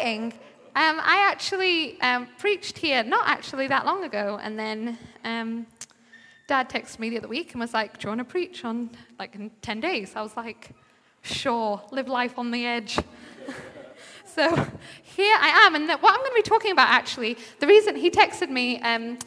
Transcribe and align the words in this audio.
exciting. 0.00 0.32
Um, 0.76 1.00
I 1.02 1.28
actually 1.30 2.00
um, 2.00 2.28
preached 2.38 2.78
here 2.78 3.02
not 3.02 3.28
actually 3.28 3.68
that 3.68 3.84
long 3.84 4.04
ago, 4.04 4.38
and 4.42 4.58
then 4.58 4.98
um, 5.24 5.66
Dad 6.46 6.70
texted 6.70 7.00
me 7.00 7.10
the 7.10 7.18
other 7.18 7.28
week 7.28 7.52
and 7.52 7.60
was 7.60 7.74
like, 7.74 7.98
"Do 7.98 8.04
you 8.04 8.08
want 8.10 8.20
to 8.20 8.24
preach 8.24 8.64
on 8.64 8.90
like 9.18 9.34
in 9.34 9.50
ten 9.62 9.80
days?" 9.80 10.12
I 10.16 10.22
was 10.22 10.36
like, 10.36 10.70
"Sure, 11.22 11.82
live 11.90 12.08
life 12.08 12.38
on 12.38 12.50
the 12.50 12.64
edge." 12.64 12.98
so 14.24 14.48
here 15.02 15.36
I 15.38 15.66
am, 15.66 15.74
and 15.74 15.88
what 15.88 16.14
I'm 16.14 16.20
going 16.20 16.30
to 16.30 16.36
be 16.36 16.42
talking 16.42 16.72
about 16.72 16.88
actually, 16.88 17.36
the 17.58 17.66
reason 17.66 17.96
he 17.96 18.10
texted 18.10 18.48
me. 18.48 18.80
Um, 18.80 19.18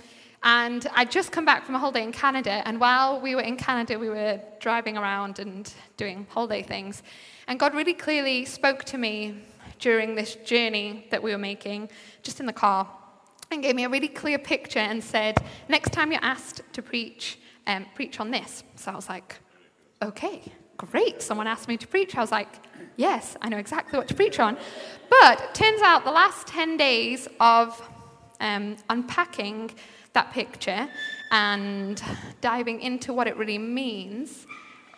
and 0.45 0.85
I'd 0.93 1.09
just 1.09 1.31
come 1.31 1.45
back 1.45 1.63
from 1.63 1.75
a 1.75 1.79
holiday 1.79 2.03
in 2.03 2.11
Canada, 2.11 2.61
and 2.65 2.77
while 2.77 3.21
we 3.21 3.33
were 3.33 3.41
in 3.41 3.55
Canada, 3.55 3.97
we 3.97 4.09
were 4.09 4.41
driving 4.59 4.97
around 4.97 5.39
and 5.39 5.71
doing 5.95 6.27
holiday 6.31 6.61
things. 6.61 7.01
And 7.47 7.57
God 7.57 7.73
really 7.73 7.93
clearly 7.93 8.43
spoke 8.43 8.83
to 8.85 8.97
me 8.97 9.35
during 9.83 10.15
this 10.15 10.35
journey 10.35 11.05
that 11.11 11.21
we 11.21 11.29
were 11.29 11.37
making, 11.37 11.89
just 12.21 12.39
in 12.39 12.45
the 12.45 12.53
car, 12.53 12.89
and 13.51 13.61
gave 13.61 13.75
me 13.75 13.83
a 13.83 13.89
really 13.89 14.07
clear 14.07 14.39
picture 14.39 14.79
and 14.79 15.03
said, 15.03 15.37
Next 15.67 15.91
time 15.91 16.13
you're 16.13 16.23
asked 16.23 16.61
to 16.71 16.81
preach, 16.81 17.37
um, 17.67 17.85
preach 17.93 18.21
on 18.21 18.31
this. 18.31 18.63
So 18.75 18.91
I 18.91 18.95
was 18.95 19.09
like, 19.09 19.35
Okay, 20.01 20.41
great. 20.77 21.21
Someone 21.21 21.47
asked 21.47 21.67
me 21.67 21.75
to 21.75 21.85
preach. 21.85 22.15
I 22.15 22.21
was 22.21 22.31
like, 22.31 22.47
Yes, 22.95 23.35
I 23.41 23.49
know 23.49 23.57
exactly 23.57 23.99
what 23.99 24.07
to 24.07 24.13
preach 24.13 24.39
on. 24.39 24.57
But 25.09 25.53
turns 25.53 25.81
out 25.81 26.05
the 26.05 26.11
last 26.11 26.47
10 26.47 26.77
days 26.77 27.27
of 27.41 27.79
um, 28.39 28.77
unpacking 28.89 29.69
that 30.13 30.31
picture 30.31 30.87
and 31.31 32.01
diving 32.39 32.79
into 32.79 33.11
what 33.11 33.27
it 33.27 33.35
really 33.35 33.57
means, 33.57 34.47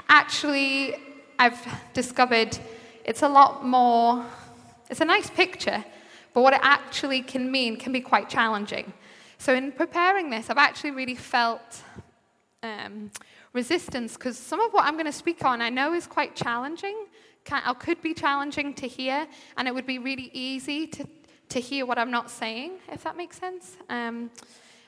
actually, 0.09 0.95
I've 1.39 1.59
discovered 1.93 2.55
it's 3.03 3.23
a 3.23 3.29
lot 3.29 3.65
more 3.65 4.23
it's 4.89 5.01
a 5.01 5.05
nice 5.05 5.29
picture, 5.29 5.83
but 6.33 6.41
what 6.41 6.53
it 6.53 6.59
actually 6.63 7.21
can 7.21 7.51
mean 7.51 7.77
can 7.77 7.91
be 7.91 8.01
quite 8.01 8.29
challenging. 8.29 8.93
So, 9.37 9.53
in 9.53 9.71
preparing 9.71 10.29
this, 10.29 10.49
I've 10.49 10.57
actually 10.57 10.91
really 10.91 11.15
felt 11.15 11.83
um, 12.63 13.11
resistance 13.53 14.13
because 14.13 14.37
some 14.37 14.59
of 14.59 14.71
what 14.71 14.85
I'm 14.85 14.93
going 14.93 15.05
to 15.05 15.11
speak 15.11 15.43
on 15.43 15.61
I 15.61 15.69
know 15.69 15.93
is 15.93 16.07
quite 16.07 16.35
challenging, 16.35 17.05
can, 17.43 17.61
or 17.67 17.73
could 17.73 18.01
be 18.01 18.13
challenging 18.13 18.73
to 18.75 18.87
hear, 18.87 19.27
and 19.57 19.67
it 19.67 19.73
would 19.73 19.85
be 19.85 19.99
really 19.99 20.29
easy 20.33 20.87
to, 20.87 21.07
to 21.49 21.59
hear 21.59 21.85
what 21.85 21.97
I'm 21.97 22.11
not 22.11 22.29
saying, 22.29 22.73
if 22.91 23.03
that 23.03 23.17
makes 23.17 23.37
sense. 23.37 23.77
Um, 23.89 24.31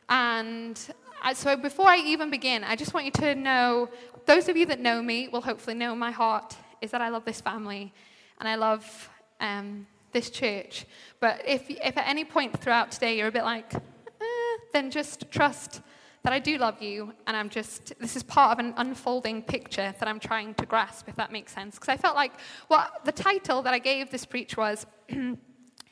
and 0.09 0.79
I, 1.21 1.33
so, 1.33 1.55
before 1.57 1.87
I 1.87 1.97
even 1.97 2.29
begin, 2.29 2.63
I 2.63 2.75
just 2.75 2.93
want 2.93 3.05
you 3.05 3.11
to 3.13 3.35
know 3.35 3.89
those 4.25 4.49
of 4.49 4.57
you 4.57 4.65
that 4.67 4.79
know 4.79 5.01
me 5.01 5.27
will 5.27 5.41
hopefully 5.41 5.75
know 5.75 5.95
my 5.95 6.11
heart 6.11 6.55
is 6.81 6.91
that 6.91 7.01
I 7.01 7.09
love 7.09 7.25
this 7.25 7.41
family 7.41 7.93
and 8.39 8.47
I 8.47 8.55
love 8.55 9.09
um, 9.39 9.87
this 10.11 10.29
church. 10.29 10.85
But 11.19 11.41
if, 11.45 11.69
if 11.69 11.97
at 11.97 12.07
any 12.07 12.25
point 12.25 12.59
throughout 12.59 12.91
today 12.91 13.17
you're 13.17 13.27
a 13.27 13.31
bit 13.31 13.43
like, 13.43 13.73
eh, 13.73 14.57
then 14.73 14.91
just 14.91 15.29
trust 15.31 15.81
that 16.23 16.33
I 16.33 16.39
do 16.39 16.57
love 16.57 16.81
you, 16.81 17.13
and 17.25 17.37
I'm 17.37 17.47
just, 17.47 17.93
this 18.01 18.17
is 18.17 18.23
part 18.23 18.51
of 18.51 18.59
an 18.59 18.73
unfolding 18.75 19.41
picture 19.43 19.95
that 19.97 20.09
I'm 20.09 20.19
trying 20.19 20.55
to 20.55 20.65
grasp, 20.65 21.07
if 21.07 21.15
that 21.15 21.31
makes 21.31 21.53
sense. 21.53 21.75
Because 21.75 21.87
I 21.87 21.95
felt 21.95 22.15
like 22.15 22.33
what 22.67 23.05
the 23.05 23.13
title 23.13 23.61
that 23.61 23.73
I 23.73 23.79
gave 23.79 24.11
this 24.11 24.25
preach 24.25 24.57
was 24.57 24.85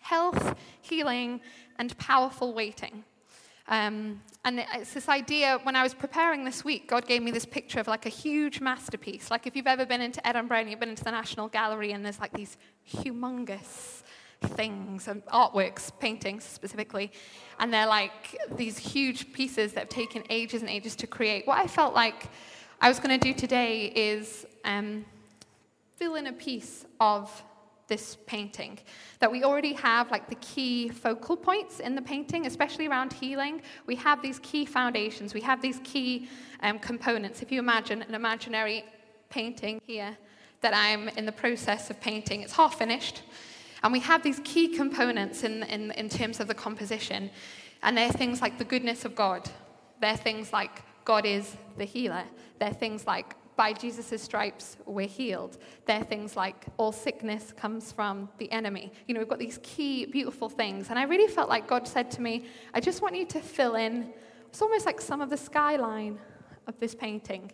Health, 0.02 0.56
Healing, 0.82 1.40
and 1.80 1.98
Powerful 1.98 2.54
Waiting. 2.54 3.06
Um, 3.68 4.22
and 4.44 4.64
it's 4.76 4.94
this 4.94 5.10
idea, 5.10 5.60
when 5.64 5.76
I 5.76 5.82
was 5.82 5.94
preparing 5.94 6.44
this 6.44 6.64
week, 6.64 6.88
God 6.88 7.08
gave 7.08 7.24
me 7.24 7.32
this 7.32 7.46
picture 7.46 7.80
of 7.80 7.88
like 7.88 8.06
a 8.06 8.10
huge 8.10 8.62
masterpiece. 8.62 9.32
Like 9.32 9.48
if 9.48 9.56
you've 9.56 9.66
ever 9.66 9.86
been 9.86 10.02
into 10.02 10.26
Edinburgh 10.28 10.60
and 10.60 10.70
you've 10.70 10.80
been 10.80 10.90
into 10.90 11.04
the 11.04 11.12
National 11.12 11.48
Gallery 11.48 11.92
and 11.92 12.06
there's 12.06 12.20
like 12.20 12.34
these 12.34 12.58
humongous 12.88 14.04
things 14.50 15.08
and 15.08 15.26
artworks, 15.28 15.92
paintings 16.00 16.44
specifically, 16.44 17.12
and 17.60 17.74
they're 17.74 17.88
like 17.88 18.38
these 18.56 18.78
huge 18.78 19.34
pieces 19.34 19.74
that 19.74 19.80
have 19.80 19.90
taken 19.90 20.24
ages 20.30 20.62
and 20.62 20.70
ages 20.70 20.96
to 20.98 21.08
create. 21.08 21.48
What 21.48 21.58
I 21.58 21.66
felt 21.66 21.96
like 21.96 22.30
I 22.80 22.90
was 22.90 23.00
going 23.00 23.18
to 23.18 23.34
do 23.34 23.34
today 23.34 23.86
is 23.86 24.46
um, 24.64 25.06
fill 25.96 26.16
in 26.16 26.28
a 26.28 26.34
piece 26.34 26.86
of 27.00 27.44
this 27.88 28.18
painting. 28.26 28.80
That 29.20 29.32
we 29.32 29.44
already 29.44 29.74
have 29.74 30.12
like 30.12 30.28
the 30.30 30.36
key 30.36 30.90
focal 30.90 31.38
points 31.38 31.80
in 31.80 31.96
the 31.96 32.02
painting, 32.02 32.46
especially 32.46 32.88
around 32.88 33.14
healing. 33.14 33.62
We 33.86 33.96
have 33.96 34.22
these 34.22 34.40
key 34.40 34.66
foundations, 34.66 35.34
we 35.34 35.42
have 35.42 35.62
these 35.62 35.80
key 35.84 36.30
um, 36.62 36.80
components. 36.80 37.42
If 37.42 37.52
you 37.52 37.60
imagine 37.60 38.02
an 38.02 38.16
imaginary 38.16 38.86
painting 39.30 39.82
here 39.86 40.18
that 40.62 40.74
I'm 40.74 41.10
in 41.10 41.26
the 41.26 41.32
process 41.32 41.90
of 41.90 42.00
painting, 42.02 42.42
it's 42.42 42.54
half 42.54 42.78
finished. 42.78 43.22
And 43.84 43.94
we 43.94 44.00
have 44.00 44.24
these 44.24 44.42
key 44.44 44.70
components 44.70 45.44
in, 45.44 45.64
in, 45.64 45.92
in 45.92 46.10
terms 46.10 46.40
of 46.40 46.48
the 46.48 46.56
composition. 46.56 47.30
And 47.84 47.96
they're 47.96 48.12
things 48.12 48.42
like 48.42 48.58
the 48.58 48.64
goodness 48.64 49.06
of 49.06 49.14
God. 49.14 49.48
They're 50.02 50.18
things 50.18 50.52
like 50.52 50.82
God 51.04 51.26
is 51.26 51.56
the 51.78 51.86
healer. 51.86 52.24
They're 52.60 52.74
things 52.74 53.06
like 53.06 53.36
by 53.56 53.74
Jesus' 53.74 54.22
stripes, 54.22 54.78
we're 54.86 55.08
healed. 55.08 55.58
They're 55.86 56.04
things 56.04 56.36
like 56.36 56.66
all 56.78 56.92
sickness 56.92 57.54
comes 57.56 57.92
from 57.92 58.30
the 58.38 58.52
enemy. 58.52 58.92
You 59.08 59.14
know, 59.14 59.20
we've 59.20 59.30
got 59.30 59.40
these 59.40 59.60
key, 59.64 60.06
beautiful 60.06 60.50
things. 60.50 60.90
And 60.90 61.00
I 61.00 61.04
really 61.04 61.32
felt 61.32 61.50
like 61.50 61.68
God 61.68 61.88
said 61.88 62.12
to 62.12 62.22
me, 62.22 62.46
I 62.74 62.80
just 62.80 63.02
want 63.02 63.16
you 63.16 63.26
to 63.28 63.40
fill 63.40 63.76
in, 63.76 64.14
it's 64.50 64.62
almost 64.62 64.86
like 64.86 65.02
some 65.02 65.22
of 65.22 65.30
the 65.30 65.38
skyline 65.38 66.20
of 66.68 66.80
this 66.80 66.96
painting. 66.96 67.52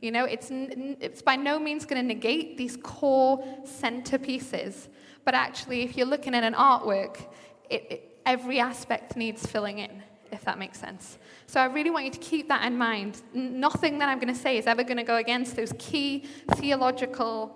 You 0.00 0.10
know, 0.10 0.24
it's, 0.24 0.48
it's 0.50 1.22
by 1.22 1.36
no 1.36 1.58
means 1.58 1.86
going 1.86 2.00
to 2.00 2.06
negate 2.06 2.56
these 2.56 2.76
core 2.76 3.44
centerpieces. 3.64 4.88
But 5.24 5.34
actually, 5.34 5.82
if 5.82 5.96
you're 5.96 6.06
looking 6.06 6.34
at 6.34 6.42
an 6.42 6.54
artwork, 6.54 7.24
it, 7.70 7.86
it, 7.90 8.18
every 8.26 8.58
aspect 8.58 9.16
needs 9.16 9.46
filling 9.46 9.78
in, 9.78 10.02
if 10.32 10.44
that 10.44 10.58
makes 10.58 10.80
sense. 10.80 11.18
So 11.46 11.60
I 11.60 11.66
really 11.66 11.90
want 11.90 12.06
you 12.06 12.10
to 12.10 12.18
keep 12.18 12.48
that 12.48 12.66
in 12.66 12.76
mind. 12.76 13.22
Nothing 13.34 13.98
that 13.98 14.08
I'm 14.08 14.18
going 14.18 14.32
to 14.32 14.40
say 14.40 14.56
is 14.58 14.66
ever 14.66 14.82
going 14.82 14.96
to 14.96 15.02
go 15.04 15.16
against 15.16 15.54
those 15.54 15.72
key 15.78 16.24
theological, 16.52 17.54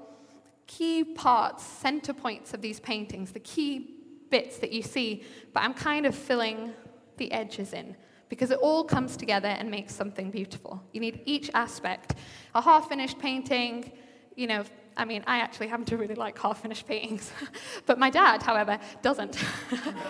key 0.66 1.02
parts, 1.02 1.64
center 1.64 2.12
points 2.12 2.54
of 2.54 2.60
these 2.60 2.78
paintings, 2.78 3.32
the 3.32 3.40
key 3.40 3.96
bits 4.30 4.58
that 4.58 4.72
you 4.72 4.82
see, 4.82 5.24
but 5.52 5.62
I'm 5.62 5.74
kind 5.74 6.06
of 6.06 6.14
filling 6.14 6.72
the 7.16 7.32
edges 7.32 7.72
in 7.72 7.96
because 8.28 8.50
it 8.50 8.58
all 8.58 8.84
comes 8.84 9.16
together 9.16 9.48
and 9.48 9.70
makes 9.70 9.94
something 9.94 10.30
beautiful. 10.30 10.82
You 10.92 11.00
need 11.00 11.20
each 11.24 11.50
aspect. 11.54 12.16
A 12.54 12.60
half 12.60 12.88
finished 12.88 13.18
painting, 13.18 13.92
you 14.34 14.46
know, 14.48 14.64
I 14.96 15.04
mean, 15.04 15.22
I 15.26 15.38
actually 15.38 15.66
happen 15.68 15.84
to 15.86 15.96
really 15.98 16.14
like 16.14 16.38
half 16.38 16.62
finished 16.62 16.86
paintings. 16.86 17.30
but 17.86 17.98
my 17.98 18.08
dad, 18.08 18.42
however, 18.42 18.78
doesn't. 19.02 19.38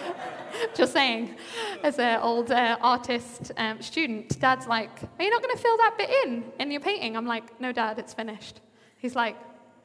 Just 0.75 0.93
saying. 0.93 1.35
As 1.83 1.99
an 1.99 2.21
old 2.21 2.53
uh, 2.53 2.79
artist 2.81 3.53
um, 3.57 3.83
student, 3.83 4.39
dad's 4.41 4.67
like, 4.67 4.91
Are 5.19 5.25
you 5.25 5.31
not 5.31 5.43
going 5.43 5.57
to 5.57 5.63
fill 5.63 5.77
that 5.79 5.95
bit 5.99 6.11
in 6.25 6.45
in 6.61 6.71
your 6.71 6.81
painting? 6.81 7.17
I'm 7.17 7.27
like, 7.27 7.61
No, 7.61 7.73
dad, 7.73 7.99
it's 7.99 8.15
finished. 8.15 8.61
He's 8.99 9.17
like, 9.17 9.37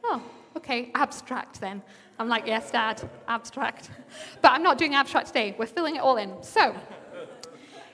Oh, 0.03 0.21
okay, 0.55 0.91
abstract 0.93 1.59
then. 1.59 1.81
I'm 2.19 2.29
like, 2.29 2.45
Yes, 2.45 2.69
dad, 2.69 3.01
abstract. 3.27 3.89
but 4.41 4.51
I'm 4.51 4.63
not 4.63 4.77
doing 4.77 4.93
abstract 4.93 5.27
today. 5.27 5.55
We're 5.57 5.65
filling 5.65 5.95
it 5.95 6.01
all 6.01 6.17
in. 6.17 6.43
So, 6.43 6.75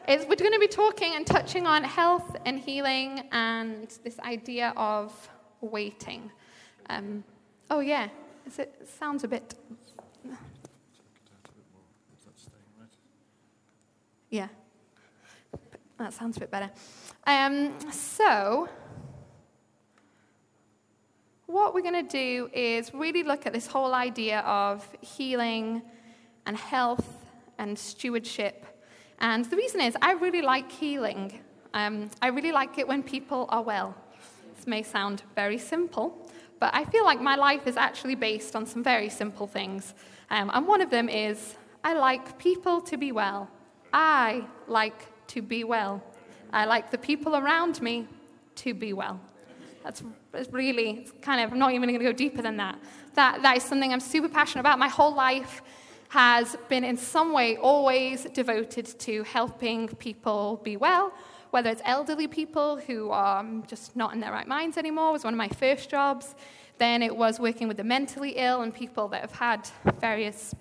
we're 0.10 0.36
going 0.36 0.54
to 0.54 0.60
be 0.60 0.68
talking 0.68 1.16
and 1.16 1.26
touching 1.26 1.68
on 1.68 1.84
health 1.84 2.36
and 2.46 2.60
healing 2.60 3.28
and 3.32 3.90
this 4.04 4.20
idea 4.20 4.74
of 4.78 5.30
waiting. 5.62 6.32
Um, 6.90 7.24
oh, 7.70 7.80
yeah, 7.80 8.10
it, 8.46 8.88
sounds 9.00 9.24
a 9.24 9.28
bit. 9.28 9.56
Yeah, 14.30 14.48
that 15.98 16.14
sounds 16.14 16.38
a 16.38 16.42
bit 16.42 16.52
better. 16.52 16.70
Um, 17.26 17.74
so, 17.92 18.68
what 21.46 21.74
we're 21.74 21.82
going 21.82 22.06
to 22.06 22.12
do 22.12 22.50
is 22.54 22.94
really 22.94 23.24
look 23.24 23.46
at 23.46 23.54
this 23.54 23.68
whole 23.68 23.94
idea 23.94 24.40
of 24.42 24.88
healing 25.02 25.82
and 26.46 26.58
health 26.58 27.26
and 27.58 27.78
stewardship. 27.78 28.66
And 29.20 29.46
the 29.46 29.56
reason 29.56 29.82
is, 29.82 29.96
I 30.02 30.14
really 30.14 30.42
like 30.42 30.72
healing. 30.72 31.40
Um, 31.74 32.10
I 32.22 32.28
really 32.28 32.52
like 32.52 32.78
it 32.78 32.88
when 32.88 33.02
people 33.02 33.46
are 33.50 33.62
well. 33.62 33.96
This 34.56 34.68
may 34.68 34.84
sound 34.84 35.24
very 35.36 35.58
simple, 35.58 36.27
but 36.60 36.74
I 36.74 36.86
feel 36.86 37.04
like 37.04 37.22
my 37.22 37.36
life 37.36 37.68
is 37.68 37.78
actually 37.78 38.16
based 38.16 38.56
on 38.56 38.66
some 38.66 38.84
very 38.84 39.10
simple 39.10 39.48
things. 39.48 39.94
Um, 40.30 40.52
and 40.54 40.68
one 40.68 40.82
of 40.82 40.90
them 40.90 41.10
is 41.10 41.56
I 41.84 41.94
like 41.94 42.38
people 42.38 42.82
to 42.82 42.98
be 42.98 43.12
well. 43.12 43.50
I 43.94 44.44
like 44.68 45.06
to 45.28 45.42
be 45.42 45.64
well. 45.64 46.04
I 46.52 46.66
like 46.66 46.92
the 46.92 46.98
people 46.98 47.36
around 47.36 47.82
me 47.82 48.08
to 48.56 48.74
be 48.74 48.94
well. 48.94 49.20
That's 49.84 50.04
really 50.52 50.90
it's 51.02 51.14
kind 51.22 51.42
of, 51.42 51.52
I'm 51.52 51.60
not 51.60 51.72
even 51.72 51.88
going 51.88 52.00
to 52.00 52.06
go 52.06 52.12
deeper 52.12 52.42
than 52.42 52.58
that. 52.58 52.78
that. 53.16 53.42
That 53.42 53.58
is 53.58 53.64
something 53.64 53.94
I'm 53.94 54.00
super 54.00 54.30
passionate 54.30 54.62
about. 54.62 54.80
My 54.80 54.90
whole 54.90 55.16
life 55.16 55.62
has 56.10 56.58
been 56.70 56.84
in 56.84 56.98
some 56.98 57.34
way 57.34 57.58
always 57.58 58.26
devoted 58.26 58.86
to 59.00 59.24
helping 59.24 59.88
people 59.88 60.60
be 60.64 60.78
well, 60.78 61.14
whether 61.58 61.72
it's 61.72 61.82
elderly 61.86 62.28
people 62.28 62.78
who 62.78 63.10
are 63.10 63.44
just 63.66 63.96
not 63.96 64.14
in 64.14 64.20
their 64.20 64.32
right 64.32 64.48
minds 64.48 64.78
anymore, 64.78 65.12
was 65.12 65.24
one 65.24 65.34
of 65.34 65.40
my 65.40 65.48
first 65.48 65.90
jobs. 65.90 66.36
Then 66.78 67.02
it 67.02 67.18
was 67.18 67.40
working 67.40 67.68
with 67.68 67.78
the 67.78 67.84
mentally 67.84 68.34
ill 68.38 68.62
and 68.62 68.72
people 68.72 69.08
that 69.08 69.22
have 69.22 69.32
had 69.32 69.68
various 70.00 70.54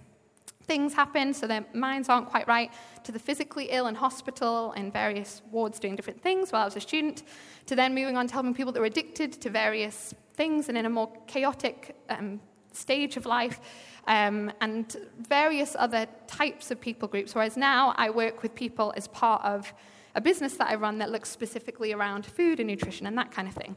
things 0.63 0.95
happen, 0.95 1.35
so 1.35 1.47
their 1.47 1.67
minds 1.75 2.09
aren't 2.09 2.31
quite 2.31 2.49
right, 2.49 2.71
to 3.05 3.13
the 3.13 3.19
physically 3.19 3.67
ill 3.67 3.89
in 3.89 3.95
hospital 3.95 4.73
and 4.73 4.91
various 4.91 5.43
wards 5.51 5.79
doing 5.79 5.97
different 5.97 6.23
things 6.23 6.51
while 6.51 6.63
I 6.63 6.65
was 6.65 6.77
a 6.77 6.81
student, 6.81 7.25
to 7.67 7.77
then 7.77 7.95
moving 7.95 8.17
on 8.17 8.27
to 8.29 8.33
helping 8.33 8.55
people 8.55 8.73
that 8.73 8.81
were 8.81 8.87
addicted 8.87 9.35
to 9.43 9.51
various 9.51 10.15
things 10.33 10.71
and 10.71 10.79
in 10.79 10.87
a 10.87 10.91
more 10.99 11.13
chaotic 11.27 11.95
um, 12.09 12.41
stage 12.73 13.19
of 13.19 13.27
life, 13.27 13.61
um, 14.07 14.51
and 14.63 14.97
various 15.21 15.77
other 15.79 16.07
types 16.27 16.71
of 16.71 16.81
people 16.81 17.07
groups. 17.07 17.35
Whereas 17.35 17.59
now 17.59 17.93
I 17.99 18.09
work 18.09 18.43
with 18.43 18.55
people 18.55 18.95
as 18.97 19.09
part 19.09 19.45
of 19.45 19.75
a 20.17 20.21
business 20.21 20.55
that 20.55 20.69
I 20.69 20.75
run 20.75 20.99
that 20.99 21.11
looks 21.11 21.29
specifically 21.29 21.93
around 21.93 22.25
food 22.25 22.59
and 22.59 22.69
nutrition 22.69 23.07
and 23.07 23.17
that 23.19 23.31
kind 23.31 23.47
of 23.47 23.55
thing. 23.55 23.77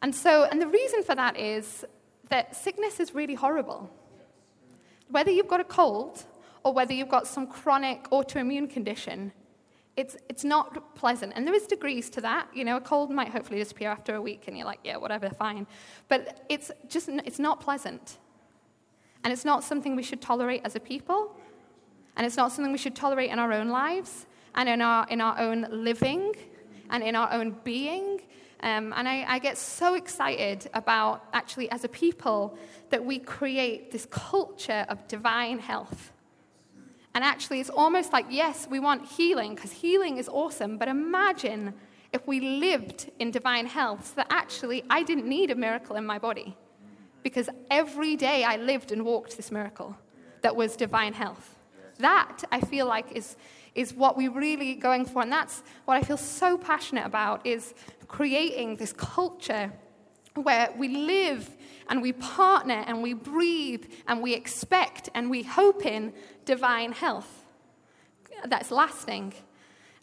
And 0.00 0.14
so, 0.14 0.44
and 0.44 0.62
the 0.62 0.68
reason 0.68 1.02
for 1.02 1.16
that 1.16 1.36
is 1.36 1.84
that 2.30 2.56
sickness 2.56 3.00
is 3.00 3.14
really 3.14 3.34
horrible. 3.34 3.90
Whether 5.08 5.32
you've 5.32 5.48
got 5.48 5.60
a 5.60 5.64
cold 5.64 6.24
or 6.62 6.72
whether 6.72 6.94
you've 6.94 7.08
got 7.08 7.26
some 7.26 7.48
chronic 7.48 8.04
autoimmune 8.10 8.70
condition, 8.70 9.32
it's, 9.96 10.16
it's 10.28 10.44
not 10.44 10.94
pleasant. 10.94 11.32
And 11.34 11.46
there 11.46 11.54
is 11.54 11.66
degrees 11.66 12.08
to 12.10 12.20
that. 12.20 12.46
You 12.54 12.64
know, 12.64 12.76
a 12.76 12.80
cold 12.80 13.10
might 13.10 13.28
hopefully 13.28 13.58
disappear 13.58 13.90
after 13.90 14.14
a 14.14 14.22
week 14.22 14.44
and 14.46 14.56
you're 14.56 14.66
like, 14.66 14.80
yeah, 14.84 14.96
whatever, 14.96 15.30
fine. 15.30 15.66
But 16.08 16.46
it's 16.48 16.70
just, 16.88 17.08
it's 17.08 17.40
not 17.40 17.60
pleasant. 17.60 18.18
And 19.24 19.32
it's 19.32 19.44
not 19.44 19.64
something 19.64 19.96
we 19.96 20.02
should 20.04 20.22
tolerate 20.22 20.62
as 20.64 20.76
a 20.76 20.80
people. 20.80 21.36
And 22.16 22.24
it's 22.24 22.36
not 22.36 22.52
something 22.52 22.70
we 22.70 22.78
should 22.78 22.94
tolerate 22.94 23.30
in 23.30 23.40
our 23.40 23.52
own 23.52 23.68
lives 23.68 24.26
and 24.54 24.68
in 24.68 24.80
our, 24.80 25.06
in 25.08 25.20
our 25.20 25.38
own 25.38 25.66
living 25.70 26.34
and 26.90 27.02
in 27.02 27.16
our 27.16 27.32
own 27.32 27.56
being. 27.64 28.20
Um, 28.62 28.92
and 28.96 29.08
I, 29.08 29.24
I, 29.26 29.38
get 29.40 29.58
so 29.58 29.94
excited 29.94 30.70
about 30.72 31.24
actually, 31.32 31.68
as 31.72 31.82
a 31.82 31.88
people, 31.88 32.56
that 32.90 33.04
we 33.04 33.18
create 33.18 33.90
this 33.90 34.06
culture 34.10 34.86
of 34.88 35.08
divine 35.08 35.58
health. 35.58 36.12
And 37.14 37.24
actually, 37.24 37.60
it's 37.60 37.70
almost 37.70 38.12
like, 38.12 38.26
yes, 38.30 38.68
we 38.70 38.78
want 38.78 39.04
healing, 39.04 39.54
because 39.54 39.72
healing 39.72 40.16
is 40.16 40.28
awesome, 40.28 40.78
but 40.78 40.88
imagine 40.88 41.74
if 42.12 42.26
we 42.26 42.40
lived 42.40 43.10
in 43.18 43.30
divine 43.30 43.66
health, 43.66 44.08
so 44.08 44.12
that 44.16 44.26
actually 44.30 44.84
I 44.88 45.02
didn't 45.02 45.26
need 45.26 45.50
a 45.50 45.54
miracle 45.54 45.96
in 45.96 46.06
my 46.06 46.18
body. 46.18 46.56
Because 47.22 47.48
every 47.70 48.16
day 48.16 48.44
I 48.44 48.56
lived 48.56 48.92
and 48.92 49.04
walked 49.04 49.36
this 49.36 49.50
miracle 49.50 49.96
that 50.42 50.54
was 50.54 50.76
divine 50.76 51.14
health. 51.14 51.56
That, 52.02 52.44
I 52.52 52.60
feel 52.60 52.86
like, 52.86 53.12
is, 53.12 53.36
is 53.74 53.94
what 53.94 54.16
we're 54.16 54.30
really 54.30 54.74
going 54.74 55.06
for. 55.06 55.22
And 55.22 55.32
that's 55.32 55.62
what 55.86 55.96
I 55.96 56.02
feel 56.02 56.18
so 56.18 56.58
passionate 56.58 57.06
about, 57.06 57.46
is 57.46 57.74
creating 58.08 58.76
this 58.76 58.92
culture 58.92 59.72
where 60.34 60.72
we 60.78 60.88
live 60.88 61.50
and 61.88 62.00
we 62.00 62.12
partner 62.12 62.84
and 62.86 63.02
we 63.02 63.14
breathe 63.14 63.84
and 64.06 64.22
we 64.22 64.34
expect 64.34 65.08
and 65.14 65.30
we 65.30 65.42
hope 65.42 65.84
in 65.84 66.12
divine 66.44 66.92
health 66.92 67.42
that's 68.46 68.70
lasting. 68.70 69.34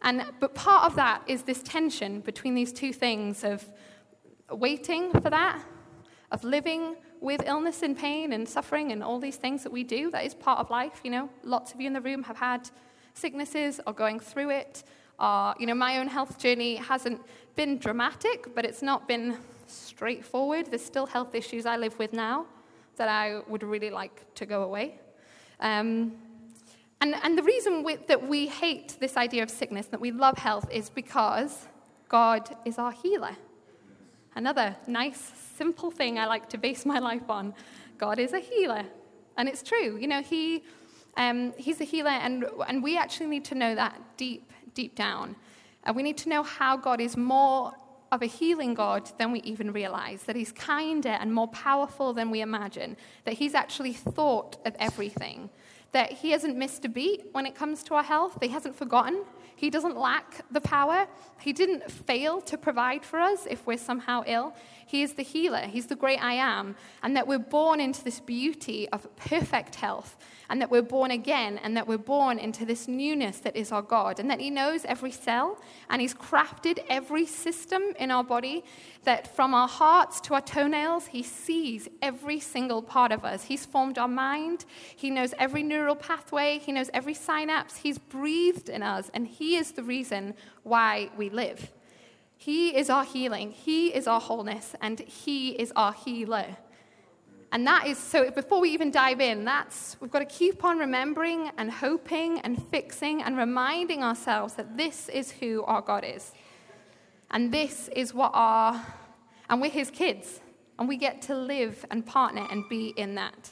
And, 0.01 0.25
but 0.40 0.56
part 0.56 0.86
of 0.86 0.96
that 0.96 1.24
is 1.28 1.44
this 1.44 1.62
tension 1.62 2.22
between 2.22 2.56
these 2.56 2.72
two 2.72 2.94
things 2.94 3.44
of 3.44 3.66
waiting 4.50 5.12
for 5.12 5.30
that, 5.30 5.62
of 6.31 6.44
living 6.44 6.96
with 7.21 7.44
illness 7.45 7.81
and 7.83 7.98
pain 7.98 8.33
and 8.33 8.48
suffering 8.48 8.92
and 8.92 9.04
all 9.04 9.19
these 9.19 9.36
things 9.36 9.63
that 9.63 9.71
we 9.71 9.83
do. 9.83 10.10
That 10.12 10.25
is 10.25 10.33
part 10.33 10.60
of 10.60 10.69
life, 10.69 11.01
you 11.04 11.12
know. 11.12 11.30
Lots 11.44 11.74
of 11.74 11.81
you 11.81 11.88
in 11.88 11.94
the 11.94 12.01
room 12.01 12.24
have 12.24 12.38
had 12.38 12.69
sicknesses 13.13 13.81
or 13.86 13.94
going 13.94 14.19
through 14.19 14.51
it. 14.51 14.83
Or, 15.19 15.54
you 15.60 15.68
know, 15.68 15.75
my 15.75 16.00
own 16.00 16.07
health 16.07 16.39
journey 16.39 16.75
hasn't 16.77 17.21
been 17.56 17.77
dramatic, 17.77 18.56
but 18.56 18.66
it's 18.66 18.81
not 18.81 19.07
been 19.07 19.38
straightforward. 19.68 20.68
There's 20.68 20.86
still 20.86 21.06
health 21.06 21.36
issues 21.36 21.66
I 21.66 21.75
live 21.75 22.00
with 22.00 22.13
now 22.13 22.45
that 22.95 23.10
I 23.10 23.42
would 23.48 23.63
really 23.63 23.89
like 23.89 24.33
to 24.36 24.45
go 24.45 24.63
away. 24.63 25.00
Um, 25.60 26.13
and, 27.01 27.15
and 27.24 27.38
the 27.38 27.44
reason 27.44 27.83
we, 27.83 27.95
that 27.95 28.27
we 28.27 28.48
hate 28.48 28.98
this 29.00 29.15
idea 29.18 29.44
of 29.44 29.50
sickness, 29.50 29.88
that 29.88 30.01
we 30.01 30.12
love 30.12 30.38
health, 30.38 30.68
is 30.72 30.89
because 30.89 31.68
God 32.10 32.56
is 32.65 32.77
our 32.77 32.92
healer. 32.92 33.36
Another 34.35 34.75
nice, 34.87 35.31
simple 35.57 35.91
thing 35.91 36.19
I 36.19 36.25
like 36.25 36.49
to 36.49 36.57
base 36.57 36.85
my 36.85 36.99
life 36.99 37.29
on 37.29 37.53
God 37.97 38.19
is 38.19 38.33
a 38.33 38.39
healer. 38.39 38.83
And 39.37 39.49
it's 39.49 39.63
true. 39.63 39.97
You 39.97 40.07
know, 40.07 40.21
he, 40.21 40.63
um, 41.17 41.53
He's 41.57 41.81
a 41.81 41.83
healer, 41.83 42.11
and, 42.11 42.45
and 42.67 42.83
we 42.83 42.97
actually 42.97 43.27
need 43.27 43.45
to 43.45 43.55
know 43.55 43.75
that 43.75 43.99
deep, 44.17 44.51
deep 44.73 44.95
down. 44.95 45.35
And 45.83 45.95
we 45.95 46.03
need 46.03 46.17
to 46.19 46.29
know 46.29 46.43
how 46.43 46.77
God 46.77 47.01
is 47.01 47.17
more 47.17 47.73
of 48.11 48.21
a 48.21 48.25
healing 48.25 48.73
God 48.73 49.11
than 49.17 49.31
we 49.31 49.39
even 49.41 49.71
realize, 49.71 50.23
that 50.23 50.35
He's 50.35 50.51
kinder 50.51 51.09
and 51.09 51.33
more 51.33 51.47
powerful 51.49 52.13
than 52.13 52.31
we 52.31 52.41
imagine, 52.41 52.97
that 53.25 53.35
He's 53.35 53.53
actually 53.53 53.93
thought 53.93 54.57
of 54.65 54.75
everything 54.79 55.49
that 55.91 56.11
he 56.11 56.31
hasn't 56.31 56.55
missed 56.55 56.85
a 56.85 56.89
beat 56.89 57.25
when 57.31 57.45
it 57.45 57.55
comes 57.55 57.83
to 57.83 57.95
our 57.95 58.03
health. 58.03 58.37
He 58.41 58.49
hasn't 58.49 58.75
forgotten. 58.75 59.23
He 59.59 59.69
doesn't 59.69 59.97
lack 59.97 60.45
the 60.50 60.61
power. 60.61 61.06
He 61.41 61.51
didn't 61.51 61.91
fail 61.91 62.39
to 62.44 62.57
provide 62.57 63.03
for 63.03 63.19
us 63.19 63.45
if 63.45 63.67
we're 63.67 63.77
somehow 63.77 64.23
ill. 64.25 64.56
He 64.88 65.01
is 65.01 65.15
the 65.15 65.21
healer. 65.21 65.63
He's 65.67 65.88
the 65.88 65.97
great 65.97 66.23
I 66.23 66.35
am. 66.35 66.77
And 67.03 67.13
that 67.17 67.27
we're 67.27 67.39
born 67.39 67.81
into 67.81 68.01
this 68.01 68.21
beauty 68.21 68.88
of 68.88 69.13
perfect 69.17 69.75
health 69.75 70.15
and 70.50 70.61
that 70.61 70.71
we're 70.71 70.81
born 70.81 71.11
again, 71.11 71.59
and 71.63 71.77
that 71.77 71.88
we're 71.88 71.97
born 71.97 72.39
into 72.39 72.65
this 72.65 72.88
newness 72.88 73.38
that 73.39 73.56
is 73.56 73.71
our 73.71 73.83
God, 73.83 74.19
and 74.19 74.29
that 74.31 74.39
He 74.39 74.50
knows 74.50 74.83
every 74.85 75.11
cell, 75.11 75.59
and 75.89 76.01
He's 76.01 76.13
crafted 76.13 76.79
every 76.89 77.27
system 77.27 77.83
in 78.00 78.09
our 78.09 78.23
body, 78.23 78.63
that 79.03 79.35
from 79.35 79.53
our 79.53 79.67
hearts 79.67 80.19
to 80.21 80.33
our 80.33 80.41
toenails, 80.41 81.07
He 81.07 81.21
sees 81.21 81.88
every 82.01 82.39
single 82.39 82.81
part 82.81 83.12
of 83.12 83.23
us. 83.23 83.44
He's 83.44 83.65
formed 83.65 84.00
our 84.00 84.07
mind, 84.07 84.65
He 84.95 85.12
knows 85.12 85.35
every 85.38 85.62
neural 85.62 85.95
pathway, 85.95 86.57
He 86.57 86.71
knows 86.71 86.89
every 86.95 87.13
synapse, 87.13 87.77
He's 87.77 88.00
breathed 88.00 88.69
in 88.69 88.81
us, 88.81 89.12
and 89.13 89.27
He 89.27 89.49
is 89.57 89.72
the 89.72 89.84
reason 89.84 90.34
why 90.63 91.10
we 91.18 91.30
live. 91.30 91.72
He 92.38 92.75
is 92.75 92.90
our 92.90 93.04
healing, 93.04 93.51
He 93.51 93.88
is 93.90 94.07
our 94.07 94.22
wholeness, 94.22 94.75
and 94.81 95.00
He 95.00 95.50
is 95.51 95.74
our 95.75 95.94
healer. 95.94 96.57
And 97.51 97.66
that 97.66 97.88
is 97.88 97.98
so 97.98 98.30
before 98.30 98.62
we 98.62 98.69
even 98.69 98.92
dive 98.92 99.19
in, 99.19 99.44
that's 99.44 99.98
we've 100.00 100.12
got 100.12 100.19
to 100.19 100.25
keep 100.25 100.63
on 100.63 100.78
remembering 100.78 101.51
and 101.57 101.72
hoping 101.72 102.40
and 102.42 102.63
fixing 102.68 103.24
and 103.24 103.38
reminding 103.38 104.04
ourselves 104.04 104.54
that 104.54 104.78
this 104.78 105.10
is 105.10 105.31
who 105.31 105.63
our 105.63 105.81
God 105.81 106.04
is. 106.06 106.31
And 107.31 107.51
this 107.51 107.90
is 107.96 108.13
what 108.13 108.31
our 108.34 108.86
and 109.50 109.60
we're 109.60 109.72
his 109.72 109.90
kids. 109.90 110.42
And 110.78 110.88
we 110.88 110.96
get 110.96 111.22
to 111.24 111.36
live 111.36 111.86
and 111.90 112.06
partner 112.06 112.48
and 112.50 112.63
be 112.69 112.94
in 112.96 113.16
that. 113.16 113.51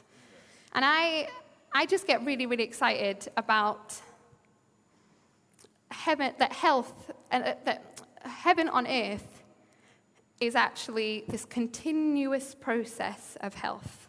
And 0.73 0.85
I 0.85 1.29
I 1.73 1.85
just 1.85 2.07
get 2.07 2.23
really, 2.23 2.45
really 2.45 2.63
excited 2.63 3.27
about 3.35 3.99
heaven, 5.91 6.33
that 6.39 6.53
health, 6.53 7.11
uh, 7.31 7.53
that 7.65 8.01
heaven 8.23 8.69
on 8.69 8.87
earth 8.87 9.43
is 10.39 10.55
actually 10.55 11.23
this 11.27 11.45
continuous 11.45 12.55
process 12.55 13.37
of 13.41 13.55
health. 13.55 14.07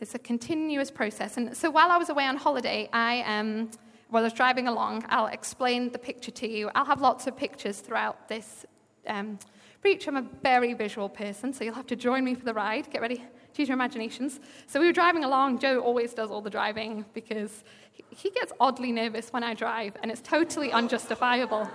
It's 0.00 0.14
a 0.14 0.18
continuous 0.18 0.90
process. 0.90 1.36
And 1.36 1.56
so 1.56 1.70
while 1.70 1.90
I 1.90 1.98
was 1.98 2.08
away 2.08 2.26
on 2.26 2.36
holiday, 2.36 2.88
I, 2.92 3.22
um, 3.22 3.70
while 4.08 4.22
I 4.22 4.26
was 4.26 4.32
driving 4.32 4.66
along, 4.66 5.04
I'll 5.08 5.26
explain 5.26 5.92
the 5.92 5.98
picture 5.98 6.30
to 6.30 6.48
you. 6.48 6.70
I'll 6.74 6.86
have 6.86 7.00
lots 7.00 7.26
of 7.26 7.36
pictures 7.36 7.80
throughout 7.80 8.28
this 8.28 8.64
um, 9.06 9.38
preach. 9.82 10.08
I'm 10.08 10.16
a 10.16 10.26
very 10.42 10.72
visual 10.72 11.08
person, 11.08 11.52
so 11.52 11.64
you'll 11.64 11.74
have 11.74 11.86
to 11.88 11.96
join 11.96 12.24
me 12.24 12.34
for 12.34 12.44
the 12.44 12.54
ride. 12.54 12.90
Get 12.90 13.02
ready, 13.02 13.22
use 13.56 13.68
your 13.68 13.74
imaginations. 13.74 14.40
So 14.66 14.80
we 14.80 14.86
were 14.86 14.92
driving 14.92 15.24
along. 15.24 15.58
Joe 15.58 15.80
always 15.80 16.14
does 16.14 16.30
all 16.30 16.40
the 16.40 16.50
driving 16.50 17.04
because 17.12 17.62
he 18.10 18.30
gets 18.30 18.52
oddly 18.58 18.92
nervous 18.92 19.32
when 19.32 19.42
I 19.42 19.54
drive, 19.54 19.96
and 20.02 20.10
it's 20.10 20.20
totally 20.20 20.72
unjustifiable. 20.72 21.68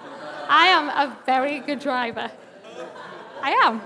I 0.47 0.67
am 0.67 0.89
a 0.89 1.17
very 1.25 1.59
good 1.59 1.79
driver. 1.79 2.31
I 3.41 3.51
am. 3.51 3.81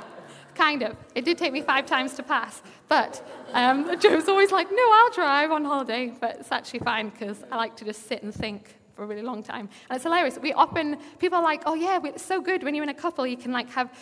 Kind 0.56 0.84
of. 0.84 0.98
It 1.16 1.24
did 1.24 1.38
take 1.38 1.54
me 1.54 1.62
five 1.62 1.86
times 1.86 2.14
to 2.16 2.24
pass. 2.24 2.62
But 2.88 3.26
um, 3.54 3.98
Joe's 4.00 4.28
always 4.28 4.52
like, 4.52 4.70
no, 4.72 4.92
I'll 4.92 5.12
drive 5.12 5.52
on 5.52 5.64
holiday. 5.64 6.14
But 6.20 6.38
it's 6.40 6.52
actually 6.52 6.80
fine 6.80 7.10
because 7.10 7.44
I 7.52 7.56
like 7.56 7.76
to 7.78 7.86
just 7.86 8.08
sit 8.08 8.24
and 8.24 8.34
think 8.34 8.76
for 8.94 9.04
a 9.04 9.06
really 9.06 9.22
long 9.22 9.42
time. 9.42 9.70
And 9.90 9.96
it's 9.96 10.04
hilarious. 10.04 10.38
We 10.42 10.52
often, 10.52 10.98
people 11.18 11.38
are 11.38 11.44
like, 11.44 11.64
oh, 11.66 11.76
yeah, 11.76 12.00
it's 12.04 12.26
so 12.26 12.42
good 12.42 12.64
when 12.64 12.76
you're 12.76 12.84
in 12.84 12.90
a 12.90 12.94
couple, 12.94 13.26
you 13.26 13.38
can 13.38 13.54
like 13.54 13.70
have 13.70 13.94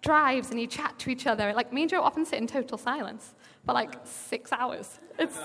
drives 0.00 0.50
and 0.50 0.60
you 0.60 0.66
chat 0.66 0.98
to 1.00 1.10
each 1.10 1.26
other. 1.26 1.52
Like 1.52 1.72
me 1.72 1.82
and 1.82 1.90
Joe 1.90 2.02
often 2.02 2.24
sit 2.24 2.38
in 2.38 2.46
total 2.46 2.78
silence 2.78 3.34
for 3.68 3.74
like 3.74 3.96
six 4.04 4.50
hours. 4.50 4.98
It's, 5.18 5.38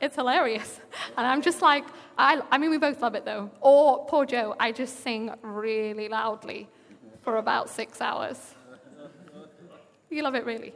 it's 0.00 0.14
hilarious. 0.14 0.80
And 1.16 1.26
I'm 1.26 1.42
just 1.42 1.62
like, 1.62 1.84
I, 2.16 2.40
I 2.52 2.58
mean, 2.58 2.70
we 2.70 2.78
both 2.78 3.02
love 3.02 3.16
it 3.16 3.24
though. 3.24 3.50
Or 3.60 4.06
poor 4.06 4.24
Joe, 4.24 4.54
I 4.60 4.70
just 4.70 5.00
sing 5.00 5.32
really 5.42 6.08
loudly 6.08 6.68
for 7.22 7.38
about 7.38 7.68
six 7.68 8.00
hours. 8.00 8.38
You 10.10 10.22
love 10.22 10.36
it, 10.36 10.46
really. 10.46 10.74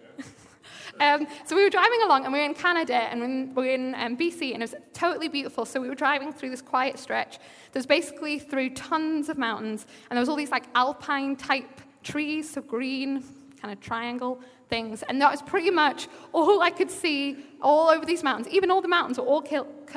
um, 1.00 1.28
so 1.46 1.54
we 1.54 1.62
were 1.62 1.70
driving 1.70 2.02
along, 2.02 2.24
and 2.24 2.32
we 2.32 2.40
were 2.40 2.44
in 2.44 2.54
Canada, 2.54 2.96
and 2.96 3.54
we 3.54 3.62
were 3.62 3.72
in 3.72 3.94
um, 3.94 4.16
BC, 4.16 4.52
and 4.52 4.60
it 4.60 4.72
was 4.72 4.74
totally 4.92 5.28
beautiful. 5.28 5.64
So 5.64 5.80
we 5.80 5.88
were 5.88 5.94
driving 5.94 6.32
through 6.32 6.50
this 6.50 6.60
quiet 6.60 6.98
stretch. 6.98 7.38
There's 7.70 7.86
basically 7.86 8.40
through 8.40 8.70
tons 8.70 9.28
of 9.28 9.38
mountains, 9.38 9.86
and 10.10 10.16
there 10.16 10.20
was 10.20 10.28
all 10.28 10.34
these 10.34 10.50
like 10.50 10.64
alpine 10.74 11.36
type 11.36 11.82
trees, 12.02 12.50
so 12.50 12.60
green, 12.60 13.22
kind 13.60 13.72
of 13.72 13.80
triangle, 13.80 14.40
things. 14.70 15.02
And 15.02 15.20
that 15.20 15.30
was 15.30 15.42
pretty 15.42 15.70
much 15.70 16.08
all 16.32 16.62
I 16.62 16.70
could 16.70 16.90
see 16.90 17.44
all 17.60 17.90
over 17.90 18.06
these 18.06 18.22
mountains. 18.22 18.48
Even 18.48 18.70
all 18.70 18.80
the 18.80 18.88
mountains 18.88 19.18
were 19.18 19.26
all 19.26 19.44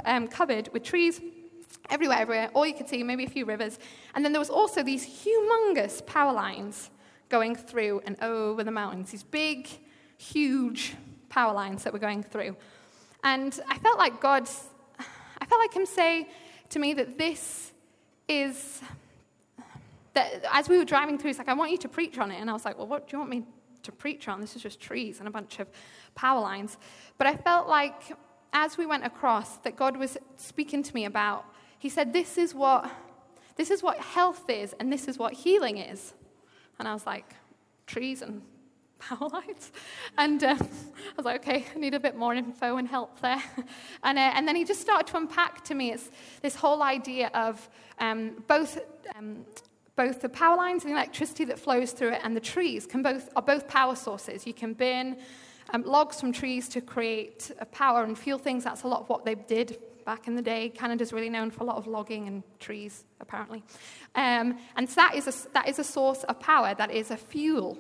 um, 0.06 0.28
covered 0.28 0.70
with 0.74 0.84
trees 0.84 1.22
everywhere, 1.90 2.18
everywhere. 2.18 2.50
All 2.54 2.66
you 2.66 2.74
could 2.74 2.90
see, 2.90 3.04
maybe 3.04 3.24
a 3.24 3.30
few 3.30 3.46
rivers. 3.46 3.80
And 4.16 4.26
then 4.26 4.34
there 4.34 4.40
was 4.40 4.50
also 4.50 4.84
these 4.84 5.06
humongous 5.06 6.06
power 6.06 6.34
lines 6.34 6.90
going 7.30 7.56
through 7.56 8.02
and 8.06 8.22
over 8.22 8.64
the 8.64 8.72
mountains. 8.72 9.12
These 9.12 9.24
big, 9.24 9.68
huge 10.18 10.96
power 11.30 11.54
lines 11.54 11.84
that 11.84 11.94
were 11.94 12.00
going 12.00 12.24
through. 12.24 12.56
And 13.24 13.58
I 13.70 13.78
felt 13.78 13.98
like 13.98 14.20
God, 14.20 14.50
I 15.40 15.46
felt 15.46 15.60
like 15.60 15.74
Him 15.74 15.86
say 15.86 16.28
to 16.70 16.80
me 16.80 16.94
that 16.96 17.18
this 17.18 17.72
is, 18.28 18.82
that 20.14 20.46
as 20.52 20.68
we 20.68 20.78
were 20.78 20.86
driving 20.86 21.18
through, 21.18 21.30
He's 21.30 21.38
like, 21.38 21.50
I 21.50 21.54
want 21.54 21.72
you 21.72 21.78
to 21.80 21.90
preach 21.90 22.18
on 22.18 22.32
it. 22.32 22.40
And 22.40 22.50
I 22.50 22.54
was 22.54 22.66
like, 22.66 22.78
well, 22.78 22.88
what 22.88 23.08
do 23.08 23.16
you 23.16 23.20
want 23.20 23.32
me 23.32 23.44
to 23.84 23.92
preach 23.92 24.28
on? 24.28 24.42
This 24.42 24.56
is 24.56 24.62
just 24.62 24.80
trees 24.80 25.20
and 25.20 25.28
a 25.28 25.32
bunch 25.32 25.60
of 25.60 25.68
power 26.16 26.42
lines. 26.42 26.78
But 27.18 27.28
I 27.28 27.36
felt 27.36 27.68
like 27.68 28.14
as 28.54 28.78
we 28.78 28.86
went 28.86 29.06
across, 29.06 29.58
that 29.58 29.76
God 29.76 29.98
was 29.98 30.18
speaking 30.38 30.84
to 30.84 30.94
me 30.94 31.06
about, 31.06 31.46
He 31.80 31.90
said, 31.90 32.14
this 32.14 32.38
is 32.38 32.54
what, 32.54 32.90
this 33.56 33.70
is 33.72 33.84
what 33.84 33.98
health 33.98 34.50
is, 34.50 34.74
and 34.80 34.92
this 34.92 35.08
is 35.08 35.18
what 35.18 35.34
healing 35.34 35.78
is. 35.78 36.14
And 36.80 36.88
I 36.88 36.94
was 36.94 37.06
like, 37.06 37.36
trees 37.88 38.22
and 38.22 38.42
power 39.00 39.28
lines? 39.30 39.72
And 40.18 40.44
um, 40.44 40.60
I 40.60 41.14
was 41.18 41.26
like, 41.26 41.42
okay, 41.42 41.66
I 41.76 41.80
need 41.80 41.94
a 41.94 42.00
bit 42.00 42.16
more 42.16 42.34
info 42.34 42.78
and 42.78 42.88
help 42.88 43.20
there. 43.20 43.44
and, 44.04 44.18
uh, 44.18 44.32
and 44.36 44.48
then 44.48 44.56
he 44.56 44.64
just 44.64 44.82
started 44.82 45.08
to 45.08 45.18
unpack 45.18 45.64
to 45.66 45.76
me 45.76 45.92
it's 45.92 46.10
this 46.42 46.56
whole 46.56 46.82
idea 46.84 47.30
of 47.34 47.70
um, 48.00 48.44
both. 48.48 48.80
Um, 49.16 49.46
both 49.96 50.22
the 50.22 50.30
power 50.30 50.58
lines 50.58 50.84
and 50.84 50.92
the 50.92 50.98
electricity 50.98 51.46
that 51.46 51.60
flows 51.60 51.92
through 51.92 52.10
it 52.10 52.22
and 52.24 52.36
the 52.36 52.42
trees 52.42 52.86
can 52.86 53.02
both, 53.02 53.30
are 53.36 53.42
both 53.42 53.68
power 53.68 53.96
sources. 53.96 54.48
You 54.48 54.54
can 54.54 54.74
burn 54.74 55.18
um, 55.72 55.84
logs 55.84 56.20
from 56.20 56.32
trees 56.32 56.68
to 56.70 56.82
create 56.82 57.52
power 57.72 58.04
and 58.04 58.18
fuel 58.18 58.40
things. 58.40 58.64
That's 58.64 58.84
a 58.84 58.88
lot 58.88 59.02
of 59.02 59.10
what 59.10 59.26
they 59.26 59.36
did 59.36 59.78
back 60.06 60.28
in 60.28 60.36
the 60.36 60.42
day. 60.42 60.70
Canada's 60.70 61.14
really 61.14 61.30
known 61.30 61.52
for 61.52 61.64
a 61.64 61.66
lot 61.66 61.78
of 61.78 61.88
logging 61.88 62.28
and 62.28 62.44
trees, 62.60 63.06
apparently. 63.20 63.64
Um, 64.16 64.58
and 64.76 64.90
so 64.90 64.96
that 64.96 65.16
is, 65.16 65.28
a, 65.28 65.54
that 65.54 65.70
is 65.70 65.80
a 65.80 65.84
source 65.84 66.24
of 66.24 66.40
power, 66.40 66.74
that 66.76 66.92
is 66.92 67.12
a 67.12 67.18
fuel, 67.18 67.78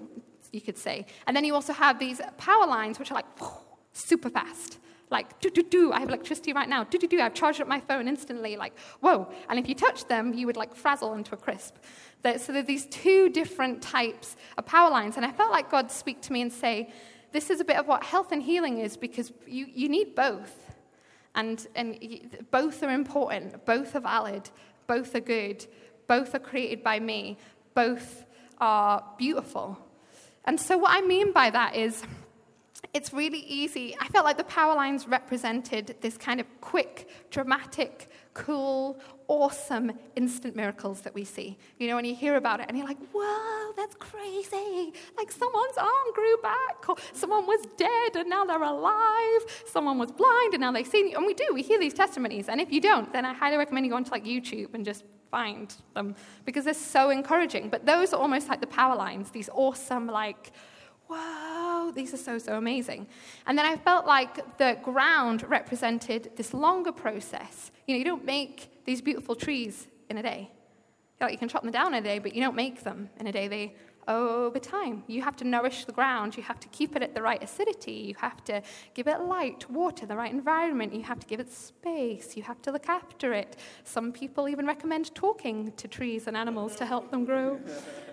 you 0.51 0.61
could 0.61 0.77
say. 0.77 1.05
And 1.27 1.35
then 1.35 1.43
you 1.43 1.53
also 1.53 1.73
have 1.73 1.99
these 1.99 2.21
power 2.37 2.65
lines, 2.65 2.99
which 2.99 3.11
are 3.11 3.15
like 3.15 3.25
super 3.91 4.29
fast. 4.29 4.79
Like, 5.13 5.39
do, 5.39 5.51
do, 5.51 5.61
do, 5.61 5.93
I 5.93 5.99
have 5.99 6.09
electricity 6.09 6.53
right 6.53 6.67
now. 6.67 6.83
Do, 6.85 6.97
do, 6.97 7.07
do, 7.07 7.21
I've 7.21 7.35
charged 7.35 7.61
up 7.61 7.67
my 7.67 7.79
phone 7.79 8.07
instantly. 8.07 8.57
Like, 8.57 8.75
whoa. 8.99 9.31
And 9.47 9.59
if 9.59 9.69
you 9.69 9.75
touch 9.75 10.07
them, 10.07 10.33
you 10.33 10.47
would 10.47 10.57
like 10.57 10.75
frazzle 10.75 11.13
into 11.13 11.35
a 11.35 11.37
crisp. 11.37 11.75
So 12.23 12.51
there 12.51 12.63
are 12.63 12.65
these 12.65 12.87
two 12.87 13.29
different 13.29 13.83
types 13.83 14.35
of 14.57 14.65
power 14.65 14.89
lines. 14.89 15.15
And 15.15 15.23
I 15.23 15.31
felt 15.31 15.51
like 15.51 15.69
God 15.69 15.91
speak 15.91 16.19
to 16.23 16.33
me 16.33 16.41
and 16.41 16.51
say, 16.51 16.91
this 17.31 17.51
is 17.51 17.59
a 17.59 17.63
bit 17.63 17.77
of 17.77 17.87
what 17.87 18.03
health 18.03 18.31
and 18.31 18.41
healing 18.41 18.79
is 18.79 18.97
because 18.97 19.31
you, 19.45 19.67
you 19.71 19.87
need 19.87 20.15
both. 20.15 20.73
And, 21.35 21.67
and 21.75 21.97
both 22.49 22.81
are 22.81 22.89
important, 22.89 23.65
both 23.65 23.95
are 23.95 23.99
valid, 23.99 24.49
both 24.87 25.13
are 25.13 25.19
good, 25.19 25.65
both 26.07 26.33
are 26.33 26.39
created 26.39 26.83
by 26.83 26.99
me, 26.99 27.37
both 27.75 28.25
are 28.59 29.03
beautiful. 29.19 29.77
And 30.45 30.59
so, 30.59 30.77
what 30.77 30.91
I 30.91 31.01
mean 31.01 31.31
by 31.31 31.49
that 31.49 31.75
is, 31.75 32.03
it's 32.93 33.13
really 33.13 33.39
easy. 33.39 33.95
I 33.99 34.07
felt 34.07 34.25
like 34.25 34.37
the 34.37 34.43
power 34.43 34.75
lines 34.75 35.07
represented 35.07 35.95
this 36.01 36.17
kind 36.17 36.39
of 36.39 36.47
quick, 36.61 37.09
dramatic, 37.31 38.09
cool, 38.33 38.99
awesome 39.27 39.91
instant 40.15 40.55
miracles 40.55 41.01
that 41.01 41.13
we 41.13 41.23
see. 41.23 41.57
You 41.79 41.87
know, 41.87 41.95
when 41.95 42.05
you 42.05 42.15
hear 42.15 42.35
about 42.35 42.59
it 42.59 42.67
and 42.67 42.77
you're 42.77 42.87
like, 42.87 42.99
whoa, 43.11 43.73
that's 43.75 43.95
crazy. 43.95 44.93
Like 45.17 45.31
someone's 45.31 45.77
arm 45.77 46.13
grew 46.13 46.37
back, 46.37 46.87
or 46.89 46.95
someone 47.13 47.47
was 47.47 47.65
dead 47.77 48.15
and 48.15 48.29
now 48.29 48.45
they're 48.45 48.61
alive, 48.61 49.41
someone 49.65 49.97
was 49.97 50.11
blind 50.11 50.53
and 50.53 50.61
now 50.61 50.71
they 50.71 50.83
see. 50.83 51.13
And 51.13 51.25
we 51.25 51.33
do, 51.33 51.45
we 51.53 51.61
hear 51.61 51.79
these 51.79 51.93
testimonies. 51.93 52.49
And 52.49 52.61
if 52.61 52.71
you 52.71 52.81
don't, 52.81 53.11
then 53.13 53.25
I 53.25 53.33
highly 53.33 53.57
recommend 53.57 53.85
you 53.85 53.91
go 53.91 53.95
onto 53.95 54.11
like 54.11 54.25
YouTube 54.25 54.73
and 54.73 54.85
just 54.85 55.03
find 55.31 55.73
them 55.95 56.15
because 56.45 56.65
they're 56.65 56.75
so 56.75 57.09
encouraging. 57.09 57.69
But 57.69 57.85
those 57.85 58.13
are 58.13 58.21
almost 58.21 58.49
like 58.49 58.61
the 58.61 58.67
power 58.67 58.95
lines, 58.95 59.31
these 59.31 59.49
awesome, 59.53 60.05
like, 60.05 60.51
whoa, 61.13 61.91
these 61.91 62.13
are 62.13 62.17
so, 62.17 62.37
so 62.37 62.57
amazing. 62.57 63.07
And 63.45 63.57
then 63.57 63.65
I 63.65 63.75
felt 63.77 64.05
like 64.05 64.57
the 64.57 64.77
ground 64.83 65.43
represented 65.49 66.31
this 66.35 66.53
longer 66.53 66.91
process. 66.91 67.71
You 67.87 67.95
know, 67.95 67.99
you 67.99 68.05
don't 68.05 68.25
make 68.25 68.83
these 68.85 69.01
beautiful 69.01 69.35
trees 69.35 69.87
in 70.09 70.17
a 70.17 70.23
day. 70.23 70.49
You 71.29 71.37
can 71.37 71.47
chop 71.47 71.63
them 71.63 71.71
down 71.71 71.93
in 71.93 72.03
a 72.03 72.05
day, 72.05 72.19
but 72.19 72.35
you 72.35 72.41
don't 72.41 72.55
make 72.55 72.83
them 72.83 73.09
in 73.17 73.27
a 73.27 73.31
day. 73.31 73.47
They 73.47 73.75
over 74.07 74.59
time. 74.59 75.03
You 75.07 75.21
have 75.21 75.35
to 75.37 75.43
nourish 75.43 75.85
the 75.85 75.91
ground. 75.91 76.37
You 76.37 76.43
have 76.43 76.59
to 76.59 76.67
keep 76.69 76.95
it 76.95 77.03
at 77.03 77.13
the 77.13 77.21
right 77.21 77.41
acidity. 77.41 77.91
You 77.91 78.15
have 78.17 78.43
to 78.45 78.61
give 78.93 79.07
it 79.07 79.21
light, 79.21 79.69
water, 79.69 80.05
the 80.05 80.15
right 80.15 80.31
environment. 80.31 80.93
You 80.93 81.03
have 81.03 81.19
to 81.19 81.27
give 81.27 81.39
it 81.39 81.51
space. 81.51 82.35
You 82.35 82.43
have 82.43 82.61
to 82.63 82.71
look 82.71 82.89
after 82.89 83.33
it. 83.33 83.57
Some 83.83 84.11
people 84.11 84.49
even 84.49 84.65
recommend 84.65 85.13
talking 85.15 85.71
to 85.73 85.87
trees 85.87 86.27
and 86.27 86.35
animals 86.35 86.75
to 86.77 86.85
help 86.85 87.11
them 87.11 87.25
grow. 87.25 87.59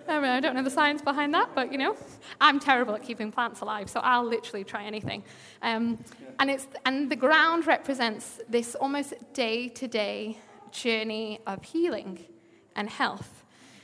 I, 0.07 0.19
mean, 0.19 0.29
I 0.29 0.39
don't 0.39 0.55
know 0.55 0.63
the 0.63 0.69
science 0.69 1.01
behind 1.01 1.33
that, 1.33 1.49
but 1.53 1.71
you 1.71 1.77
know, 1.77 1.95
I'm 2.39 2.59
terrible 2.59 2.95
at 2.95 3.03
keeping 3.03 3.31
plants 3.31 3.61
alive, 3.61 3.89
so 3.89 3.99
I'll 4.01 4.25
literally 4.25 4.63
try 4.63 4.83
anything. 4.83 5.23
Um, 5.61 6.03
and, 6.39 6.49
it's, 6.49 6.67
and 6.85 7.09
the 7.09 7.15
ground 7.15 7.67
represents 7.67 8.39
this 8.49 8.75
almost 8.75 9.13
day 9.33 9.69
to 9.69 9.87
day 9.87 10.37
journey 10.71 11.39
of 11.45 11.63
healing 11.63 12.25
and 12.75 12.89
health. 12.89 13.43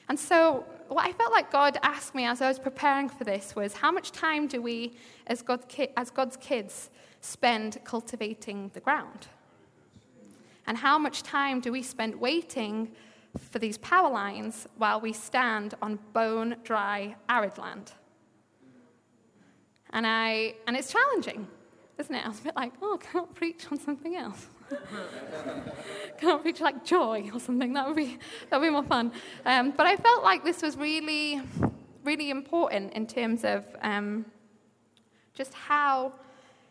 And 0.09 0.19
so 0.19 0.65
what 0.89 1.05
I 1.05 1.11
felt 1.11 1.31
like 1.31 1.51
God 1.51 1.77
asked 1.83 2.15
me 2.15 2.25
as 2.25 2.41
I 2.41 2.47
was 2.47 2.59
preparing 2.59 3.09
for 3.09 3.23
this 3.23 3.55
was 3.55 3.73
how 3.73 3.91
much 3.91 4.11
time 4.11 4.47
do 4.47 4.61
we, 4.61 4.93
as, 5.27 5.41
God, 5.41 5.61
as 5.95 6.09
God's 6.09 6.37
kids, 6.37 6.89
spend 7.21 7.77
cultivating 7.83 8.71
the 8.73 8.79
ground? 8.79 9.27
And 10.65 10.77
how 10.77 10.97
much 10.97 11.23
time 11.23 11.61
do 11.61 11.71
we 11.71 11.81
spend 11.81 12.15
waiting 12.15 12.91
for 13.39 13.59
these 13.59 13.77
power 13.77 14.09
lines 14.09 14.67
while 14.77 14.99
we 14.99 15.13
stand 15.13 15.75
on 15.81 15.99
bone 16.13 16.57
dry, 16.63 17.15
arid 17.29 17.57
land? 17.57 17.93
And, 19.91 20.05
I, 20.05 20.55
and 20.67 20.75
it's 20.75 20.91
challenging, 20.91 21.47
isn't 21.97 22.13
it? 22.13 22.25
I 22.25 22.27
was 22.27 22.39
a 22.39 22.43
bit 22.43 22.55
like, 22.55 22.73
oh, 22.81 22.99
I 23.01 23.05
can't 23.05 23.33
preach 23.33 23.65
on 23.71 23.79
something 23.79 24.15
else. 24.15 24.47
Can't 26.19 26.43
picture 26.43 26.63
like 26.63 26.83
joy 26.83 27.29
or 27.33 27.39
something. 27.39 27.73
That 27.73 27.87
would 27.87 27.95
be 27.95 28.17
that 28.49 28.59
would 28.59 28.65
be 28.65 28.71
more 28.71 28.83
fun. 28.83 29.11
Um, 29.45 29.71
but 29.71 29.85
I 29.85 29.95
felt 29.95 30.23
like 30.23 30.43
this 30.43 30.61
was 30.61 30.77
really, 30.77 31.41
really 32.03 32.29
important 32.29 32.93
in 32.93 33.07
terms 33.07 33.43
of 33.43 33.65
um, 33.81 34.25
just 35.33 35.53
how, 35.53 36.13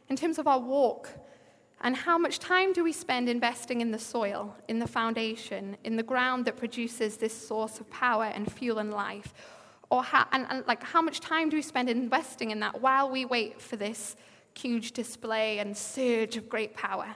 in 0.08 0.16
terms 0.16 0.38
of 0.38 0.46
our 0.46 0.58
walk, 0.58 1.10
and 1.82 1.94
how 1.94 2.18
much 2.18 2.38
time 2.38 2.72
do 2.72 2.82
we 2.82 2.92
spend 2.92 3.28
investing 3.28 3.80
in 3.80 3.90
the 3.90 3.98
soil, 3.98 4.56
in 4.68 4.78
the 4.78 4.86
foundation, 4.86 5.76
in 5.84 5.96
the 5.96 6.02
ground 6.02 6.44
that 6.46 6.56
produces 6.56 7.16
this 7.16 7.34
source 7.34 7.78
of 7.80 7.88
power 7.90 8.24
and 8.24 8.50
fuel 8.50 8.78
and 8.78 8.92
life, 8.92 9.32
or 9.90 10.02
how, 10.02 10.26
and, 10.32 10.46
and 10.50 10.66
like 10.66 10.82
how 10.82 11.00
much 11.00 11.20
time 11.20 11.48
do 11.48 11.56
we 11.56 11.62
spend 11.62 11.88
investing 11.88 12.50
in 12.50 12.60
that 12.60 12.80
while 12.80 13.10
we 13.10 13.24
wait 13.24 13.60
for 13.60 13.76
this 13.76 14.16
huge 14.56 14.92
display 14.92 15.58
and 15.58 15.76
surge 15.76 16.36
of 16.36 16.48
great 16.48 16.74
power? 16.74 17.14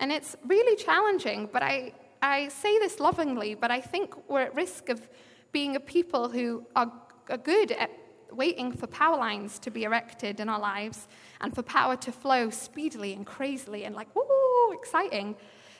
And 0.00 0.10
it's 0.10 0.34
really 0.46 0.76
challenging, 0.76 1.48
but 1.52 1.62
I, 1.62 1.92
I 2.22 2.48
say 2.48 2.78
this 2.78 3.00
lovingly, 3.00 3.54
but 3.54 3.70
I 3.70 3.80
think 3.80 4.14
we're 4.28 4.40
at 4.40 4.54
risk 4.54 4.88
of 4.88 5.06
being 5.52 5.76
a 5.76 5.80
people 5.80 6.28
who 6.30 6.66
are, 6.74 6.90
are 7.28 7.36
good 7.36 7.72
at 7.72 7.90
waiting 8.32 8.72
for 8.72 8.86
power 8.86 9.18
lines 9.18 9.58
to 9.58 9.70
be 9.70 9.84
erected 9.84 10.40
in 10.40 10.48
our 10.48 10.58
lives 10.58 11.06
and 11.42 11.54
for 11.54 11.62
power 11.62 11.96
to 11.96 12.10
flow 12.12 12.48
speedily 12.48 13.12
and 13.12 13.26
crazily 13.26 13.84
and 13.84 13.94
like, 13.94 14.08
woo, 14.16 14.72
exciting 14.72 15.36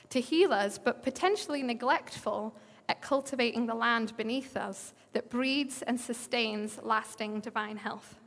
to 0.09 0.21
heal 0.21 0.53
us, 0.53 0.77
but 0.77 1.01
potentially 1.01 1.63
neglectful 1.63 2.55
at 2.89 3.01
cultivating 3.01 3.65
the 3.65 3.73
land 3.73 4.15
beneath 4.17 4.55
us 4.55 4.93
that 5.13 5.29
breeds 5.29 5.81
and 5.81 5.99
sustains 5.99 6.79
lasting 6.83 7.39
divine 7.39 7.77
health. 7.77 8.19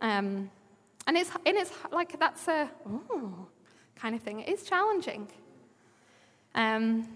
Um, 0.00 0.50
and 1.06 1.16
it's, 1.16 1.30
and 1.46 1.56
it's 1.56 1.72
like 1.90 2.20
that's 2.20 2.46
a, 2.48 2.70
ooh, 2.86 3.48
kind 3.96 4.14
of 4.14 4.22
thing. 4.22 4.40
It 4.40 4.48
is 4.48 4.62
challenging. 4.62 5.28
Um, 6.54 7.06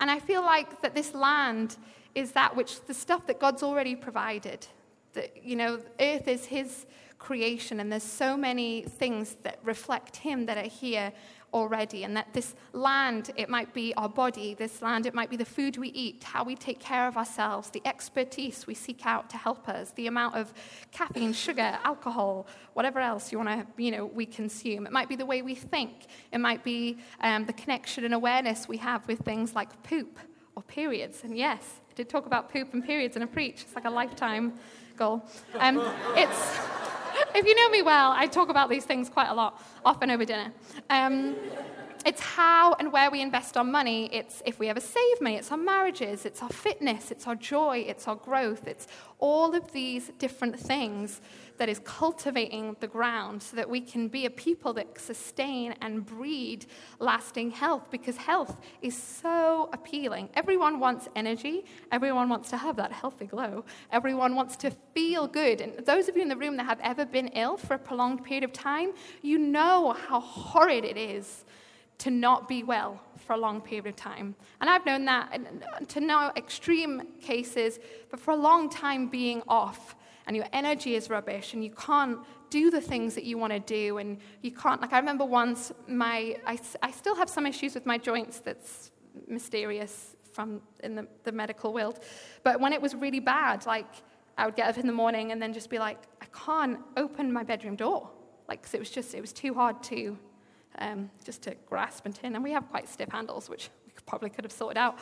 and 0.00 0.10
I 0.10 0.18
feel 0.18 0.42
like 0.42 0.80
that 0.82 0.94
this 0.94 1.14
land 1.14 1.76
is 2.14 2.32
that 2.32 2.56
which, 2.56 2.84
the 2.86 2.94
stuff 2.94 3.26
that 3.26 3.38
God's 3.38 3.62
already 3.62 3.94
provided. 3.94 4.66
That, 5.12 5.44
you 5.44 5.56
know, 5.56 5.80
earth 6.00 6.28
is 6.28 6.46
His 6.46 6.86
creation, 7.18 7.80
and 7.80 7.92
there's 7.92 8.02
so 8.02 8.36
many 8.36 8.82
things 8.82 9.36
that 9.42 9.58
reflect 9.62 10.16
Him 10.16 10.46
that 10.46 10.56
are 10.56 10.68
here 10.68 11.12
already, 11.52 12.04
and 12.04 12.16
that 12.16 12.32
this 12.32 12.54
land, 12.72 13.30
it 13.36 13.48
might 13.48 13.72
be 13.74 13.94
our 13.94 14.08
body, 14.08 14.54
this 14.54 14.82
land, 14.82 15.06
it 15.06 15.14
might 15.14 15.30
be 15.30 15.36
the 15.36 15.44
food 15.44 15.76
we 15.76 15.88
eat, 15.88 16.22
how 16.24 16.44
we 16.44 16.54
take 16.54 16.78
care 16.78 17.06
of 17.06 17.16
ourselves, 17.16 17.70
the 17.70 17.82
expertise 17.84 18.66
we 18.66 18.74
seek 18.74 19.04
out 19.06 19.28
to 19.30 19.36
help 19.36 19.68
us, 19.68 19.92
the 19.92 20.06
amount 20.06 20.34
of 20.36 20.52
caffeine, 20.92 21.32
sugar, 21.32 21.78
alcohol, 21.84 22.46
whatever 22.74 23.00
else 23.00 23.32
you 23.32 23.38
want 23.38 23.48
to, 23.50 23.82
you 23.82 23.90
know, 23.90 24.06
we 24.06 24.26
consume. 24.26 24.86
It 24.86 24.92
might 24.92 25.08
be 25.08 25.16
the 25.16 25.26
way 25.26 25.42
we 25.42 25.54
think. 25.54 26.06
It 26.32 26.38
might 26.38 26.62
be 26.62 26.98
um, 27.20 27.46
the 27.46 27.52
connection 27.52 28.04
and 28.04 28.14
awareness 28.14 28.68
we 28.68 28.76
have 28.78 29.06
with 29.08 29.20
things 29.20 29.54
like 29.54 29.82
poop 29.82 30.18
or 30.56 30.62
periods. 30.62 31.24
And 31.24 31.36
yes, 31.36 31.80
I 31.90 31.94
did 31.94 32.08
talk 32.08 32.26
about 32.26 32.52
poop 32.52 32.72
and 32.72 32.84
periods 32.84 33.16
in 33.16 33.22
a 33.22 33.26
preach. 33.26 33.62
It's 33.62 33.74
like 33.74 33.84
a 33.84 33.90
lifetime 33.90 34.54
goal. 34.96 35.24
Um, 35.58 35.80
it's, 36.16 36.58
if 37.34 37.46
you 37.46 37.54
know 37.54 37.68
me 37.70 37.82
well, 37.82 38.12
I 38.12 38.26
talk 38.26 38.48
about 38.48 38.68
these 38.68 38.84
things 38.84 39.08
quite 39.08 39.28
a 39.28 39.34
lot, 39.34 39.62
often 39.84 40.10
over 40.10 40.24
dinner. 40.24 40.52
Um, 40.88 41.36
it's 42.06 42.20
how 42.20 42.74
and 42.74 42.92
where 42.92 43.10
we 43.10 43.20
invest 43.20 43.56
our 43.56 43.64
money. 43.64 44.08
It's 44.12 44.42
if 44.46 44.58
we 44.58 44.68
ever 44.68 44.80
save 44.80 45.20
money, 45.20 45.36
it's 45.36 45.50
our 45.50 45.58
marriages, 45.58 46.24
it's 46.24 46.42
our 46.42 46.48
fitness, 46.48 47.10
it's 47.10 47.26
our 47.26 47.34
joy, 47.34 47.84
it's 47.86 48.08
our 48.08 48.16
growth, 48.16 48.66
it's 48.66 48.86
all 49.18 49.54
of 49.54 49.72
these 49.72 50.10
different 50.18 50.58
things 50.58 51.20
that 51.58 51.68
is 51.68 51.78
cultivating 51.84 52.74
the 52.80 52.86
ground 52.86 53.42
so 53.42 53.54
that 53.54 53.68
we 53.68 53.82
can 53.82 54.08
be 54.08 54.24
a 54.24 54.30
people 54.30 54.72
that 54.72 54.98
sustain 54.98 55.74
and 55.82 56.06
breed 56.06 56.64
lasting 57.00 57.50
health 57.50 57.90
because 57.90 58.16
health 58.16 58.60
is 58.80 58.96
so 58.96 59.68
appealing. 59.74 60.30
Everyone 60.32 60.80
wants 60.80 61.08
energy, 61.14 61.66
everyone 61.92 62.30
wants 62.30 62.48
to 62.50 62.56
have 62.56 62.76
that 62.76 62.92
healthy 62.92 63.26
glow, 63.26 63.62
everyone 63.92 64.34
wants 64.34 64.56
to 64.56 64.70
feel 64.94 65.26
good. 65.26 65.60
And 65.60 65.84
those 65.84 66.08
of 66.08 66.16
you 66.16 66.22
in 66.22 66.28
the 66.28 66.36
room 66.36 66.56
that 66.56 66.64
have 66.64 66.80
ever 66.80 67.04
been 67.04 67.28
ill 67.28 67.58
for 67.58 67.74
a 67.74 67.78
prolonged 67.78 68.24
period 68.24 68.44
of 68.44 68.54
time, 68.54 68.92
you 69.20 69.36
know 69.36 69.94
how 70.08 70.20
horrid 70.20 70.84
it 70.86 70.96
is 70.96 71.44
to 72.00 72.10
not 72.10 72.48
be 72.48 72.62
well 72.62 73.00
for 73.16 73.34
a 73.34 73.36
long 73.36 73.60
period 73.60 73.86
of 73.86 73.96
time. 73.96 74.34
And 74.60 74.68
I've 74.68 74.84
known 74.84 75.04
that 75.04 75.32
uh, 75.32 75.84
to 75.84 76.00
know 76.00 76.32
extreme 76.36 77.02
cases, 77.20 77.78
but 78.10 78.18
for 78.18 78.32
a 78.32 78.36
long 78.36 78.70
time 78.70 79.08
being 79.08 79.42
off 79.46 79.94
and 80.26 80.36
your 80.36 80.46
energy 80.52 80.94
is 80.94 81.10
rubbish 81.10 81.54
and 81.54 81.64
you 81.64 81.70
can't 81.70 82.18
do 82.50 82.70
the 82.70 82.80
things 82.80 83.14
that 83.14 83.24
you 83.24 83.38
want 83.38 83.52
to 83.52 83.60
do 83.60 83.98
and 83.98 84.18
you 84.42 84.50
can't 84.50 84.80
like 84.80 84.92
i 84.92 84.98
remember 84.98 85.24
once 85.24 85.72
my 85.88 86.36
i, 86.46 86.58
I 86.82 86.90
still 86.90 87.14
have 87.14 87.30
some 87.30 87.46
issues 87.46 87.74
with 87.74 87.86
my 87.86 87.96
joints 87.96 88.40
that's 88.40 88.90
mysterious 89.26 90.16
from 90.32 90.60
in 90.84 90.94
the, 90.94 91.06
the 91.24 91.32
medical 91.32 91.72
world 91.72 92.00
but 92.42 92.60
when 92.60 92.72
it 92.72 92.80
was 92.80 92.94
really 92.94 93.20
bad 93.20 93.66
like 93.66 93.86
i 94.38 94.46
would 94.46 94.56
get 94.56 94.68
up 94.68 94.78
in 94.78 94.86
the 94.86 94.92
morning 94.92 95.32
and 95.32 95.40
then 95.40 95.52
just 95.52 95.70
be 95.70 95.78
like 95.78 95.98
i 96.20 96.26
can't 96.26 96.78
open 96.96 97.32
my 97.32 97.42
bedroom 97.42 97.76
door 97.76 98.08
like 98.48 98.62
cause 98.62 98.74
it 98.74 98.80
was 98.80 98.90
just 98.90 99.14
it 99.14 99.20
was 99.20 99.32
too 99.32 99.54
hard 99.54 99.82
to 99.82 100.16
um, 100.78 101.10
just 101.24 101.42
to 101.42 101.54
grasp 101.68 102.06
and 102.06 102.14
tin 102.14 102.34
and 102.34 102.44
we 102.44 102.52
have 102.52 102.68
quite 102.70 102.88
stiff 102.88 103.10
handles 103.10 103.48
which 103.48 103.70
we 103.86 103.92
probably 104.06 104.30
could 104.30 104.44
have 104.44 104.52
sorted 104.52 104.78
out. 104.78 104.98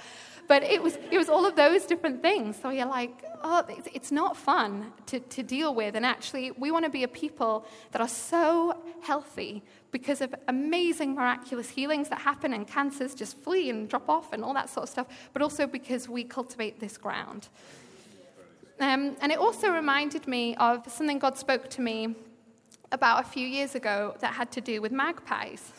But 0.46 0.62
it 0.62 0.82
was, 0.82 0.96
it 1.10 1.18
was 1.18 1.28
all 1.28 1.44
of 1.46 1.56
those 1.56 1.84
different 1.84 2.22
things. 2.22 2.58
So 2.60 2.70
you're 2.70 2.87
like, 2.87 3.22
oh, 3.42 3.64
it's, 3.68 3.88
it's 3.92 4.12
not 4.12 4.37
fun 4.37 4.92
to, 5.06 5.20
to 5.20 5.42
deal 5.42 5.75
with. 5.75 5.94
And 5.94 6.06
actually, 6.06 6.52
we 6.52 6.70
want 6.70 6.84
to 6.84 6.90
be 6.90 7.02
a 7.02 7.08
people 7.08 7.66
that 7.92 8.00
are 8.00 8.08
so 8.08 8.76
healthy 9.02 9.62
because 9.90 10.20
of 10.20 10.34
amazing, 10.48 11.14
miraculous 11.14 11.68
healings 11.68 12.08
that 12.08 12.20
happen 12.20 12.52
and 12.52 12.66
cancers 12.66 13.14
just 13.14 13.38
flee 13.38 13.70
and 13.70 13.88
drop 13.88 14.08
off 14.08 14.32
and 14.32 14.44
all 14.44 14.54
that 14.54 14.68
sort 14.68 14.84
of 14.84 14.88
stuff, 14.88 15.06
but 15.32 15.42
also 15.42 15.66
because 15.66 16.08
we 16.08 16.25
cultivate 16.25 16.80
this 16.80 16.96
ground. 16.96 17.48
Um, 18.80 19.16
and 19.20 19.32
it 19.32 19.38
also 19.38 19.70
reminded 19.70 20.28
me 20.28 20.54
of 20.56 20.90
something 20.90 21.18
God 21.18 21.37
spoke 21.37 21.68
to 21.70 21.80
me 21.80 22.14
about 22.92 23.25
a 23.25 23.28
few 23.28 23.47
years 23.47 23.75
ago 23.75 24.14
that 24.21 24.33
had 24.33 24.50
to 24.52 24.61
do 24.61 24.80
with 24.80 24.92
magpies. 24.92 25.73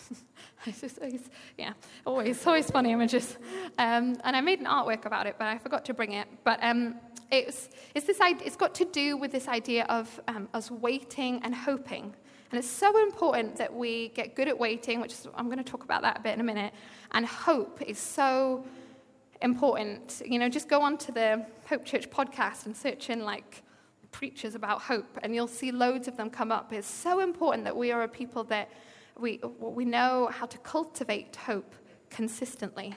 Just, 0.66 1.00
it's, 1.02 1.30
yeah, 1.58 1.74
always, 2.06 2.46
always 2.46 2.70
funny 2.70 2.92
images. 2.92 3.38
Um, 3.78 4.18
and 4.24 4.36
I 4.36 4.42
made 4.42 4.60
an 4.60 4.66
artwork 4.66 5.06
about 5.06 5.26
it, 5.26 5.36
but 5.40 5.48
I 5.48 5.58
forgot 5.58 5.86
to 5.86 5.94
bring 5.94 6.14
it. 6.14 6.28
But 6.44 6.60
um, 6.62 6.96
it's, 7.32 7.70
it's, 7.96 8.06
this, 8.06 8.18
it's 8.22 8.56
got 8.56 8.76
to 8.76 8.86
do 8.86 9.18
with 9.18 9.32
this 9.32 9.48
idea 9.48 9.86
of 9.86 10.20
um, 10.28 10.50
us 10.54 10.70
waiting 10.70 11.42
and 11.44 11.56
hoping. 11.56 12.14
And 12.52 12.58
it's 12.58 12.70
so 12.70 13.00
important 13.04 13.56
that 13.58 13.74
we 13.74 14.10
get 14.10 14.36
good 14.36 14.48
at 14.48 14.58
waiting, 14.58 15.00
which 15.00 15.14
is, 15.14 15.28
I'm 15.36 15.46
going 15.46 15.60
to 15.60 15.64
talk 15.64 15.84
about 15.84 16.02
that 16.02 16.18
a 16.18 16.22
bit 16.22 16.34
in 16.34 16.40
a 16.40 16.44
minute. 16.44 16.74
And 17.12 17.26
hope 17.26 17.82
is 17.84 18.00
so 18.00 18.66
important. 19.42 20.22
You 20.26 20.40
know, 20.40 20.50
just 20.50 20.68
go 20.68 20.82
onto 20.82 21.12
the 21.12 21.46
Hope 21.68 21.86
Church 21.86 22.10
podcast 22.10 22.66
and 22.66 22.76
search 22.76 23.10
in 23.10 23.24
like 23.24 23.62
preachers 24.12 24.56
about 24.56 24.82
hope, 24.82 25.18
and 25.24 25.34
you'll 25.36 25.48
see 25.48 25.72
loads 25.72 26.08
of 26.08 26.18
them 26.18 26.30
come 26.30 26.52
up. 26.52 26.74
It's 26.74 26.88
so 26.88 27.20
important 27.20 27.64
that 27.66 27.76
we 27.76 27.92
are 27.92 28.04
a 28.04 28.08
people 28.08 28.44
that 28.46 28.70
we, 29.20 29.40
we 29.60 29.86
know 29.86 30.30
how 30.32 30.46
to 30.46 30.58
cultivate 30.60 31.36
hope 31.36 31.76
consistently. 32.10 32.96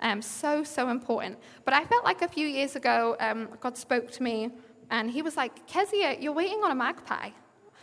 Um, 0.00 0.22
so, 0.22 0.64
so 0.64 0.88
important. 0.88 1.38
But 1.64 1.74
I 1.74 1.84
felt 1.84 2.04
like 2.04 2.22
a 2.22 2.28
few 2.28 2.46
years 2.46 2.74
ago, 2.76 3.16
um, 3.20 3.48
God 3.60 3.76
spoke 3.76 4.10
to 4.12 4.22
me 4.22 4.50
and 4.90 5.10
he 5.10 5.22
was 5.22 5.36
like, 5.36 5.66
Kezia, 5.66 6.16
you're 6.18 6.32
waiting 6.32 6.62
on 6.64 6.70
a 6.70 6.74
magpie. 6.74 7.30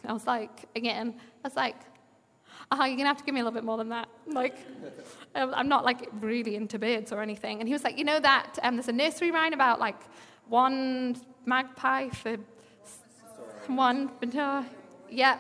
And 0.04 0.10
I 0.10 0.14
was 0.14 0.26
like, 0.26 0.66
again, 0.76 1.16
I 1.44 1.48
was 1.48 1.56
like, 1.56 1.76
uh, 2.72 2.76
you're 2.80 2.88
going 2.88 3.00
to 3.00 3.06
have 3.06 3.18
to 3.18 3.24
give 3.24 3.34
me 3.34 3.40
a 3.40 3.44
little 3.44 3.56
bit 3.56 3.64
more 3.64 3.78
than 3.78 3.90
that. 3.90 4.10
Like, 4.26 4.58
um, 5.36 5.54
I'm 5.56 5.70
not 5.70 5.86
like 5.86 6.10
really 6.20 6.56
into 6.56 6.80
birds 6.80 7.12
or 7.12 7.22
anything. 7.22 7.60
And 7.60 7.68
he 7.68 7.74
was 7.74 7.84
like, 7.84 7.98
you 7.98 8.04
know 8.04 8.20
that 8.20 8.58
um, 8.64 8.76
there's 8.76 8.90
a 8.90 8.94
nursery 8.94 9.32
rhyme 9.32 9.54
about 9.54 9.80
like 9.80 10.00
one 10.50 11.16
magpie 11.48 12.10
for 12.10 12.38
one, 13.68 14.12
uh, 14.38 14.64
yeah 15.10 15.40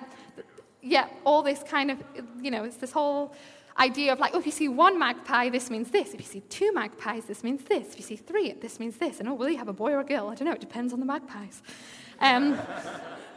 yeah, 0.88 1.08
all 1.26 1.44
this 1.44 1.64
kind 1.64 1.92
of, 1.92 2.02
you 2.42 2.52
know, 2.52 2.64
it's 2.64 2.78
this 2.78 2.92
whole 2.92 3.36
idea 3.78 4.14
of 4.14 4.20
like, 4.20 4.34
oh, 4.34 4.40
if 4.40 4.46
you 4.46 4.52
see 4.52 4.68
one 4.68 4.98
magpie, 4.98 5.50
this 5.50 5.70
means 5.70 5.92
this. 5.92 6.14
If 6.14 6.20
you 6.20 6.26
see 6.26 6.40
two 6.42 6.74
magpies, 6.74 7.26
this 7.26 7.44
means 7.44 7.64
this. 7.64 7.90
If 7.90 7.98
you 7.98 8.04
see 8.04 8.16
three, 8.16 8.54
this 8.54 8.80
means 8.80 8.98
this. 8.98 9.20
And 9.20 9.28
oh, 9.28 9.34
will 9.34 9.50
you 9.50 9.58
have 9.58 9.68
a 9.68 9.74
boy 9.74 9.92
or 9.92 10.00
a 10.00 10.06
girl? 10.06 10.30
I 10.30 10.36
don't 10.36 10.48
know. 10.48 10.54
It 10.54 10.62
depends 10.62 10.94
on 10.94 11.00
the 11.00 11.06
magpies. 11.06 11.62
Um, 12.20 12.58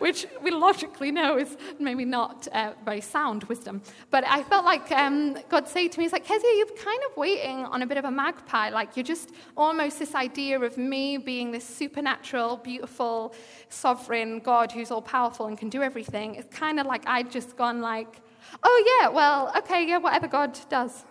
which 0.00 0.26
we 0.42 0.50
logically 0.50 1.12
know 1.12 1.38
is 1.38 1.56
maybe 1.78 2.04
not 2.04 2.48
uh, 2.52 2.72
very 2.84 3.00
sound 3.00 3.44
wisdom. 3.44 3.82
But 4.10 4.24
I 4.26 4.42
felt 4.42 4.64
like 4.64 4.90
um, 4.90 5.38
God 5.48 5.68
said 5.68 5.92
to 5.92 5.98
me, 5.98 6.04
He's 6.04 6.12
like, 6.12 6.24
Kezia, 6.24 6.50
you're 6.56 6.66
kind 6.66 7.00
of 7.08 7.16
waiting 7.16 7.64
on 7.66 7.82
a 7.82 7.86
bit 7.86 7.98
of 7.98 8.04
a 8.06 8.10
magpie. 8.10 8.70
Like 8.70 8.96
you're 8.96 9.04
just 9.04 9.30
almost 9.56 9.98
this 9.98 10.14
idea 10.14 10.58
of 10.58 10.76
me 10.76 11.18
being 11.18 11.52
this 11.52 11.64
supernatural, 11.64 12.56
beautiful, 12.56 13.34
sovereign 13.68 14.40
God 14.40 14.72
who's 14.72 14.90
all 14.90 15.02
powerful 15.02 15.46
and 15.46 15.56
can 15.56 15.68
do 15.68 15.82
everything. 15.82 16.34
It's 16.34 16.54
kind 16.54 16.80
of 16.80 16.86
like 16.86 17.06
I'd 17.06 17.30
just 17.30 17.56
gone 17.56 17.80
like, 17.80 18.20
oh 18.62 18.98
yeah, 19.00 19.08
well, 19.08 19.52
okay, 19.58 19.86
yeah, 19.86 19.98
whatever 19.98 20.26
God 20.26 20.58
does. 20.68 21.04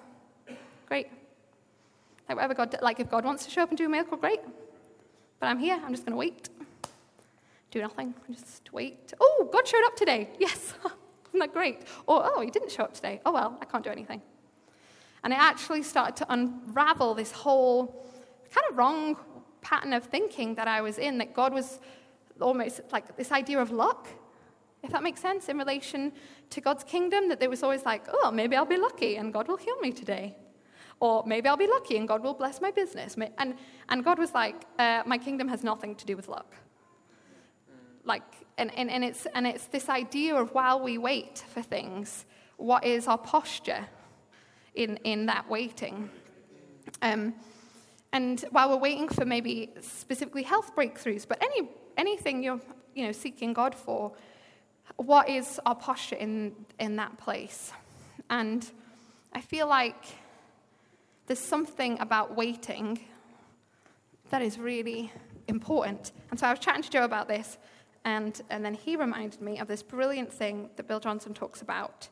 Great. 0.88 1.08
Like 2.28 2.38
whatever 2.38 2.56
God, 2.56 2.75
like 2.82 2.99
if 2.99 3.10
God 3.10 3.23
wants 3.23 3.45
to 3.45 3.52
show 3.52 3.62
up 3.62 3.69
and 3.69 3.78
do 3.78 3.86
a 3.86 3.89
miracle, 3.89 4.17
great. 4.17 4.41
But 5.39 5.47
I'm 5.47 5.60
here, 5.60 5.80
I'm 5.86 5.93
just 5.93 6.06
going 6.06 6.13
to 6.13 6.17
wait 6.17 6.49
do 7.71 7.82
nothing, 7.82 8.15
just 8.32 8.73
wait. 8.73 9.13
Oh, 9.19 9.47
God 9.51 9.67
showed 9.67 9.86
up 9.86 9.95
today. 9.95 10.29
Yes. 10.39 10.73
Isn't 11.29 11.39
that 11.39 11.53
great? 11.53 11.84
Or, 12.08 12.21
oh, 12.25 12.41
he 12.41 12.49
didn't 12.49 12.71
show 12.71 12.84
up 12.84 12.93
today. 12.93 13.21
Oh, 13.25 13.32
well, 13.32 13.58
I 13.62 13.65
can't 13.65 13.84
do 13.84 13.91
anything. 13.91 14.21
And 15.23 15.34
it 15.34 15.39
actually 15.39 15.84
started 15.84 16.15
to 16.17 16.25
unravel 16.34 17.13
this 17.13 17.32
whole 17.32 18.03
kind 18.51 18.65
of 18.69 18.77
wrong 18.77 19.17
pattern 19.62 19.93
of 19.93 20.05
thinking 20.05 20.55
that 20.55 20.67
I 20.67 20.82
was 20.82 20.97
in, 20.97 21.19
that 21.19 21.34
God 21.34 21.53
was 21.53 21.79
almost 22.41 22.82
like 22.91 23.15
this 23.17 23.32
idea 23.32 23.60
of 23.60 23.71
luck, 23.71 24.08
if 24.82 24.91
that 24.91 25.03
makes 25.03 25.21
sense, 25.21 25.49
in 25.49 25.58
relation 25.58 26.13
to 26.49 26.62
God's 26.62 26.84
kingdom, 26.84 27.29
that 27.29 27.39
there 27.39 27.49
was 27.49 27.62
always 27.62 27.86
like, 27.86 28.05
oh, 28.12 28.32
maybe 28.32 28.55
I'll 28.55 28.65
be 28.65 28.77
lucky 28.77 29.17
and 29.17 29.32
God 29.32 29.47
will 29.47 29.58
heal 29.58 29.77
me 29.82 29.91
today. 29.91 30.36
Or 31.01 31.23
maybe 31.25 31.47
I'll 31.47 31.58
be 31.58 31.67
lucky 31.67 31.97
and 31.97 32.08
God 32.08 32.23
will 32.23 32.34
bless 32.34 32.60
my 32.62 32.71
business. 32.71 33.15
And, 33.38 33.55
and 33.89 34.03
God 34.03 34.17
was 34.17 34.34
like, 34.34 34.55
uh, 34.79 35.03
my 35.05 35.17
kingdom 35.17 35.47
has 35.49 35.63
nothing 35.63 35.95
to 35.95 36.05
do 36.05 36.15
with 36.15 36.27
luck 36.27 36.55
like, 38.10 38.24
and, 38.58 38.74
and, 38.76 38.89
and, 38.89 39.06
it's, 39.06 39.26
and 39.34 39.48
it's 39.48 39.65
this 39.67 39.88
idea 39.88 40.36
of 40.36 40.54
while 40.54 40.82
we 40.82 40.98
wait 40.98 41.45
for 41.54 41.62
things, 41.62 42.26
what 42.58 42.84
is 42.84 43.08
our 43.08 43.17
posture 43.17 43.86
in, 44.76 44.98
in 44.98 45.28
that 45.28 45.50
waiting? 45.50 46.10
Um, 47.02 47.36
and 48.12 48.43
while 48.52 48.69
we're 48.69 48.78
waiting 48.78 49.08
for 49.08 49.24
maybe 49.24 49.69
specifically 49.80 50.43
health 50.43 50.76
breakthroughs, 50.76 51.26
but 51.28 51.41
any, 51.41 51.69
anything 51.95 52.43
you're 52.43 52.60
you 52.95 53.06
know, 53.06 53.12
seeking 53.13 53.54
God 53.54 53.76
for, 53.76 54.12
what 54.98 55.30
is 55.30 55.60
our 55.65 55.76
posture 55.76 56.15
in, 56.15 56.54
in 56.80 56.98
that 56.98 57.17
place? 57.17 57.72
And 58.30 58.69
I 59.32 59.41
feel 59.41 59.67
like 59.67 60.04
there's 61.28 61.39
something 61.39 62.00
about 62.00 62.36
waiting 62.36 63.00
that 64.32 64.41
is 64.41 64.58
really 64.58 65.12
important. 65.48 66.12
And 66.32 66.39
so 66.39 66.48
I 66.48 66.52
was 66.52 66.60
chatting 66.60 66.84
to 66.84 66.89
Joe 66.89 67.06
about 67.06 67.28
this, 67.28 67.58
and, 68.05 68.41
and 68.49 68.63
then 68.63 68.73
he 68.73 68.95
reminded 68.95 69.41
me 69.41 69.59
of 69.59 69.67
this 69.67 69.83
brilliant 69.83 70.31
thing 70.31 70.69
that 70.75 70.88
Bill 70.88 70.99
Johnson 70.99 71.33
talks 71.33 71.62
about 71.62 72.07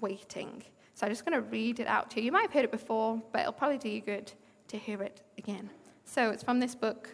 waiting. 0.00 0.62
So 0.94 1.06
I'm 1.06 1.12
just 1.12 1.24
going 1.24 1.34
to 1.34 1.48
read 1.48 1.80
it 1.80 1.86
out 1.86 2.10
to 2.10 2.20
you. 2.20 2.26
You 2.26 2.32
might 2.32 2.42
have 2.42 2.52
heard 2.52 2.64
it 2.64 2.70
before, 2.70 3.20
but 3.32 3.40
it'll 3.40 3.52
probably 3.52 3.78
do 3.78 3.88
you 3.88 4.00
good 4.00 4.32
to 4.68 4.76
hear 4.76 5.02
it 5.02 5.22
again. 5.38 5.70
So 6.04 6.30
it's 6.30 6.42
from 6.42 6.60
this 6.60 6.74
book, 6.74 7.10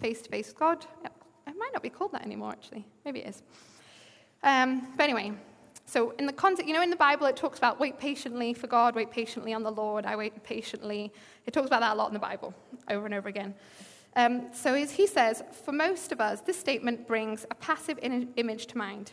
Face 0.00 0.20
to 0.22 0.28
Face 0.28 0.48
with 0.48 0.58
God. 0.58 0.86
It 1.04 1.56
might 1.56 1.70
not 1.72 1.82
be 1.82 1.90
called 1.90 2.12
that 2.12 2.24
anymore, 2.24 2.50
actually. 2.50 2.86
Maybe 3.04 3.20
it 3.20 3.28
is. 3.28 3.42
Um, 4.42 4.88
but 4.96 5.04
anyway, 5.04 5.32
so 5.86 6.10
in 6.18 6.26
the 6.26 6.32
context, 6.32 6.66
you 6.66 6.74
know, 6.74 6.82
in 6.82 6.90
the 6.90 6.96
Bible, 6.96 7.26
it 7.26 7.36
talks 7.36 7.58
about 7.58 7.80
wait 7.80 7.98
patiently 7.98 8.54
for 8.54 8.66
God, 8.66 8.94
wait 8.94 9.10
patiently 9.10 9.52
on 9.52 9.62
the 9.62 9.70
Lord, 9.70 10.06
I 10.06 10.16
wait 10.16 10.42
patiently. 10.42 11.12
It 11.46 11.52
talks 11.52 11.66
about 11.66 11.80
that 11.80 11.92
a 11.92 11.94
lot 11.94 12.08
in 12.08 12.14
the 12.14 12.20
Bible, 12.20 12.54
over 12.90 13.06
and 13.06 13.14
over 13.14 13.28
again. 13.28 13.54
Um, 14.16 14.46
so 14.52 14.74
as 14.74 14.92
he 14.92 15.06
says, 15.06 15.42
for 15.64 15.72
most 15.72 16.12
of 16.12 16.20
us, 16.20 16.40
this 16.40 16.58
statement 16.58 17.06
brings 17.06 17.46
a 17.50 17.54
passive 17.54 17.98
in- 18.02 18.32
image 18.36 18.66
to 18.66 18.78
mind. 18.78 19.12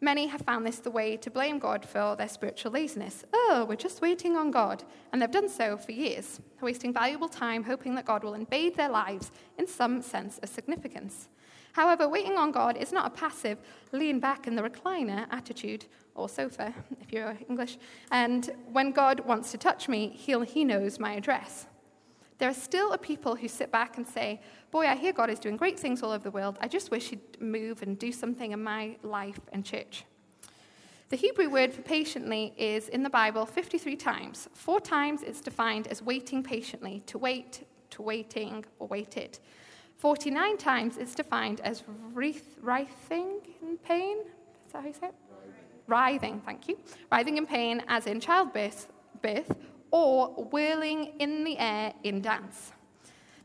Many 0.00 0.26
have 0.26 0.42
found 0.42 0.66
this 0.66 0.78
the 0.78 0.90
way 0.90 1.16
to 1.16 1.30
blame 1.30 1.58
God 1.58 1.86
for 1.86 2.16
their 2.16 2.28
spiritual 2.28 2.72
laziness. 2.72 3.24
Oh, 3.32 3.64
we're 3.66 3.76
just 3.76 4.02
waiting 4.02 4.36
on 4.36 4.50
God. 4.50 4.84
And 5.10 5.22
they've 5.22 5.30
done 5.30 5.48
so 5.48 5.78
for 5.78 5.92
years, 5.92 6.38
wasting 6.60 6.92
valuable 6.92 7.30
time 7.30 7.64
hoping 7.64 7.94
that 7.94 8.04
God 8.04 8.22
will 8.22 8.34
invade 8.34 8.76
their 8.76 8.90
lives 8.90 9.32
in 9.58 9.66
some 9.66 10.02
sense 10.02 10.38
of 10.42 10.50
significance. 10.50 11.28
However, 11.72 12.08
waiting 12.08 12.36
on 12.36 12.52
God 12.52 12.76
is 12.76 12.92
not 12.92 13.06
a 13.06 13.10
passive 13.10 13.58
lean 13.92 14.20
back 14.20 14.46
in 14.46 14.54
the 14.54 14.62
recliner 14.62 15.26
attitude 15.30 15.86
or 16.14 16.28
sofa, 16.28 16.74
if 17.00 17.12
you're 17.12 17.36
English. 17.48 17.78
And 18.10 18.50
when 18.72 18.92
God 18.92 19.20
wants 19.20 19.50
to 19.52 19.58
touch 19.58 19.88
me, 19.88 20.08
he'll, 20.08 20.42
he 20.42 20.64
knows 20.64 20.98
my 20.98 21.12
address. 21.14 21.66
There 22.38 22.50
are 22.50 22.54
still 22.54 22.92
a 22.92 22.98
people 22.98 23.36
who 23.36 23.48
sit 23.48 23.72
back 23.72 23.96
and 23.96 24.06
say, 24.06 24.40
Boy, 24.70 24.86
I 24.86 24.96
hear 24.96 25.12
God 25.12 25.30
is 25.30 25.38
doing 25.38 25.56
great 25.56 25.78
things 25.78 26.02
all 26.02 26.10
over 26.10 26.24
the 26.24 26.30
world. 26.30 26.58
I 26.60 26.68
just 26.68 26.90
wish 26.90 27.08
He'd 27.08 27.40
move 27.40 27.82
and 27.82 27.98
do 27.98 28.12
something 28.12 28.52
in 28.52 28.62
my 28.62 28.96
life 29.02 29.40
and 29.52 29.64
church. 29.64 30.04
The 31.08 31.16
Hebrew 31.16 31.48
word 31.48 31.72
for 31.72 31.82
patiently 31.82 32.52
is 32.56 32.88
in 32.88 33.04
the 33.04 33.10
Bible 33.10 33.46
53 33.46 33.94
times. 33.94 34.48
Four 34.54 34.80
times 34.80 35.22
it's 35.22 35.40
defined 35.40 35.86
as 35.86 36.02
waiting 36.02 36.42
patiently, 36.42 37.02
to 37.06 37.16
wait, 37.16 37.64
to 37.90 38.02
waiting, 38.02 38.64
or 38.80 38.88
waited. 38.88 39.38
49 39.98 40.58
times 40.58 40.96
it's 40.96 41.14
defined 41.14 41.60
as 41.60 41.84
writhing 42.12 43.40
in 43.62 43.78
pain. 43.78 44.18
Is 44.66 44.72
that 44.72 44.82
how 44.82 44.88
you 44.88 44.94
say 44.94 45.06
it? 45.06 45.14
Writhing, 45.86 46.42
thank 46.44 46.68
you. 46.68 46.76
Writhing 47.12 47.36
in 47.36 47.46
pain, 47.46 47.82
as 47.86 48.06
in 48.06 48.18
childbirth, 48.18 48.88
birth, 49.22 49.54
or 49.96 50.28
whirling 50.52 51.14
in 51.20 51.42
the 51.42 51.56
air 51.56 51.94
in 52.04 52.20
dance. 52.20 52.72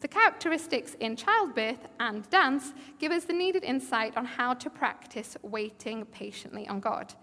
The 0.02 0.10
characteristics 0.10 0.98
in 1.00 1.16
childbirth 1.16 1.88
and 2.02 2.30
dance 2.30 2.74
give 3.00 3.14
us 3.14 3.24
the 3.24 3.32
needed 3.32 3.64
insight 3.64 4.18
on 4.18 4.26
how 4.26 4.56
to 4.56 4.70
practice 4.70 5.38
waiting 5.44 6.04
patiently 6.08 6.68
on 6.68 6.82
God. 6.82 7.14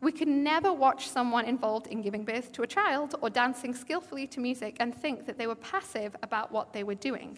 We 0.00 0.12
can 0.12 0.44
never 0.44 0.72
watch 0.72 1.08
someone 1.08 1.44
involved 1.44 1.88
in 1.88 2.02
giving 2.02 2.24
birth 2.24 2.52
to 2.52 2.62
a 2.62 2.68
child 2.68 3.16
or 3.20 3.30
dancing 3.30 3.74
skillfully 3.74 4.28
to 4.28 4.38
music 4.38 4.76
and 4.78 4.94
think 4.94 5.26
that 5.26 5.38
they 5.38 5.48
were 5.48 5.56
passive 5.56 6.14
about 6.22 6.52
what 6.52 6.72
they 6.72 6.84
were 6.84 6.94
doing. 6.94 7.36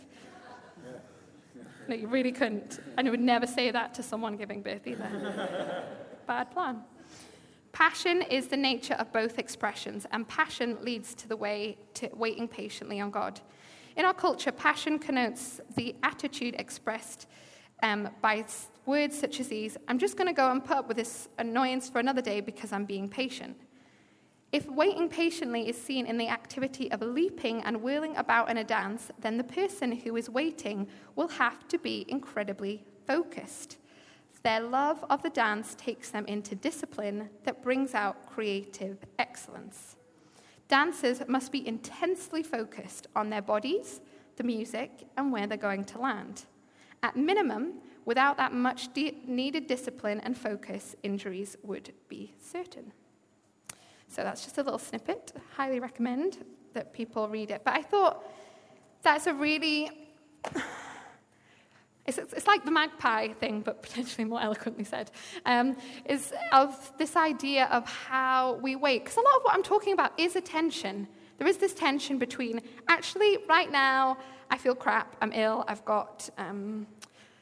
No, 1.88 1.96
you 1.96 2.06
really 2.06 2.32
couldn't. 2.32 2.80
And 2.98 3.06
you 3.06 3.12
would 3.12 3.20
never 3.34 3.46
say 3.46 3.70
that 3.70 3.94
to 3.94 4.02
someone 4.02 4.36
giving 4.36 4.60
birth 4.60 4.86
either. 4.86 5.86
Bad 6.26 6.50
plan. 6.50 6.82
Passion 7.72 8.22
is 8.22 8.48
the 8.48 8.56
nature 8.56 8.94
of 8.94 9.12
both 9.12 9.38
expressions, 9.38 10.06
and 10.10 10.26
passion 10.26 10.76
leads 10.82 11.14
to 11.14 11.28
the 11.28 11.36
way 11.36 11.78
to 11.94 12.08
waiting 12.14 12.48
patiently 12.48 13.00
on 13.00 13.10
God. 13.10 13.40
In 13.96 14.04
our 14.04 14.14
culture, 14.14 14.52
passion 14.52 14.98
connotes 14.98 15.60
the 15.76 15.94
attitude 16.02 16.56
expressed 16.58 17.26
um, 17.82 18.08
by 18.20 18.44
words 18.86 19.18
such 19.18 19.40
as 19.40 19.48
these 19.48 19.76
I'm 19.88 19.98
just 19.98 20.16
going 20.16 20.26
to 20.26 20.34
go 20.34 20.50
and 20.50 20.64
put 20.64 20.76
up 20.76 20.88
with 20.88 20.96
this 20.96 21.28
annoyance 21.38 21.88
for 21.88 21.98
another 21.98 22.22
day 22.22 22.40
because 22.40 22.72
I'm 22.72 22.84
being 22.84 23.08
patient. 23.08 23.56
If 24.52 24.68
waiting 24.68 25.08
patiently 25.08 25.68
is 25.68 25.80
seen 25.80 26.06
in 26.06 26.18
the 26.18 26.28
activity 26.28 26.90
of 26.90 27.02
leaping 27.02 27.62
and 27.62 27.82
whirling 27.82 28.16
about 28.16 28.50
in 28.50 28.56
a 28.56 28.64
dance, 28.64 29.12
then 29.20 29.36
the 29.36 29.44
person 29.44 29.92
who 29.92 30.16
is 30.16 30.28
waiting 30.28 30.88
will 31.14 31.28
have 31.28 31.68
to 31.68 31.78
be 31.78 32.04
incredibly 32.08 32.82
focused. 33.06 33.76
Their 34.42 34.60
love 34.60 35.04
of 35.10 35.22
the 35.22 35.30
dance 35.30 35.74
takes 35.74 36.10
them 36.10 36.24
into 36.26 36.54
discipline 36.54 37.28
that 37.44 37.62
brings 37.62 37.94
out 37.94 38.26
creative 38.26 38.98
excellence. 39.18 39.96
Dancers 40.68 41.20
must 41.28 41.52
be 41.52 41.66
intensely 41.66 42.42
focused 42.42 43.06
on 43.14 43.28
their 43.28 43.42
bodies, 43.42 44.00
the 44.36 44.44
music, 44.44 44.90
and 45.16 45.32
where 45.32 45.46
they're 45.46 45.58
going 45.58 45.84
to 45.84 45.98
land. 45.98 46.44
At 47.02 47.16
minimum, 47.16 47.74
without 48.04 48.36
that 48.38 48.52
much 48.52 48.92
de- 48.94 49.22
needed 49.26 49.66
discipline 49.66 50.20
and 50.20 50.36
focus, 50.36 50.94
injuries 51.02 51.56
would 51.62 51.92
be 52.08 52.34
certain. 52.40 52.92
So 54.08 54.22
that's 54.22 54.44
just 54.44 54.58
a 54.58 54.62
little 54.62 54.78
snippet. 54.78 55.32
Highly 55.56 55.80
recommend 55.80 56.38
that 56.72 56.92
people 56.92 57.28
read 57.28 57.50
it. 57.50 57.62
But 57.64 57.74
I 57.74 57.82
thought 57.82 58.24
that's 59.02 59.26
a 59.26 59.34
really 59.34 59.90
it's, 62.18 62.32
it's 62.32 62.46
like 62.46 62.64
the 62.64 62.70
magpie 62.70 63.28
thing, 63.28 63.60
but 63.60 63.82
potentially 63.86 64.24
more 64.24 64.40
eloquently 64.40 64.84
said, 64.84 65.10
um, 65.46 65.76
is 66.04 66.32
of 66.52 66.92
this 66.98 67.16
idea 67.16 67.66
of 67.66 67.84
how 67.86 68.54
we 68.54 68.76
wait. 68.76 69.04
Because 69.04 69.16
a 69.16 69.20
lot 69.20 69.36
of 69.36 69.42
what 69.42 69.54
I'm 69.54 69.62
talking 69.62 69.92
about 69.92 70.18
is 70.18 70.36
a 70.36 70.40
tension. 70.40 71.06
There 71.38 71.46
is 71.46 71.56
this 71.56 71.72
tension 71.72 72.18
between 72.18 72.60
actually, 72.88 73.38
right 73.48 73.70
now, 73.70 74.18
I 74.50 74.58
feel 74.58 74.74
crap, 74.74 75.16
I'm 75.22 75.32
ill, 75.32 75.64
I've 75.68 75.84
got, 75.84 76.28
um, 76.36 76.86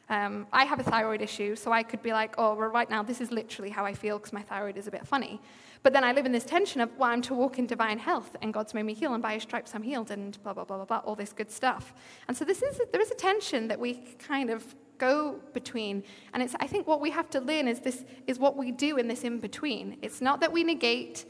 um, 0.09 0.47
I 0.53 0.65
have 0.65 0.79
a 0.79 0.85
thyroid 0.85 1.21
issue, 1.21 1.57
so 1.57 1.73
I 1.73 1.83
could 1.83 2.03
be 2.03 2.13
like, 2.13 2.35
oh, 2.39 2.55
well, 2.55 2.69
right 2.69 2.89
now, 2.89 3.03
this 3.03 3.21
is 3.21 3.31
literally 3.31 3.71
how 3.71 3.85
I 3.85 3.95
feel 3.95 4.19
because 4.19 4.33
my 4.33 4.43
thyroid 4.43 4.77
is 4.77 4.87
a 4.87 4.91
bit 4.91 5.07
funny. 5.07 5.41
But 5.83 5.93
then 5.93 6.05
I 6.05 6.13
live 6.13 6.27
in 6.27 6.33
this 6.33 6.45
tension 6.45 6.81
of, 6.81 6.97
well, 6.99 7.11
I'm 7.11 7.23
to 7.23 7.35
walk 7.35 7.59
in 7.59 7.67
divine 7.67 7.99
health, 7.99 8.37
and 8.43 8.53
God's 8.53 8.75
made 8.75 8.85
me 8.85 8.95
heal, 8.95 9.15
and 9.15 9.23
by 9.23 9.35
his 9.35 9.43
stripes 9.43 9.75
I'm 9.75 9.83
healed, 9.83 10.11
and 10.11 10.43
blah, 10.43 10.53
blah, 10.53 10.65
blah, 10.65 10.77
blah, 10.79 10.87
blah, 10.87 10.99
all 10.99 11.15
this 11.15 11.33
good 11.33 11.51
stuff. 11.51 11.95
And 12.27 12.37
so 12.37 12.45
this 12.45 12.63
is, 12.63 12.81
there 12.93 13.01
is 13.01 13.11
a 13.11 13.15
tension 13.15 13.69
that 13.69 13.79
we 13.79 13.95
kind 14.19 14.51
of 14.51 14.75
go 14.99 15.39
between. 15.53 16.03
And 16.35 16.43
it's, 16.43 16.55
I 16.61 16.67
think 16.67 16.87
what 16.87 17.01
we 17.01 17.11
have 17.11 17.31
to 17.31 17.41
learn 17.41 17.69
is 17.69 17.81
this 17.81 18.05
is 18.27 18.39
what 18.39 18.57
we 18.57 18.73
do 18.73 18.97
in 18.99 19.09
this 19.09 19.25
in 19.25 19.39
between. 19.39 19.97
It's 20.03 20.21
not 20.21 20.41
that 20.41 20.53
we 20.53 20.65
negate, 20.65 21.25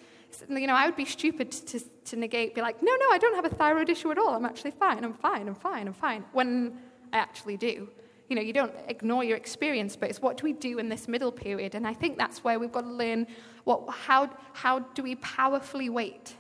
you 0.49 0.67
know, 0.67 0.75
I 0.75 0.87
would 0.87 0.97
be 0.97 1.05
stupid 1.05 1.53
to, 1.53 1.81
to 1.81 2.17
negate, 2.17 2.55
be 2.55 2.63
like, 2.63 2.83
no, 2.83 2.93
no, 2.93 3.07
I 3.11 3.19
don't 3.19 3.35
have 3.35 3.45
a 3.45 3.55
thyroid 3.55 3.91
issue 3.91 4.11
at 4.11 4.19
all. 4.19 4.35
I'm 4.35 4.45
actually 4.47 4.73
fine, 4.73 5.05
I'm 5.05 5.13
fine, 5.13 5.47
I'm 5.47 5.55
fine, 5.55 5.87
I'm 5.87 5.95
fine, 5.95 6.25
when 6.33 6.79
I 7.13 7.19
actually 7.19 7.57
do. 7.57 7.89
You 8.29 8.37
know, 8.37 8.43
you 8.43 8.53
don't 8.53 8.75
ignore 8.89 9.25
your 9.25 9.39
experience, 9.39 9.97
but 9.97 10.11
it's 10.11 10.21
what 10.21 10.37
do 10.37 10.45
we 10.45 10.53
do 10.53 10.79
in 10.79 10.91
this 10.91 11.09
middle 11.09 11.33
period? 11.33 11.75
And 11.75 11.87
I 11.87 11.95
think 11.95 12.19
that's 12.19 12.45
where 12.45 12.59
we've 12.59 12.73
got 12.73 12.83
to 12.83 12.91
learn 12.91 13.27
what, 13.69 13.91
how, 13.91 14.31
how 14.55 14.79
do 14.79 15.03
we 15.03 15.15
powerfully 15.17 15.91
wait? 15.91 16.35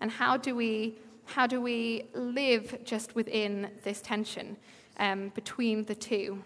And 0.00 0.08
how 0.08 0.36
do 0.36 0.54
we, 0.54 0.96
how 1.24 1.48
do 1.48 1.60
we 1.60 2.04
live 2.14 2.78
just 2.84 3.16
within 3.16 3.68
this 3.82 4.00
tension 4.00 4.56
um, 5.00 5.30
between 5.34 5.84
the 5.84 5.96
two? 5.96 6.44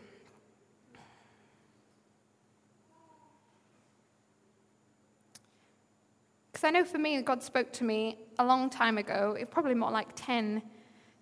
Because 6.51 6.65
I 6.65 6.71
know 6.71 6.85
for 6.85 6.97
me, 6.97 7.21
God 7.21 7.43
spoke 7.43 7.71
to 7.75 7.85
me 7.85 8.17
a 8.39 8.47
long 8.47 8.71
time 8.71 8.97
ago, 8.97 9.37
probably 9.51 9.75
more 9.75 9.91
like 9.91 10.09
10, 10.17 10.63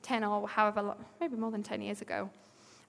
10 0.03 0.23
or 0.23 0.47
however, 0.47 0.81
long, 0.81 1.05
maybe 1.21 1.35
more 1.35 1.51
than 1.51 1.64
10 1.64 1.83
years 1.83 2.03
ago 2.03 2.31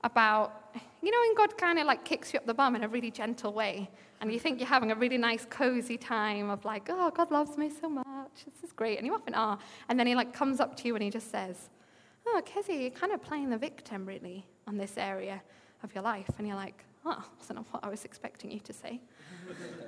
about, 0.05 0.71
you 1.01 1.11
know, 1.11 1.17
when 1.19 1.35
God 1.35 1.57
kind 1.57 1.79
of 1.79 1.87
like 1.87 2.05
kicks 2.05 2.31
you 2.31 2.39
up 2.39 2.45
the 2.45 2.53
bum 2.53 2.75
in 2.75 2.83
a 2.83 2.87
really 2.87 3.11
gentle 3.11 3.51
way, 3.51 3.89
and 4.21 4.31
you 4.31 4.39
think 4.39 4.59
you're 4.59 4.69
having 4.69 4.91
a 4.91 4.95
really 4.95 5.17
nice, 5.17 5.45
cozy 5.49 5.97
time 5.97 6.49
of 6.49 6.63
like, 6.63 6.87
oh, 6.89 7.11
God 7.11 7.31
loves 7.31 7.57
me 7.57 7.69
so 7.69 7.89
much, 7.89 8.05
this 8.45 8.63
is 8.63 8.71
great, 8.71 8.97
and 8.97 9.05
you 9.05 9.13
often 9.13 9.33
are, 9.33 9.57
and 9.89 9.99
then 9.99 10.07
he 10.07 10.15
like 10.15 10.31
comes 10.31 10.59
up 10.59 10.77
to 10.77 10.87
you 10.87 10.95
and 10.95 11.03
he 11.03 11.09
just 11.09 11.29
says, 11.29 11.69
oh, 12.27 12.41
Kezzy, 12.45 12.81
you're 12.83 12.91
kind 12.91 13.11
of 13.11 13.21
playing 13.21 13.49
the 13.49 13.57
victim 13.57 14.05
really 14.05 14.45
on 14.67 14.77
this 14.77 14.97
area 14.97 15.41
of 15.83 15.93
your 15.93 16.03
life, 16.03 16.29
and 16.37 16.47
you're 16.47 16.55
like, 16.55 16.85
oh, 17.05 17.23
that's 17.37 17.49
not 17.49 17.65
what 17.71 17.83
I 17.83 17.89
was 17.89 18.05
expecting 18.05 18.51
you 18.51 18.59
to 18.59 18.73
say. 18.73 19.01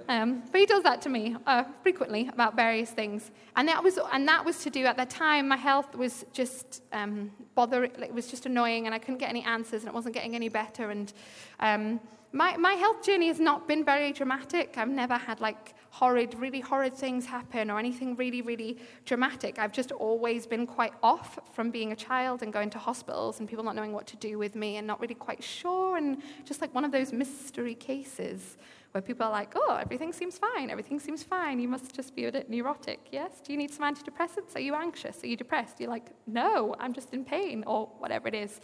Um, 0.09 0.43
but 0.51 0.61
he 0.61 0.65
does 0.65 0.83
that 0.83 1.01
to 1.01 1.09
me 1.09 1.35
uh, 1.45 1.65
frequently 1.83 2.29
about 2.29 2.55
various 2.55 2.91
things, 2.91 3.31
and 3.57 3.67
that 3.67 3.83
was 3.83 3.99
and 4.13 4.25
that 4.27 4.45
was 4.45 4.59
to 4.59 4.69
do 4.69 4.85
at 4.85 4.95
that 4.95 5.09
time. 5.09 5.49
My 5.49 5.57
health 5.57 5.95
was 5.95 6.25
just 6.31 6.81
um, 6.93 7.31
bother. 7.55 7.83
It 7.83 8.13
was 8.13 8.27
just 8.27 8.45
annoying, 8.45 8.85
and 8.85 8.95
I 8.95 8.99
couldn't 8.99 9.17
get 9.17 9.29
any 9.29 9.43
answers, 9.43 9.81
and 9.81 9.89
it 9.89 9.93
wasn't 9.93 10.15
getting 10.15 10.33
any 10.33 10.47
better. 10.47 10.91
And 10.91 11.11
um, 11.59 11.99
my 12.31 12.55
my 12.55 12.73
health 12.73 13.03
journey 13.03 13.27
has 13.27 13.41
not 13.41 13.67
been 13.67 13.83
very 13.83 14.13
dramatic. 14.13 14.75
I've 14.77 14.87
never 14.87 15.15
had 15.15 15.41
like 15.41 15.73
horrid, 15.89 16.35
really 16.35 16.61
horrid 16.61 16.95
things 16.95 17.25
happen 17.25 17.69
or 17.69 17.77
anything 17.77 18.15
really, 18.15 18.41
really 18.41 18.77
dramatic. 19.03 19.59
I've 19.59 19.73
just 19.73 19.91
always 19.91 20.47
been 20.47 20.67
quite 20.67 20.93
off 21.03 21.37
from 21.53 21.69
being 21.69 21.91
a 21.91 21.95
child 21.95 22.43
and 22.43 22.53
going 22.53 22.69
to 22.69 22.77
hospitals 22.77 23.39
and 23.39 23.49
people 23.49 23.63
not 23.63 23.75
knowing 23.75 23.91
what 23.91 24.07
to 24.07 24.15
do 24.17 24.37
with 24.37 24.55
me 24.55 24.77
and 24.77 24.87
not 24.87 25.01
really 25.01 25.15
quite 25.15 25.43
sure, 25.43 25.97
and 25.97 26.21
just 26.45 26.61
like 26.61 26.73
one 26.73 26.85
of 26.85 26.93
those 26.93 27.11
mystery 27.11 27.75
cases 27.75 28.55
where 28.91 29.01
people 29.01 29.25
are 29.25 29.31
like, 29.31 29.53
oh, 29.55 29.75
everything 29.75 30.13
seems 30.13 30.37
fine, 30.37 30.69
everything 30.69 30.99
seems 30.99 31.23
fine, 31.23 31.59
you 31.59 31.67
must 31.67 31.93
just 31.95 32.15
be 32.15 32.25
a 32.25 32.31
bit 32.31 32.49
neurotic, 32.49 32.99
yes? 33.11 33.41
Do 33.43 33.51
you 33.51 33.57
need 33.57 33.71
some 33.71 33.83
antidepressants? 33.93 34.55
Are 34.55 34.59
you 34.59 34.75
anxious? 34.75 35.23
Are 35.23 35.27
you 35.27 35.37
depressed? 35.37 35.79
You're 35.79 35.89
like, 35.89 36.07
no, 36.25 36.75
I'm 36.79 36.93
just 36.93 37.13
in 37.13 37.25
pain, 37.25 37.63
or 37.67 37.89
whatever 37.99 38.27
it 38.27 38.35
is. 38.35 38.59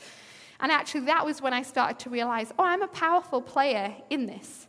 And 0.59 0.71
actually, 0.71 1.01
that 1.01 1.25
was 1.25 1.41
when 1.41 1.53
I 1.53 1.62
started 1.62 1.99
to 1.99 2.09
realize, 2.09 2.51
oh, 2.57 2.63
I'm 2.63 2.81
a 2.81 2.88
powerful 2.88 3.41
player 3.41 3.95
in 4.09 4.25
this, 4.25 4.67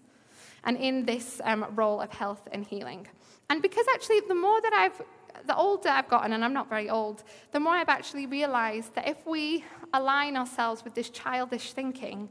and 0.65 0.77
in 0.77 1.05
this 1.05 1.41
um, 1.45 1.67
role 1.75 2.01
of 2.01 2.11
health 2.11 2.49
and 2.53 2.65
healing. 2.65 3.07
And 3.49 3.63
because 3.63 3.87
actually, 3.95 4.21
the 4.27 4.35
more 4.35 4.61
that 4.61 4.73
I've 4.73 5.01
the 5.47 5.57
older 5.57 5.89
I've 5.89 6.09
gotten, 6.09 6.33
and 6.33 6.45
I'm 6.45 6.53
not 6.53 6.69
very 6.69 6.89
old, 6.89 7.25
the 7.53 7.61
more 7.61 7.73
I've 7.73 7.89
actually 7.89 8.27
realized 8.27 8.95
that 8.95 9.09
if 9.09 9.27
we 9.27 9.65
align 9.93 10.37
ourselves 10.37 10.85
with 10.85 10.95
this 10.95 11.11
childish 11.11 11.73
thinking, 11.73 12.29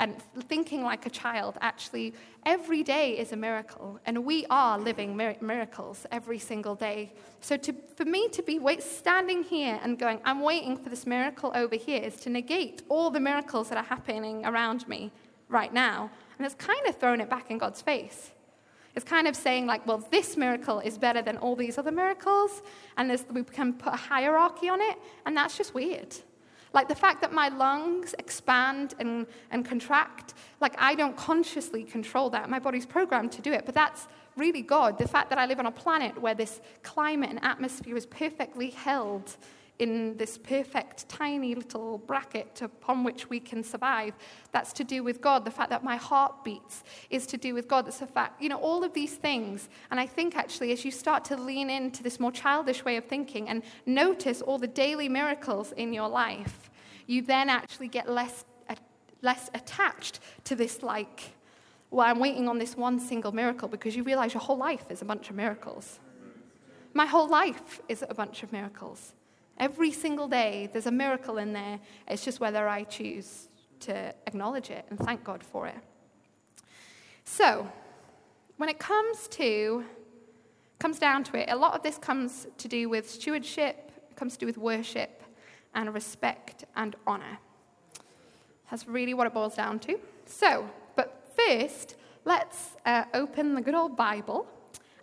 and 0.00 0.16
thinking 0.48 0.82
like 0.82 1.04
a 1.04 1.10
child, 1.10 1.58
actually, 1.60 2.14
every 2.46 2.82
day 2.82 3.18
is 3.18 3.32
a 3.32 3.36
miracle, 3.36 4.00
and 4.06 4.24
we 4.24 4.46
are 4.48 4.78
living 4.78 5.14
miracles 5.14 6.06
every 6.10 6.38
single 6.38 6.74
day. 6.74 7.12
So, 7.42 7.58
to, 7.58 7.74
for 7.96 8.06
me 8.06 8.28
to 8.30 8.42
be 8.42 8.58
wait, 8.58 8.82
standing 8.82 9.42
here 9.42 9.78
and 9.82 9.98
going, 9.98 10.20
I'm 10.24 10.40
waiting 10.40 10.78
for 10.78 10.88
this 10.88 11.06
miracle 11.06 11.52
over 11.54 11.76
here, 11.76 12.02
is 12.02 12.16
to 12.22 12.30
negate 12.30 12.82
all 12.88 13.10
the 13.10 13.20
miracles 13.20 13.68
that 13.68 13.76
are 13.76 13.84
happening 13.84 14.46
around 14.46 14.88
me 14.88 15.12
right 15.50 15.72
now. 15.72 16.10
And 16.38 16.46
it's 16.46 16.54
kind 16.54 16.86
of 16.86 16.96
thrown 16.96 17.20
it 17.20 17.28
back 17.28 17.50
in 17.50 17.58
God's 17.58 17.82
face. 17.82 18.30
It's 18.96 19.04
kind 19.04 19.28
of 19.28 19.36
saying, 19.36 19.66
like, 19.66 19.86
well, 19.86 19.98
this 20.10 20.34
miracle 20.34 20.80
is 20.80 20.96
better 20.96 21.20
than 21.20 21.36
all 21.36 21.54
these 21.54 21.76
other 21.76 21.92
miracles, 21.92 22.62
and 22.96 23.22
we 23.34 23.44
can 23.44 23.74
put 23.74 23.92
a 23.92 23.96
hierarchy 23.98 24.70
on 24.70 24.80
it, 24.80 24.96
and 25.26 25.36
that's 25.36 25.58
just 25.58 25.74
weird. 25.74 26.16
Like 26.72 26.88
the 26.88 26.94
fact 26.94 27.20
that 27.22 27.32
my 27.32 27.48
lungs 27.48 28.14
expand 28.18 28.94
and, 28.98 29.26
and 29.50 29.64
contract, 29.64 30.34
like 30.60 30.74
I 30.78 30.94
don't 30.94 31.16
consciously 31.16 31.82
control 31.82 32.30
that. 32.30 32.48
My 32.48 32.58
body's 32.58 32.86
programmed 32.86 33.32
to 33.32 33.42
do 33.42 33.52
it, 33.52 33.66
but 33.66 33.74
that's 33.74 34.06
really 34.36 34.62
God. 34.62 34.96
The 34.98 35.08
fact 35.08 35.30
that 35.30 35.38
I 35.38 35.46
live 35.46 35.58
on 35.58 35.66
a 35.66 35.72
planet 35.72 36.20
where 36.20 36.34
this 36.34 36.60
climate 36.82 37.30
and 37.30 37.42
atmosphere 37.42 37.96
is 37.96 38.06
perfectly 38.06 38.70
held 38.70 39.36
in 39.80 40.14
this 40.18 40.36
perfect, 40.36 41.08
tiny 41.08 41.54
little 41.54 41.98
bracket 41.98 42.60
upon 42.60 43.02
which 43.02 43.30
we 43.30 43.40
can 43.40 43.64
survive. 43.64 44.14
That's 44.52 44.74
to 44.74 44.84
do 44.84 45.02
with 45.02 45.22
God. 45.22 45.44
The 45.46 45.50
fact 45.50 45.70
that 45.70 45.82
my 45.82 45.96
heart 45.96 46.44
beats 46.44 46.84
is 47.08 47.26
to 47.28 47.38
do 47.38 47.54
with 47.54 47.66
God. 47.66 47.86
That's 47.86 48.02
a 48.02 48.06
fact. 48.06 48.42
You 48.42 48.50
know, 48.50 48.58
all 48.58 48.84
of 48.84 48.92
these 48.92 49.14
things. 49.14 49.70
And 49.90 49.98
I 49.98 50.06
think 50.06 50.36
actually, 50.36 50.70
as 50.72 50.84
you 50.84 50.90
start 50.90 51.24
to 51.26 51.36
lean 51.36 51.70
into 51.70 52.02
this 52.02 52.20
more 52.20 52.30
childish 52.30 52.84
way 52.84 52.98
of 52.98 53.06
thinking 53.06 53.48
and 53.48 53.62
notice 53.86 54.42
all 54.42 54.58
the 54.58 54.66
daily 54.66 55.08
miracles 55.08 55.72
in 55.72 55.94
your 55.94 56.08
life, 56.08 56.70
you 57.06 57.22
then 57.22 57.48
actually 57.48 57.88
get 57.88 58.06
less, 58.06 58.44
uh, 58.68 58.74
less 59.22 59.50
attached 59.54 60.20
to 60.44 60.54
this, 60.54 60.82
like, 60.82 61.32
well, 61.90 62.06
I'm 62.06 62.18
waiting 62.18 62.48
on 62.48 62.58
this 62.58 62.76
one 62.76 63.00
single 63.00 63.32
miracle 63.32 63.66
because 63.66 63.96
you 63.96 64.02
realize 64.02 64.34
your 64.34 64.42
whole 64.42 64.58
life 64.58 64.84
is 64.90 65.00
a 65.00 65.06
bunch 65.06 65.30
of 65.30 65.36
miracles. 65.36 66.00
My 66.92 67.06
whole 67.06 67.28
life 67.28 67.80
is 67.88 68.04
a 68.06 68.14
bunch 68.14 68.42
of 68.42 68.52
miracles. 68.52 69.14
Every 69.60 69.92
single 69.92 70.26
day, 70.26 70.70
there's 70.72 70.86
a 70.86 70.90
miracle 70.90 71.36
in 71.36 71.52
there. 71.52 71.78
It's 72.08 72.24
just 72.24 72.40
whether 72.40 72.66
I 72.66 72.84
choose 72.84 73.50
to 73.80 74.14
acknowledge 74.26 74.70
it 74.70 74.86
and 74.88 74.98
thank 74.98 75.22
God 75.22 75.44
for 75.44 75.66
it. 75.66 75.76
So, 77.24 77.70
when 78.56 78.70
it 78.70 78.78
comes 78.78 79.28
to 79.28 79.84
comes 80.78 80.98
down 80.98 81.24
to 81.24 81.36
it, 81.36 81.50
a 81.50 81.56
lot 81.56 81.74
of 81.74 81.82
this 81.82 81.98
comes 81.98 82.46
to 82.56 82.66
do 82.66 82.88
with 82.88 83.08
stewardship, 83.08 83.92
comes 84.16 84.32
to 84.32 84.38
do 84.38 84.46
with 84.46 84.56
worship 84.56 85.22
and 85.74 85.92
respect 85.92 86.64
and 86.74 86.96
honor. 87.06 87.38
That's 88.70 88.88
really 88.88 89.12
what 89.12 89.26
it 89.26 89.34
boils 89.34 89.56
down 89.56 89.78
to. 89.80 90.00
So, 90.24 90.70
but 90.96 91.30
first, 91.36 91.96
let's 92.24 92.76
uh, 92.86 93.04
open 93.12 93.54
the 93.54 93.60
good 93.60 93.74
old 93.74 93.94
Bible 93.94 94.46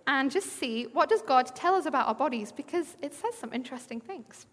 and 0.08 0.32
just 0.32 0.58
see 0.58 0.86
what 0.93 1.10
does 1.10 1.22
God 1.22 1.54
tell 1.54 1.76
us 1.76 1.86
about 1.86 2.08
our 2.08 2.15
bodies 2.15 2.52
because 2.52 2.96
it 3.02 3.13
says 3.13 3.36
some 3.36 3.54
interesting 3.54 4.00
things. 4.00 4.48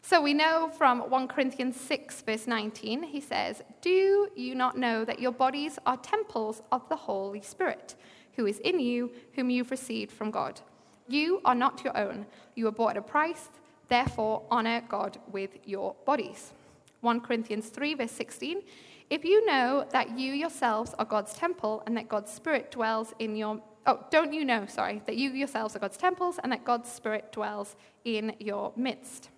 So 0.00 0.22
we 0.22 0.34
know 0.34 0.70
from 0.76 1.00
1 1.10 1.28
Corinthians 1.28 1.78
6 1.78 2.22
verse 2.22 2.46
19 2.46 3.02
he 3.02 3.20
says, 3.20 3.62
"Do 3.82 4.30
you 4.34 4.54
not 4.54 4.78
know 4.78 5.04
that 5.04 5.20
your 5.20 5.32
bodies 5.32 5.78
are 5.84 5.96
temples 5.96 6.62
of 6.72 6.88
the 6.88 6.96
Holy 6.96 7.42
Spirit, 7.42 7.94
who 8.36 8.46
is 8.46 8.58
in 8.60 8.80
you, 8.80 9.12
whom 9.34 9.50
you've 9.50 9.70
received 9.70 10.12
from 10.12 10.30
God? 10.30 10.60
You 11.08 11.40
are 11.44 11.54
not 11.54 11.84
your 11.84 11.96
own. 11.96 12.26
You 12.54 12.64
were 12.64 12.70
bought 12.70 12.90
at 12.90 12.96
a 12.96 13.02
price, 13.02 13.50
therefore 13.88 14.42
honor 14.50 14.80
God 14.88 15.18
with 15.30 15.58
your 15.66 15.94
bodies." 16.04 16.52
1 17.00 17.20
Corinthians 17.20 17.68
3 17.68 17.94
verse 17.94 18.12
16, 18.12 18.62
"If 19.10 19.24
you 19.24 19.44
know 19.44 19.86
that 19.90 20.18
you 20.18 20.32
yourselves 20.32 20.94
are 20.98 21.04
God's 21.04 21.34
temple 21.34 21.82
and 21.84 21.96
that 21.96 22.08
God's 22.08 22.32
Spirit 22.32 22.70
dwells 22.70 23.12
in 23.18 23.36
your 23.36 23.60
Oh, 23.88 24.04
don't 24.10 24.32
you 24.32 24.44
know, 24.44 24.66
sorry, 24.66 25.00
that 25.06 25.16
you 25.16 25.30
yourselves 25.30 25.76
are 25.76 25.78
God's 25.78 25.96
temples 25.96 26.40
and 26.42 26.50
that 26.50 26.64
God's 26.64 26.90
Spirit 26.90 27.30
dwells 27.30 27.76
in 28.04 28.34
your 28.40 28.72
midst? 28.76 29.30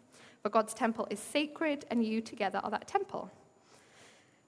For 0.43 0.49
God's 0.49 0.73
temple 0.73 1.07
is 1.11 1.21
sacred, 1.21 1.85
and 1.91 2.05
you 2.05 2.21
together 2.21 2.61
are 2.65 2.71
that 2.71 2.89
temple. 2.89 3.31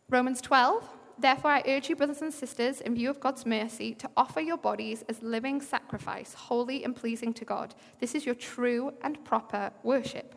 Romans 0.08 0.40
12. 0.40 0.88
Therefore, 1.18 1.50
I 1.50 1.62
urge 1.66 1.90
you, 1.90 1.96
brothers 1.96 2.22
and 2.22 2.32
sisters, 2.32 2.80
in 2.80 2.94
view 2.94 3.10
of 3.10 3.20
God's 3.20 3.44
mercy, 3.44 3.94
to 3.96 4.08
offer 4.16 4.40
your 4.40 4.56
bodies 4.56 5.04
as 5.10 5.22
living 5.22 5.60
sacrifice, 5.60 6.32
holy 6.32 6.82
and 6.82 6.96
pleasing 6.96 7.34
to 7.34 7.44
God. 7.44 7.74
This 7.98 8.14
is 8.14 8.24
your 8.24 8.34
true 8.34 8.94
and 9.02 9.22
proper 9.22 9.70
worship. 9.82 10.34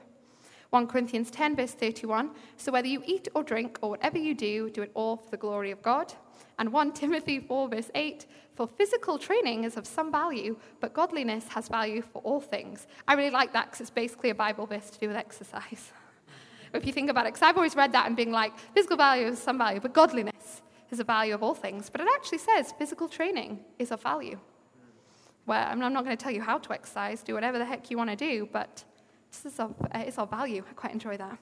1 0.71 0.87
Corinthians 0.87 1.31
10, 1.31 1.55
verse 1.55 1.71
31. 1.71 2.31
So 2.57 2.71
whether 2.71 2.87
you 2.87 3.01
eat 3.05 3.29
or 3.33 3.43
drink 3.43 3.77
or 3.81 3.91
whatever 3.91 4.17
you 4.17 4.35
do, 4.35 4.69
do 4.71 4.81
it 4.81 4.91
all 4.93 5.15
for 5.15 5.29
the 5.29 5.37
glory 5.37 5.71
of 5.71 5.81
God. 5.81 6.13
And 6.59 6.71
1 6.71 6.93
Timothy 6.93 7.39
4, 7.39 7.69
verse 7.69 7.89
8 7.95 8.25
For 8.55 8.67
physical 8.67 9.17
training 9.17 9.63
is 9.63 9.77
of 9.77 9.85
some 9.87 10.11
value, 10.11 10.57
but 10.79 10.93
godliness 10.93 11.47
has 11.49 11.67
value 11.67 12.01
for 12.01 12.21
all 12.23 12.39
things. 12.39 12.87
I 13.07 13.13
really 13.13 13.31
like 13.31 13.53
that 13.53 13.65
because 13.65 13.81
it's 13.81 13.89
basically 13.89 14.29
a 14.29 14.35
Bible 14.35 14.65
verse 14.65 14.89
to 14.91 14.99
do 14.99 15.07
with 15.07 15.17
exercise. 15.17 15.91
if 16.73 16.85
you 16.85 16.93
think 16.93 17.09
about 17.09 17.25
it, 17.25 17.33
because 17.33 17.41
I've 17.41 17.57
always 17.57 17.75
read 17.75 17.91
that 17.93 18.07
and 18.07 18.15
being 18.15 18.31
like, 18.31 18.57
physical 18.73 18.97
value 18.97 19.27
is 19.27 19.39
some 19.39 19.57
value, 19.57 19.79
but 19.79 19.93
godliness 19.93 20.61
is 20.91 20.99
a 20.99 21.03
value 21.03 21.33
of 21.33 21.43
all 21.43 21.53
things. 21.53 21.89
But 21.89 22.01
it 22.01 22.07
actually 22.15 22.37
says 22.37 22.73
physical 22.77 23.07
training 23.09 23.59
is 23.79 23.91
of 23.91 24.01
value. 24.01 24.39
Well, 25.45 25.67
I'm 25.69 25.79
not 25.79 26.05
going 26.05 26.15
to 26.15 26.23
tell 26.23 26.31
you 26.31 26.41
how 26.41 26.57
to 26.57 26.71
exercise, 26.71 27.21
do 27.21 27.33
whatever 27.33 27.57
the 27.57 27.65
heck 27.65 27.91
you 27.91 27.97
want 27.97 28.09
to 28.11 28.15
do, 28.15 28.47
but 28.51 28.83
this 29.31 29.53
is 29.53 29.59
of, 29.59 29.73
uh, 29.93 29.99
it's 29.99 30.17
of 30.17 30.29
value. 30.29 30.63
I 30.69 30.73
quite 30.73 30.93
enjoy 30.93 31.17
that. 31.17 31.37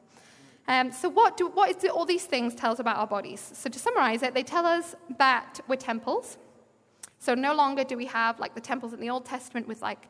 Um, 0.71 0.89
so, 0.93 1.09
what 1.09 1.35
do 1.35 1.49
what 1.49 1.69
is 1.69 1.89
all 1.89 2.05
these 2.05 2.23
things 2.23 2.55
tell 2.55 2.71
us 2.71 2.79
about 2.79 2.95
our 2.95 3.05
bodies? 3.05 3.51
So, 3.53 3.69
to 3.69 3.77
summarize 3.77 4.23
it, 4.23 4.33
they 4.33 4.41
tell 4.41 4.65
us 4.65 4.95
that 5.17 5.59
we're 5.67 5.75
temples. 5.75 6.37
So, 7.19 7.35
no 7.35 7.53
longer 7.53 7.83
do 7.83 7.97
we 7.97 8.05
have 8.05 8.39
like 8.39 8.55
the 8.55 8.61
temples 8.61 8.93
in 8.93 9.01
the 9.01 9.09
Old 9.09 9.25
Testament 9.25 9.67
with 9.67 9.81
like 9.81 10.07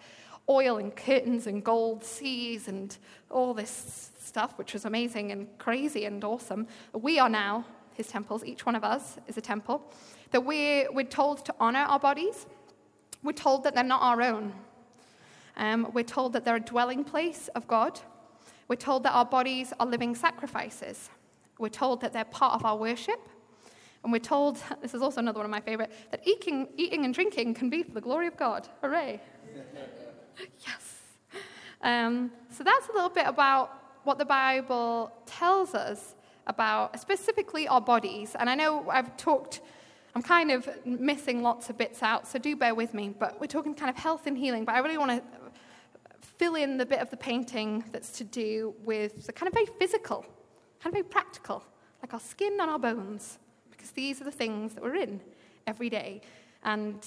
oil 0.48 0.78
and 0.78 0.96
curtains 0.96 1.48
and 1.48 1.64
gold 1.64 2.04
seas 2.04 2.68
and 2.68 2.96
all 3.32 3.56
this 3.56 4.12
stuff, 4.20 4.56
which 4.60 4.74
was 4.74 4.86
amazing 4.86 5.32
and 5.32 5.48
crazy 5.58 6.06
and 6.06 6.24
awesome. 6.24 6.68
We 6.94 7.18
are 7.18 7.30
now 7.30 7.66
his 7.96 8.06
temples. 8.06 8.46
Each 8.46 8.64
one 8.64 8.76
of 8.76 8.84
us 8.84 9.18
is 9.28 9.38
a 9.38 9.42
temple. 9.42 9.82
That 10.30 10.46
we're, 10.46 10.92
we're 10.92 11.06
told 11.06 11.44
to 11.46 11.56
honor 11.60 11.86
our 11.86 12.00
bodies. 12.00 12.46
We're 13.24 13.32
told 13.32 13.64
that 13.64 13.74
they're 13.74 13.84
not 13.84 14.04
our 14.04 14.22
own. 14.22 14.54
Um, 15.58 15.90
we're 15.92 16.04
told 16.04 16.34
that 16.34 16.46
they're 16.46 16.58
a 16.58 16.60
dwelling 16.60 17.04
place 17.04 17.50
of 17.56 17.68
God. 17.68 18.00
We're 18.72 18.76
told 18.78 19.04
that 19.04 19.12
our 19.12 19.26
bodies 19.26 19.74
are 19.82 19.86
living 19.86 20.16
sacrifices. 20.16 21.10
We're 21.60 21.68
told 21.68 22.00
that 22.00 22.14
they're 22.14 22.24
part 22.24 22.54
of 22.54 22.64
our 22.64 22.78
worship. 22.78 23.20
And 24.02 24.14
we're 24.14 24.20
told, 24.20 24.64
this 24.82 24.94
is 24.94 25.02
also 25.02 25.20
another 25.20 25.40
one 25.40 25.46
of 25.46 25.52
my 25.52 25.60
favorite, 25.60 25.92
that 26.10 26.26
eating, 26.26 26.70
eating 26.78 27.04
and 27.04 27.14
drinking 27.14 27.56
can 27.56 27.70
be 27.70 27.84
for 27.84 27.92
the 27.92 28.00
glory 28.00 28.28
of 28.28 28.38
God. 28.38 28.70
Hooray. 28.80 29.20
yes. 30.62 31.02
Um, 31.82 32.32
so 32.50 32.64
that's 32.64 32.88
a 32.88 32.94
little 32.94 33.10
bit 33.10 33.28
about 33.28 33.74
what 34.06 34.18
the 34.18 34.24
Bible 34.24 35.12
tells 35.26 35.76
us 35.76 36.16
about 36.48 36.98
specifically 36.98 37.68
our 37.68 37.82
bodies. 37.82 38.38
And 38.40 38.50
I 38.50 38.56
know 38.56 38.90
I've 38.90 39.18
talked, 39.18 39.60
I'm 40.16 40.22
kind 40.22 40.50
of 40.50 40.70
missing 40.86 41.44
lots 41.44 41.70
of 41.70 41.78
bits 41.78 42.02
out, 42.02 42.26
so 42.26 42.40
do 42.40 42.56
bear 42.56 42.74
with 42.74 42.94
me. 42.94 43.10
But 43.10 43.38
we're 43.42 43.48
talking 43.48 43.76
kind 43.76 43.90
of 43.90 43.98
health 43.98 44.28
and 44.28 44.38
healing. 44.38 44.64
But 44.64 44.76
I 44.76 44.80
really 44.80 44.98
want 44.98 45.12
to 45.12 45.41
fill 46.42 46.56
in 46.56 46.76
the 46.76 46.86
bit 46.88 46.98
of 47.00 47.12
the 47.12 47.18
painting 47.18 47.84
that's 47.92 48.10
to 48.10 48.24
do 48.24 48.74
with 48.84 49.28
the 49.28 49.32
kind 49.32 49.48
of 49.48 49.54
very 49.54 49.68
physical, 49.78 50.26
kind 50.80 50.88
of 50.88 50.94
very 50.94 51.04
practical, 51.04 51.64
like 52.02 52.16
our 52.16 52.20
skin 52.20 52.58
and 52.60 52.68
our 52.68 52.80
bones, 52.80 53.38
because 53.70 53.92
these 53.92 54.20
are 54.20 54.24
the 54.24 54.32
things 54.32 54.74
that 54.74 54.82
we're 54.82 54.96
in 54.96 55.22
every 55.68 55.88
day. 55.88 56.20
And 56.64 57.06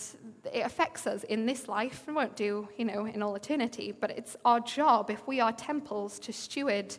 it 0.53 0.65
affects 0.65 1.09
us 1.09 1.25
in 1.25 1.47
this 1.47 1.67
life 1.67 2.05
and 2.07 2.15
won't 2.15 2.37
do, 2.37 2.69
you 2.77 2.85
know, 2.85 3.07
in 3.07 3.25
all 3.25 3.35
eternity. 3.35 3.91
But 3.91 4.13
it's 4.13 4.37
our 4.45 4.61
job, 4.61 5.11
if 5.11 5.27
we 5.27 5.41
are 5.41 5.51
temples, 5.51 6.21
to 6.21 6.33
steward 6.33 6.97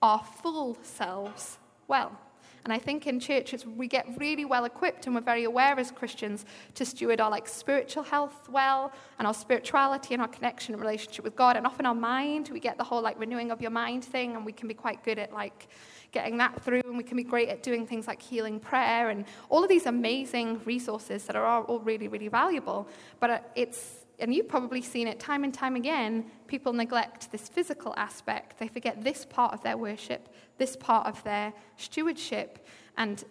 our 0.00 0.24
full 0.42 0.78
selves 0.82 1.58
well. 1.88 2.18
And 2.66 2.72
I 2.72 2.80
think 2.80 3.06
in 3.06 3.20
church 3.20 3.54
we 3.64 3.86
get 3.86 4.08
really 4.16 4.44
well 4.44 4.64
equipped 4.64 5.06
and 5.06 5.14
we're 5.14 5.20
very 5.20 5.44
aware 5.44 5.78
as 5.78 5.92
Christians 5.92 6.44
to 6.74 6.84
steward 6.84 7.20
our 7.20 7.30
like 7.30 7.46
spiritual 7.46 8.02
health 8.02 8.48
well 8.48 8.92
and 9.20 9.28
our 9.28 9.34
spirituality 9.34 10.14
and 10.14 10.20
our 10.20 10.26
connection 10.26 10.74
and 10.74 10.82
relationship 10.82 11.24
with 11.24 11.36
God. 11.36 11.56
And 11.56 11.64
often 11.64 11.86
our 11.86 11.94
mind, 11.94 12.50
we 12.52 12.58
get 12.58 12.76
the 12.76 12.82
whole 12.82 13.00
like 13.00 13.20
renewing 13.20 13.52
of 13.52 13.62
your 13.62 13.70
mind 13.70 14.04
thing 14.04 14.34
and 14.34 14.44
we 14.44 14.50
can 14.50 14.66
be 14.66 14.74
quite 14.74 15.04
good 15.04 15.16
at 15.16 15.32
like 15.32 15.68
getting 16.10 16.38
that 16.38 16.60
through 16.64 16.82
and 16.86 16.98
we 16.98 17.04
can 17.04 17.16
be 17.16 17.22
great 17.22 17.50
at 17.50 17.62
doing 17.62 17.86
things 17.86 18.08
like 18.08 18.20
healing 18.20 18.58
prayer 18.58 19.10
and 19.10 19.26
all 19.48 19.62
of 19.62 19.68
these 19.68 19.86
amazing 19.86 20.60
resources 20.64 21.22
that 21.26 21.36
are 21.36 21.46
all 21.46 21.78
really, 21.78 22.08
really 22.08 22.26
valuable. 22.26 22.88
But 23.20 23.30
uh, 23.30 23.38
it's 23.54 24.05
and 24.18 24.34
you've 24.34 24.48
probably 24.48 24.80
seen 24.80 25.08
it 25.08 25.20
time 25.20 25.44
and 25.44 25.52
time 25.52 25.76
again, 25.76 26.24
people 26.46 26.72
neglect 26.72 27.30
this 27.30 27.48
physical 27.48 27.94
aspect. 27.96 28.58
They 28.58 28.68
forget 28.68 29.04
this 29.04 29.26
part 29.26 29.52
of 29.52 29.62
their 29.62 29.76
worship, 29.76 30.28
this 30.58 30.76
part 30.76 31.06
of 31.06 31.22
their 31.24 31.52
stewardship, 31.76 32.66
and 32.96 33.22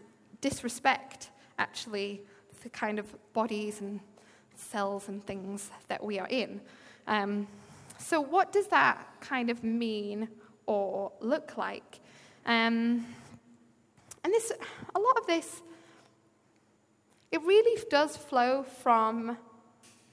disrespect 0.42 1.32
actually 1.58 2.22
the 2.62 2.70
kind 2.70 3.00
of 3.00 3.16
bodies 3.34 3.82
and 3.82 4.00
cells 4.56 5.08
and 5.08 5.26
things 5.26 5.70
that 5.88 6.04
we 6.04 6.20
are 6.20 6.28
in. 6.28 6.62
Um, 7.08 7.48
so, 7.98 8.22
what 8.22 8.52
does 8.52 8.68
that 8.68 9.08
kind 9.22 9.50
of 9.50 9.64
mean 9.64 10.28
or 10.66 11.12
look 11.20 11.58
like? 11.58 12.00
Um, 12.46 13.06
and 14.24 14.34
this, 14.34 14.52
a 14.94 15.00
lot 15.00 15.18
of 15.18 15.28
this, 15.28 15.62
it 17.32 17.42
really 17.42 17.82
does 17.90 18.18
flow 18.18 18.64
from 18.64 19.38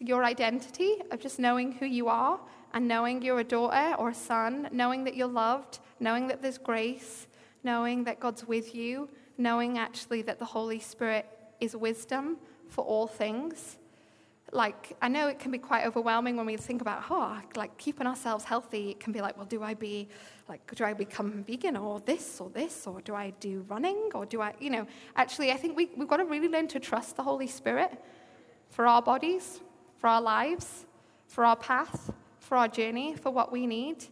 your 0.02 0.24
identity 0.24 0.96
of 1.10 1.20
just 1.20 1.38
knowing 1.38 1.72
who 1.72 1.86
you 1.86 2.08
are 2.08 2.40
and 2.74 2.88
knowing 2.88 3.22
you're 3.22 3.40
a 3.40 3.44
daughter 3.44 3.94
or 3.98 4.10
a 4.10 4.14
son, 4.14 4.68
knowing 4.72 5.04
that 5.04 5.14
you're 5.14 5.26
loved, 5.26 5.78
knowing 6.00 6.26
that 6.28 6.42
there's 6.42 6.58
grace, 6.58 7.26
knowing 7.64 8.04
that 8.04 8.18
God's 8.20 8.46
with 8.46 8.74
you, 8.74 9.08
knowing 9.38 9.78
actually 9.78 10.22
that 10.22 10.38
the 10.38 10.44
Holy 10.44 10.80
Spirit 10.80 11.26
is 11.60 11.76
wisdom 11.76 12.38
for 12.68 12.84
all 12.84 13.06
things. 13.06 13.78
like 14.54 14.94
I 15.00 15.08
know 15.08 15.28
it 15.28 15.38
can 15.38 15.50
be 15.50 15.58
quite 15.58 15.86
overwhelming 15.86 16.36
when 16.36 16.44
we 16.44 16.56
think 16.58 16.82
about 16.82 17.04
oh 17.08 17.40
like 17.56 17.72
keeping 17.78 18.06
ourselves 18.06 18.44
healthy. 18.44 18.90
It 18.90 19.00
can 19.00 19.12
be 19.12 19.22
like, 19.22 19.36
well, 19.36 19.46
do 19.46 19.62
I 19.62 19.74
be 19.74 20.08
like 20.48 20.74
do 20.74 20.84
I 20.84 20.92
become 20.92 21.42
vegan 21.44 21.76
or 21.76 22.00
this 22.00 22.40
or 22.40 22.50
this 22.50 22.86
or 22.86 23.00
do 23.00 23.14
I 23.14 23.30
do 23.40 23.64
running 23.68 24.10
or 24.14 24.26
do 24.26 24.42
I 24.42 24.54
you 24.60 24.70
know 24.70 24.86
actually 25.16 25.52
I 25.52 25.56
think 25.56 25.76
we, 25.76 25.90
we've 25.96 26.08
got 26.08 26.18
to 26.18 26.24
really 26.24 26.48
learn 26.48 26.68
to 26.68 26.80
trust 26.80 27.16
the 27.16 27.22
Holy 27.22 27.46
Spirit 27.46 27.92
for 28.72 28.86
our 28.86 29.02
bodies, 29.02 29.60
for 30.02 30.08
our 30.08 30.20
lives, 30.20 30.84
for 31.28 31.44
our 31.44 31.54
path, 31.54 32.12
for 32.40 32.56
our 32.56 32.66
journey, 32.66 33.14
for 33.14 33.30
what 33.30 33.52
we 33.52 33.68
need. 33.68 34.04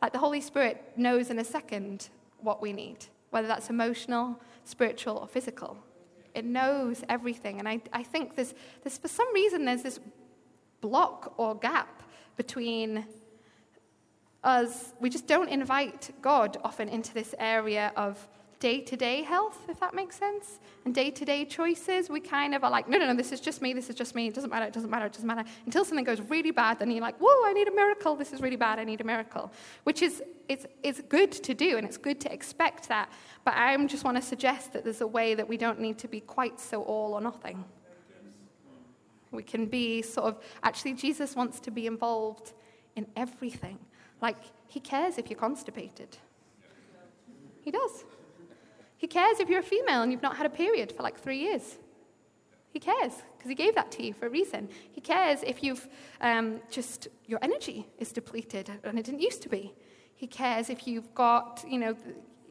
Like 0.00 0.10
the 0.10 0.18
Holy 0.18 0.40
Spirit 0.40 0.94
knows 0.96 1.28
in 1.28 1.38
a 1.38 1.44
second 1.44 2.08
what 2.40 2.62
we 2.62 2.72
need, 2.72 3.04
whether 3.28 3.46
that's 3.46 3.68
emotional, 3.68 4.40
spiritual, 4.64 5.18
or 5.18 5.28
physical. 5.28 5.76
It 6.34 6.46
knows 6.46 7.04
everything. 7.10 7.58
And 7.58 7.68
I, 7.68 7.82
I 7.92 8.02
think 8.02 8.36
there's, 8.36 8.54
there's, 8.82 8.96
for 8.96 9.08
some 9.08 9.30
reason, 9.34 9.66
there's 9.66 9.82
this 9.82 10.00
block 10.80 11.34
or 11.36 11.54
gap 11.54 12.02
between 12.38 13.04
us. 14.44 14.94
We 14.98 15.10
just 15.10 15.26
don't 15.26 15.50
invite 15.50 16.10
God 16.22 16.56
often 16.64 16.88
into 16.88 17.12
this 17.12 17.34
area 17.38 17.92
of 17.96 18.26
day 18.64 18.80
to 18.80 18.96
day 18.96 19.20
health, 19.22 19.58
if 19.68 19.78
that 19.78 19.92
makes 19.92 20.16
sense, 20.16 20.58
and 20.86 20.94
day 20.94 21.10
to 21.10 21.22
day 21.26 21.44
choices. 21.44 22.08
We 22.08 22.18
kind 22.18 22.54
of 22.54 22.64
are 22.64 22.70
like, 22.70 22.88
no, 22.88 22.96
no, 22.96 23.06
no, 23.08 23.14
this 23.14 23.30
is 23.30 23.38
just 23.38 23.60
me, 23.60 23.74
this 23.74 23.90
is 23.90 23.94
just 23.94 24.14
me, 24.14 24.28
it 24.28 24.34
doesn't 24.34 24.48
matter, 24.48 24.64
it 24.64 24.72
doesn't 24.72 24.88
matter, 24.88 25.04
it 25.04 25.12
doesn't 25.12 25.26
matter. 25.26 25.44
Until 25.66 25.84
something 25.84 26.02
goes 26.02 26.22
really 26.22 26.50
bad, 26.50 26.78
then 26.78 26.90
you're 26.90 27.02
like, 27.02 27.18
whoa, 27.18 27.44
I 27.44 27.52
need 27.52 27.68
a 27.68 27.74
miracle, 27.74 28.16
this 28.16 28.32
is 28.32 28.40
really 28.40 28.56
bad, 28.56 28.78
I 28.78 28.84
need 28.84 29.02
a 29.02 29.04
miracle. 29.04 29.52
Which 29.82 30.00
is 30.00 30.22
it's, 30.48 30.64
it's 30.82 31.02
good 31.02 31.30
to 31.30 31.52
do, 31.52 31.76
and 31.76 31.86
it's 31.86 31.98
good 31.98 32.18
to 32.22 32.32
expect 32.32 32.88
that. 32.88 33.12
But 33.44 33.52
I 33.54 33.76
just 33.84 34.02
want 34.02 34.16
to 34.16 34.22
suggest 34.22 34.72
that 34.72 34.82
there's 34.82 35.02
a 35.02 35.06
way 35.06 35.34
that 35.34 35.46
we 35.46 35.58
don't 35.58 35.78
need 35.78 35.98
to 35.98 36.08
be 36.08 36.20
quite 36.20 36.58
so 36.58 36.82
all 36.84 37.12
or 37.12 37.20
nothing. 37.20 37.62
We 39.30 39.42
can 39.42 39.66
be 39.66 40.00
sort 40.00 40.26
of, 40.28 40.42
actually, 40.62 40.94
Jesus 40.94 41.36
wants 41.36 41.60
to 41.60 41.70
be 41.70 41.86
involved 41.86 42.54
in 42.96 43.06
everything. 43.14 43.78
Like, 44.22 44.38
he 44.68 44.80
cares 44.80 45.18
if 45.18 45.28
you're 45.28 45.38
constipated. 45.38 46.16
He 47.60 47.70
does. 47.70 48.04
He 49.04 49.08
cares 49.08 49.38
if 49.38 49.50
you're 49.50 49.60
a 49.60 49.62
female 49.62 50.00
and 50.00 50.10
you've 50.10 50.22
not 50.22 50.38
had 50.38 50.46
a 50.46 50.48
period 50.64 50.90
for 50.90 51.02
like 51.02 51.18
three 51.18 51.36
years. 51.36 51.76
He 52.70 52.80
cares 52.80 53.12
because 53.36 53.50
he 53.50 53.54
gave 53.54 53.74
that 53.74 53.92
to 53.92 54.02
you 54.02 54.14
for 54.14 54.24
a 54.28 54.30
reason. 54.30 54.70
He 54.92 55.02
cares 55.02 55.42
if 55.42 55.62
you've 55.62 55.86
um, 56.22 56.62
just, 56.70 57.08
your 57.26 57.38
energy 57.42 57.86
is 57.98 58.12
depleted 58.12 58.70
and 58.82 58.98
it 58.98 59.04
didn't 59.04 59.20
used 59.20 59.42
to 59.42 59.50
be. 59.50 59.74
He 60.14 60.26
cares 60.26 60.70
if 60.70 60.86
you've 60.86 61.14
got, 61.14 61.62
you 61.68 61.78
know, 61.78 61.94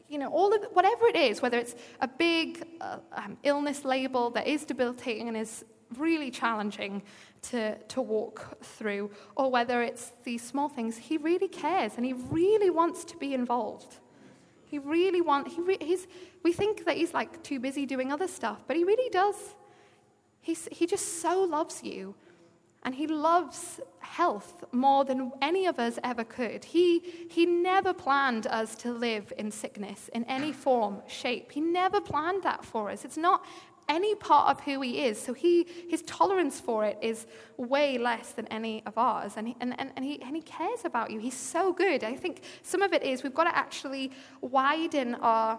you 0.08 0.16
know, 0.16 0.28
all 0.28 0.54
of 0.54 0.62
whatever 0.74 1.08
it 1.08 1.16
is, 1.16 1.42
whether 1.42 1.58
it's 1.58 1.74
a 2.00 2.06
big 2.06 2.64
uh, 2.80 2.98
um, 3.10 3.36
illness 3.42 3.84
label 3.84 4.30
that 4.30 4.46
is 4.46 4.64
debilitating 4.64 5.26
and 5.26 5.36
is 5.36 5.64
really 5.98 6.30
challenging 6.30 7.02
to, 7.50 7.76
to 7.88 8.00
walk 8.00 8.62
through, 8.62 9.10
or 9.34 9.50
whether 9.50 9.82
it's 9.82 10.12
these 10.22 10.44
small 10.44 10.68
things, 10.68 10.98
he 10.98 11.16
really 11.16 11.48
cares 11.48 11.94
and 11.96 12.06
he 12.06 12.12
really 12.12 12.70
wants 12.70 13.04
to 13.06 13.16
be 13.16 13.34
involved. 13.34 13.98
He 14.66 14.78
really 14.78 15.20
wants, 15.20 15.54
he 15.54 15.60
re, 15.60 15.76
he's, 15.80 16.06
we 16.42 16.52
think 16.52 16.84
that 16.84 16.96
he's 16.96 17.14
like 17.14 17.42
too 17.42 17.60
busy 17.60 17.86
doing 17.86 18.12
other 18.12 18.28
stuff, 18.28 18.64
but 18.66 18.76
he 18.76 18.84
really 18.84 19.10
does. 19.10 19.54
He's, 20.40 20.68
he 20.70 20.86
just 20.86 21.22
so 21.22 21.42
loves 21.42 21.82
you 21.82 22.14
and 22.82 22.94
he 22.94 23.06
loves 23.06 23.80
health 24.00 24.64
more 24.72 25.04
than 25.04 25.32
any 25.40 25.66
of 25.66 25.78
us 25.78 25.98
ever 26.04 26.22
could. 26.22 26.64
He, 26.64 27.00
he 27.30 27.46
never 27.46 27.94
planned 27.94 28.46
us 28.46 28.76
to 28.76 28.92
live 28.92 29.32
in 29.38 29.50
sickness 29.50 30.08
in 30.12 30.24
any 30.24 30.52
form, 30.52 31.02
shape. 31.08 31.52
He 31.52 31.60
never 31.60 32.00
planned 32.00 32.42
that 32.42 32.64
for 32.64 32.90
us. 32.90 33.04
It's 33.04 33.16
not 33.16 33.44
any 33.88 34.14
part 34.14 34.50
of 34.50 34.64
who 34.64 34.80
he 34.80 35.04
is. 35.04 35.20
So 35.20 35.32
he, 35.32 35.66
his 35.88 36.02
tolerance 36.02 36.60
for 36.60 36.84
it 36.84 36.98
is 37.02 37.26
way 37.56 37.98
less 37.98 38.32
than 38.32 38.46
any 38.48 38.82
of 38.86 38.96
ours. 38.96 39.34
And 39.36 39.48
he, 39.48 39.56
and, 39.60 39.78
and, 39.78 39.92
and, 39.96 40.04
he, 40.04 40.20
and 40.22 40.34
he 40.34 40.42
cares 40.42 40.84
about 40.84 41.10
you. 41.10 41.18
He's 41.18 41.36
so 41.36 41.72
good. 41.72 42.04
I 42.04 42.14
think 42.14 42.42
some 42.62 42.82
of 42.82 42.92
it 42.92 43.02
is 43.02 43.22
we've 43.22 43.34
got 43.34 43.44
to 43.44 43.56
actually 43.56 44.10
widen 44.40 45.14
our 45.16 45.58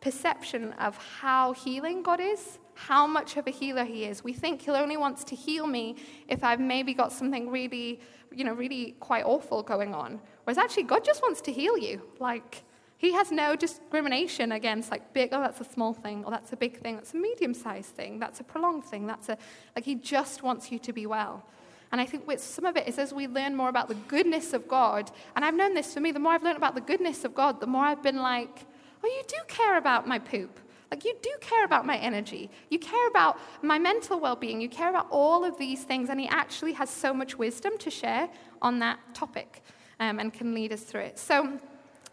perception 0.00 0.72
of 0.74 0.96
how 0.96 1.52
healing 1.52 2.02
God 2.02 2.20
is 2.20 2.58
how 2.74 3.06
much 3.06 3.36
of 3.36 3.46
a 3.46 3.50
healer 3.50 3.84
he 3.84 4.04
is. 4.04 4.24
We 4.24 4.32
think 4.32 4.62
he'll 4.62 4.76
only 4.76 4.96
wants 4.96 5.24
to 5.24 5.36
heal 5.36 5.66
me 5.66 5.96
if 6.28 6.42
I've 6.42 6.60
maybe 6.60 6.94
got 6.94 7.12
something 7.12 7.50
really, 7.50 8.00
you 8.34 8.44
know, 8.44 8.54
really 8.54 8.96
quite 9.00 9.24
awful 9.24 9.62
going 9.62 9.94
on. 9.94 10.20
Whereas 10.44 10.58
actually, 10.58 10.84
God 10.84 11.04
just 11.04 11.22
wants 11.22 11.40
to 11.42 11.52
heal 11.52 11.76
you. 11.76 12.02
Like, 12.18 12.64
he 13.02 13.12
has 13.14 13.32
no 13.32 13.56
discrimination 13.56 14.52
against 14.52 14.92
like 14.92 15.12
big, 15.12 15.30
oh, 15.32 15.40
that's 15.40 15.60
a 15.60 15.64
small 15.64 15.92
thing, 15.92 16.24
or 16.24 16.30
that's 16.30 16.52
a 16.52 16.56
big 16.56 16.78
thing, 16.78 16.94
that's 16.94 17.14
a 17.14 17.16
medium 17.16 17.52
sized 17.52 17.90
thing, 17.96 18.20
that's 18.20 18.38
a 18.38 18.44
prolonged 18.44 18.84
thing, 18.84 19.08
that's 19.08 19.28
a, 19.28 19.36
like, 19.74 19.84
he 19.84 19.96
just 19.96 20.44
wants 20.44 20.70
you 20.70 20.78
to 20.78 20.92
be 20.92 21.04
well. 21.04 21.44
And 21.90 22.00
I 22.00 22.06
think 22.06 22.28
with 22.28 22.40
some 22.40 22.64
of 22.64 22.76
it 22.76 22.86
is 22.86 23.00
as 23.00 23.12
we 23.12 23.26
learn 23.26 23.56
more 23.56 23.68
about 23.68 23.88
the 23.88 23.96
goodness 23.96 24.52
of 24.52 24.68
God, 24.68 25.10
and 25.34 25.44
I've 25.44 25.56
known 25.56 25.74
this 25.74 25.92
for 25.92 25.98
me, 25.98 26.12
the 26.12 26.20
more 26.20 26.32
I've 26.32 26.44
learned 26.44 26.56
about 26.56 26.76
the 26.76 26.80
goodness 26.80 27.24
of 27.24 27.34
God, 27.34 27.60
the 27.60 27.66
more 27.66 27.84
I've 27.84 28.04
been 28.04 28.22
like, 28.22 28.66
oh, 29.02 29.08
you 29.08 29.22
do 29.26 29.36
care 29.48 29.78
about 29.78 30.06
my 30.06 30.20
poop. 30.20 30.60
Like, 30.92 31.04
you 31.04 31.16
do 31.22 31.32
care 31.40 31.64
about 31.64 31.84
my 31.84 31.96
energy. 31.96 32.50
You 32.70 32.78
care 32.78 33.08
about 33.08 33.36
my 33.62 33.80
mental 33.80 34.20
well 34.20 34.36
being. 34.36 34.60
You 34.60 34.68
care 34.68 34.90
about 34.90 35.08
all 35.10 35.44
of 35.44 35.58
these 35.58 35.82
things. 35.82 36.08
And 36.08 36.20
he 36.20 36.28
actually 36.28 36.74
has 36.74 36.88
so 36.88 37.12
much 37.12 37.36
wisdom 37.36 37.78
to 37.78 37.90
share 37.90 38.28
on 38.60 38.78
that 38.78 39.00
topic 39.12 39.64
um, 39.98 40.20
and 40.20 40.32
can 40.32 40.54
lead 40.54 40.72
us 40.72 40.82
through 40.82 41.00
it. 41.00 41.18
So, 41.18 41.58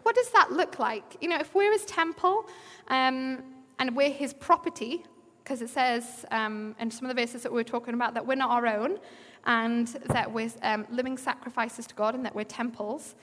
what 0.10 0.16
does 0.16 0.32
that 0.32 0.52
look 0.52 0.80
like? 0.80 1.18
You 1.22 1.30
know, 1.30 1.38
if 1.38 1.54
we're 1.54 1.72
his 1.72 1.86
temple 1.86 2.48
um, 2.88 3.44
and 3.78 3.96
we're 3.96 4.10
his 4.10 4.34
property, 4.34 5.04
because 5.44 5.62
it 5.62 5.70
says 5.70 6.26
um, 6.32 6.76
in 6.80 6.90
some 6.90 7.08
of 7.08 7.16
the 7.16 7.22
verses 7.22 7.44
that 7.44 7.54
we 7.54 7.62
are 7.62 7.64
talking 7.64 7.94
about 7.94 8.16
that 8.16 8.26
we're 8.26 8.34
not 8.34 8.50
our 8.50 8.66
own 8.66 8.98
and 9.46 9.88
that 10.08 10.32
we're 10.34 10.50
um, 10.64 10.88
living 10.90 11.16
sacrifices 11.16 11.86
to 11.86 11.94
God 11.94 12.16
and 12.16 12.26
that 12.26 12.34
we're 12.34 12.44
temples, 12.44 13.14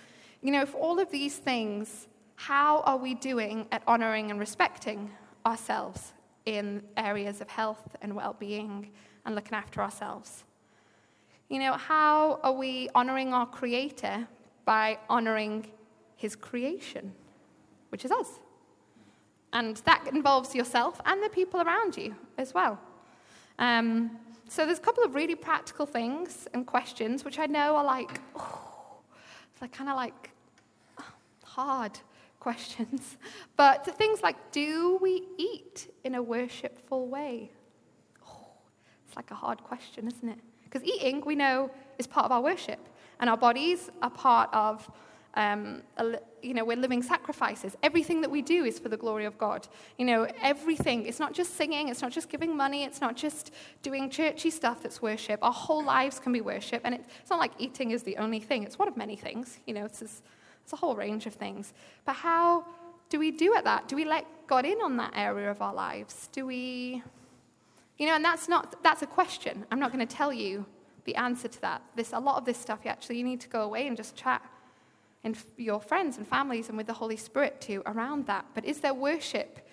you 0.43 0.53
know, 0.53 0.63
if 0.63 0.77
all 0.77 1.01
of 1.01 1.11
these 1.11 1.39
things, 1.39 2.07
how 2.37 2.83
are 2.83 2.97
we 2.97 3.15
doing 3.15 3.67
at 3.73 3.83
honoring 3.89 4.31
and 4.31 4.39
respecting 4.39 5.11
ourselves 5.45 6.13
in 6.45 6.85
areas 6.97 7.41
of 7.41 7.51
health 7.51 7.97
and 8.01 8.15
well 8.15 8.37
being 8.39 8.93
and 9.25 9.35
looking 9.35 9.55
after 9.55 9.83
ourselves. 9.83 10.45
You 11.49 11.59
know, 11.59 11.73
how 11.73 12.39
are 12.45 12.53
we 12.53 12.91
honoring 12.95 13.35
our 13.35 13.47
Creator 13.47 14.29
by 14.65 15.01
honoring 15.09 15.67
His 16.17 16.35
creation, 16.35 17.13
which 17.91 18.05
is 18.05 18.11
us? 18.11 18.41
And 19.53 19.77
that 19.85 20.07
involves 20.13 20.55
yourself 20.55 21.01
and 21.05 21.23
the 21.23 21.29
people 21.29 21.61
around 21.61 21.97
you 21.97 22.15
as 22.37 22.53
well. 22.53 22.81
Um, 23.59 24.19
so 24.49 24.67
there's 24.67 24.79
a 24.79 24.83
couple 24.83 25.05
of 25.05 25.15
really 25.15 25.35
practical 25.35 25.87
things 25.87 26.47
and 26.53 26.67
questions 26.67 27.25
which 27.25 27.39
I 27.39 27.47
know 27.47 27.77
are 27.77 27.85
like, 27.85 28.21
oh, 28.37 28.99
they're 29.59 29.69
kind 29.69 29.89
of 29.89 29.97
like 29.97 30.31
hard 31.45 31.99
questions. 32.39 33.17
But 33.57 33.87
things 33.97 34.23
like 34.23 34.37
do 34.53 34.99
we 35.01 35.23
eat 35.39 35.91
in 36.05 36.15
a 36.15 36.23
worshipful 36.23 37.09
way? 37.09 37.51
Oh, 38.29 38.49
it's 39.07 39.17
like 39.17 39.31
a 39.31 39.35
hard 39.35 39.65
question, 39.65 40.07
isn't 40.07 40.29
it? 40.29 40.39
Because 40.65 40.85
eating, 40.85 41.23
we 41.25 41.35
know, 41.35 41.71
is 41.99 42.07
part 42.07 42.27
of 42.27 42.33
our 42.33 42.43
worship, 42.43 42.83
and 43.19 43.31
our 43.31 43.37
bodies 43.37 43.91
are 44.03 44.11
part 44.11 44.51
of. 44.53 44.91
Um, 45.37 45.83
you 46.43 46.55
know, 46.55 46.65
we're 46.65 46.79
living 46.79 47.03
sacrifices. 47.03 47.77
Everything 47.83 48.23
that 48.23 48.31
we 48.31 48.41
do 48.41 48.65
is 48.65 48.79
for 48.79 48.89
the 48.89 48.97
glory 48.97 49.27
of 49.27 49.37
God. 49.37 49.69
You 49.99 50.07
know, 50.07 50.27
everything. 50.41 51.05
It's 51.05 51.21
not 51.21 51.35
just 51.35 51.57
singing, 51.57 51.89
it's 51.89 52.01
not 52.01 52.11
just 52.11 52.31
giving 52.31 52.57
money, 52.57 52.85
it's 52.85 53.03
not 53.03 53.17
just 53.17 53.53
doing 53.83 54.09
churchy 54.09 54.49
stuff 54.49 54.83
that's 54.83 55.03
worship. 55.03 55.41
Our 55.43 55.53
whole 55.53 55.85
lives 55.85 56.19
can 56.19 56.33
be 56.33 56.41
worship. 56.41 56.81
And 56.85 56.95
it's 56.95 57.29
not 57.29 57.39
like 57.39 57.53
eating 57.59 57.91
is 57.91 58.03
the 58.03 58.17
only 58.17 58.41
thing, 58.41 58.65
it's 58.65 58.79
one 58.79 58.89
of 58.89 58.97
many 58.97 59.15
things. 59.15 59.59
You 59.67 59.75
know, 59.75 59.85
it's 59.85 60.01
just, 60.01 60.23
it's 60.65 60.73
a 60.73 60.77
whole 60.77 60.97
range 60.97 61.27
of 61.27 61.35
things. 61.35 61.75
But 62.07 62.15
how 62.15 62.65
do 63.11 63.19
we 63.19 63.31
do 63.31 63.55
at 63.55 63.65
that? 63.65 63.89
Do 63.89 63.97
we 63.97 64.07
let 64.07 64.27
God 64.47 64.65
in 64.65 64.81
on 64.81 64.97
that 64.97 65.13
area 65.15 65.51
of 65.51 65.61
our 65.61 65.75
lives? 65.75 66.31
Do 66.33 66.47
we, 66.47 67.03
you 67.99 68.07
know, 68.07 68.15
and 68.15 68.25
that's 68.25 68.49
not, 68.49 68.83
that's 68.83 69.03
a 69.03 69.07
question. 69.07 69.67
I'm 69.71 69.81
not 69.81 69.93
going 69.93 70.07
to 70.07 70.17
tell 70.17 70.33
you 70.33 70.65
the 71.05 71.15
answer 71.17 71.47
to 71.47 71.61
that. 71.61 71.83
This, 71.95 72.13
a 72.15 72.19
lot 72.19 72.39
of 72.39 72.47
this 72.47 72.57
stuff, 72.57 72.81
you 72.85 72.91
actually, 72.91 73.19
you 73.19 73.25
need 73.25 73.41
to 73.43 73.49
go 73.49 73.63
away 73.63 73.87
and 73.87 73.97
just 73.97 74.17
chat 74.17 74.43
your 75.57 75.81
friends 75.81 76.19
and 76.19 76.29
families 76.29 76.69
and 76.69 76.77
with 76.77 76.87
the 76.87 76.93
Holy 76.93 77.17
Spirit 77.17 77.61
too 77.61 77.83
around 77.87 78.27
that. 78.27 78.45
But 78.55 78.67
is 78.67 78.81
there 78.81 78.93
worship? 78.93 79.67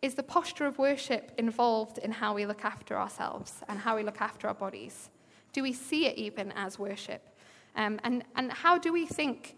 Is 0.00 0.14
the 0.14 0.22
posture 0.22 0.66
of 0.66 0.78
worship 0.78 1.32
involved 1.36 1.98
in 1.98 2.10
how 2.10 2.34
we 2.34 2.46
look 2.46 2.64
after 2.64 2.96
ourselves 2.96 3.62
and 3.68 3.78
how 3.78 3.96
we 3.96 4.02
look 4.02 4.20
after 4.20 4.48
our 4.48 4.54
bodies? 4.54 5.10
Do 5.52 5.62
we 5.62 5.72
see 5.72 6.06
it 6.06 6.16
even 6.16 6.52
as 6.52 6.78
worship? 6.78 7.22
Um, 7.76 8.00
and, 8.02 8.24
and 8.34 8.50
how 8.50 8.78
do 8.78 8.92
we 8.92 9.06
think 9.06 9.56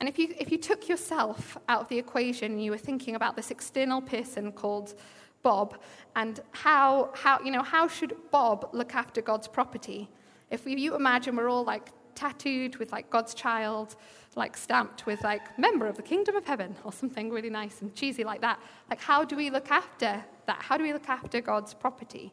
and 0.00 0.08
if 0.08 0.18
you, 0.18 0.34
if 0.38 0.50
you 0.50 0.56
took 0.56 0.88
yourself 0.88 1.58
out 1.68 1.82
of 1.82 1.88
the 1.88 1.98
equation 1.98 2.58
you 2.58 2.70
were 2.70 2.78
thinking 2.78 3.14
about 3.14 3.36
this 3.36 3.50
external 3.50 4.00
person 4.00 4.50
called 4.50 4.94
Bob 5.42 5.78
and 6.16 6.40
how, 6.52 7.10
how, 7.14 7.38
you 7.40 7.50
know, 7.50 7.62
how 7.62 7.86
should 7.86 8.16
Bob 8.30 8.70
look 8.72 8.94
after 8.94 9.20
God's 9.20 9.46
property? 9.46 10.08
If 10.50 10.66
you 10.66 10.96
imagine 10.96 11.36
we're 11.36 11.50
all 11.50 11.64
like 11.64 11.90
tattooed 12.14 12.76
with 12.76 12.92
like 12.92 13.10
God's 13.10 13.34
child, 13.34 13.96
like 14.36 14.56
stamped 14.56 15.06
with 15.06 15.22
like 15.22 15.58
member 15.58 15.86
of 15.86 15.96
the 15.96 16.02
kingdom 16.02 16.36
of 16.36 16.44
heaven 16.44 16.76
or 16.84 16.92
something 16.92 17.30
really 17.30 17.50
nice 17.50 17.82
and 17.82 17.94
cheesy 17.94 18.24
like 18.24 18.40
that. 18.40 18.60
Like, 18.88 19.00
how 19.00 19.24
do 19.24 19.36
we 19.36 19.50
look 19.50 19.70
after 19.70 20.24
that? 20.46 20.58
How 20.60 20.76
do 20.76 20.84
we 20.84 20.92
look 20.92 21.08
after 21.08 21.40
God's 21.40 21.74
property? 21.74 22.32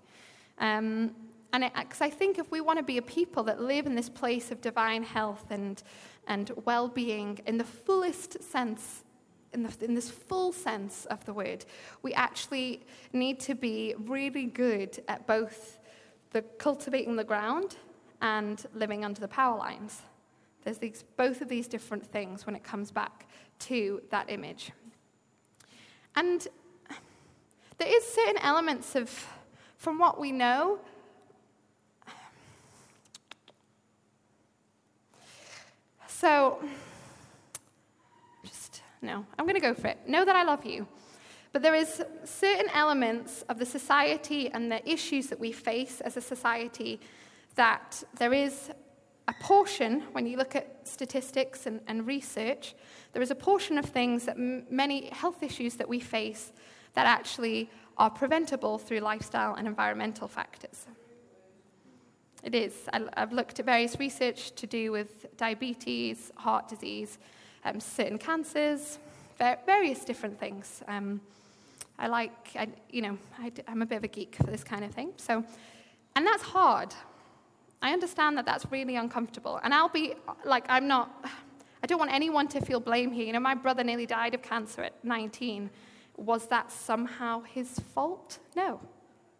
Um, 0.59 1.15
And 1.53 1.63
it 1.63 1.73
because 1.75 2.01
I 2.01 2.09
think 2.09 2.38
if 2.39 2.51
we 2.51 2.61
want 2.61 2.78
to 2.80 2.84
be 2.84 2.97
a 2.97 3.01
people 3.01 3.43
that 3.43 3.61
live 3.61 3.86
in 3.86 3.95
this 3.95 4.09
place 4.09 4.51
of 4.51 4.59
divine 4.61 5.03
health 5.03 5.45
and, 5.49 5.82
and 6.28 6.51
well 6.65 6.88
being 6.89 7.39
in 7.45 7.57
the 7.57 7.63
fullest 7.63 8.43
sense, 8.43 9.03
in, 9.53 9.63
the, 9.63 9.73
in 9.82 9.95
this 9.95 10.09
full 10.09 10.51
sense 10.51 11.05
of 11.05 11.23
the 11.25 11.34
word, 11.34 11.65
we 12.01 12.13
actually 12.13 12.82
need 13.13 13.39
to 13.39 13.55
be 13.55 13.95
really 13.97 14.45
good 14.45 15.01
at 15.07 15.25
both 15.25 15.80
the 16.32 16.41
cultivating 16.41 17.15
the 17.15 17.23
ground 17.23 17.78
and 18.22 18.65
living 18.74 19.05
under 19.05 19.22
the 19.22 19.28
power 19.28 19.57
lines. 19.57 20.01
There's 20.63 20.78
these, 20.78 21.03
both 21.15 21.41
of 21.41 21.49
these 21.49 21.68
different 21.68 22.05
things 22.05 22.45
when 22.45 22.55
it 22.55 22.63
comes 22.63 22.91
back 22.91 23.28
to 23.59 24.01
that 24.09 24.30
image. 24.30 24.72
And 26.15 26.47
there 27.78 27.88
is 27.88 28.03
certain 28.03 28.38
elements 28.41 28.95
of, 28.95 29.28
from 29.78 29.99
what 29.99 30.20
we 30.20 30.32
know, 30.32 30.80
So, 36.20 36.57
just, 38.43 38.82
no, 39.03 39.24
I'm 39.38 39.45
going 39.45 39.53
to 39.53 39.61
go 39.61 39.76
for 39.76 39.86
it. 39.86 39.99
Know 40.07 40.26
that 40.26 40.36
I 40.36 40.41
love 40.41 40.65
you. 40.65 40.88
But 41.53 41.61
there 41.61 41.76
is 41.76 42.01
certain 42.26 42.70
elements 42.74 43.43
of 43.49 43.59
the 43.59 43.68
society 43.68 44.49
and 44.49 44.72
the 44.72 44.82
issues 44.89 45.28
that 45.28 45.39
we 45.39 45.51
face 45.51 46.01
as 46.01 46.18
a 46.18 46.22
society 46.22 46.99
that 47.58 48.03
there 48.18 48.34
is 48.34 48.72
a 49.28 49.34
portion, 49.41 50.01
when 50.14 50.26
you 50.26 50.38
look 50.38 50.55
at 50.55 50.88
statistics 50.88 51.66
and, 51.66 51.82
and 51.88 52.08
research, 52.08 52.76
there 53.12 53.22
is 53.22 53.30
a 53.30 53.36
portion 53.36 53.78
of 53.78 53.86
things 53.86 54.26
that 54.26 54.38
m- 54.38 54.66
many 54.70 55.10
health 55.10 55.43
issues 55.43 55.76
that 55.76 55.89
we 55.89 55.99
face 55.99 56.53
that 56.93 57.05
actually 57.05 57.70
are 57.97 58.10
preventable 58.10 58.78
through 58.78 58.99
lifestyle 58.99 59.55
and 59.55 59.68
environmental 59.68 60.28
factors. 60.28 60.88
It 62.43 62.55
is. 62.55 62.74
I, 62.93 63.01
have 63.18 63.34
looked 63.34 63.60
at 63.60 63.66
various 63.66 63.99
research 63.99 64.51
to 64.55 64.68
do 64.68 64.91
with 64.91 65.26
diabetes, 65.36 66.32
heart 66.36 66.70
disease, 66.70 67.18
um, 67.66 67.80
certain 67.80 68.18
cancers, 68.18 68.99
various 69.38 70.05
different 70.05 70.39
things. 70.39 70.82
Um, 70.88 71.20
I 71.99 72.08
like, 72.08 72.51
I, 72.55 72.70
you 72.89 73.01
know, 73.01 73.18
I, 73.39 73.51
I'm 73.68 73.82
a 73.82 73.86
bit 73.86 73.97
of 73.97 74.03
a 74.03 74.08
geek 74.08 74.36
for 74.36 74.43
this 74.43 74.64
kind 74.64 74.86
of 74.86 74.91
thing. 74.91 75.12
So, 75.18 75.43
and 76.16 76.26
that's 76.26 76.43
hard. 76.43 76.93
I 77.82 77.93
understand 77.93 78.38
that 78.38 78.45
that's 78.45 78.65
really 78.71 78.95
uncomfortable. 78.95 79.59
And 79.63 79.73
I'll 79.73 79.89
be 79.89 80.15
like, 80.45 80.65
I'm 80.69 80.88
not, 80.88 81.25
I 81.84 81.88
don't 81.88 81.99
want 81.99 82.11
anyone 82.11 82.47
to 82.49 82.61
feel 82.61 82.80
blame 82.80 83.11
here. 83.11 83.25
You 83.25 83.34
know, 83.34 83.39
my 83.39 83.53
brother 83.55 83.84
nearly 83.84 84.05
died 84.05 84.34
of 84.34 84.41
cancer 84.41 84.82
at 84.84 85.03
19. 85.03 85.69
Was 86.17 86.47
that 86.47 86.71
somehow 86.71 87.41
his 87.41 87.80
fault? 87.93 88.39
No. 88.55 88.80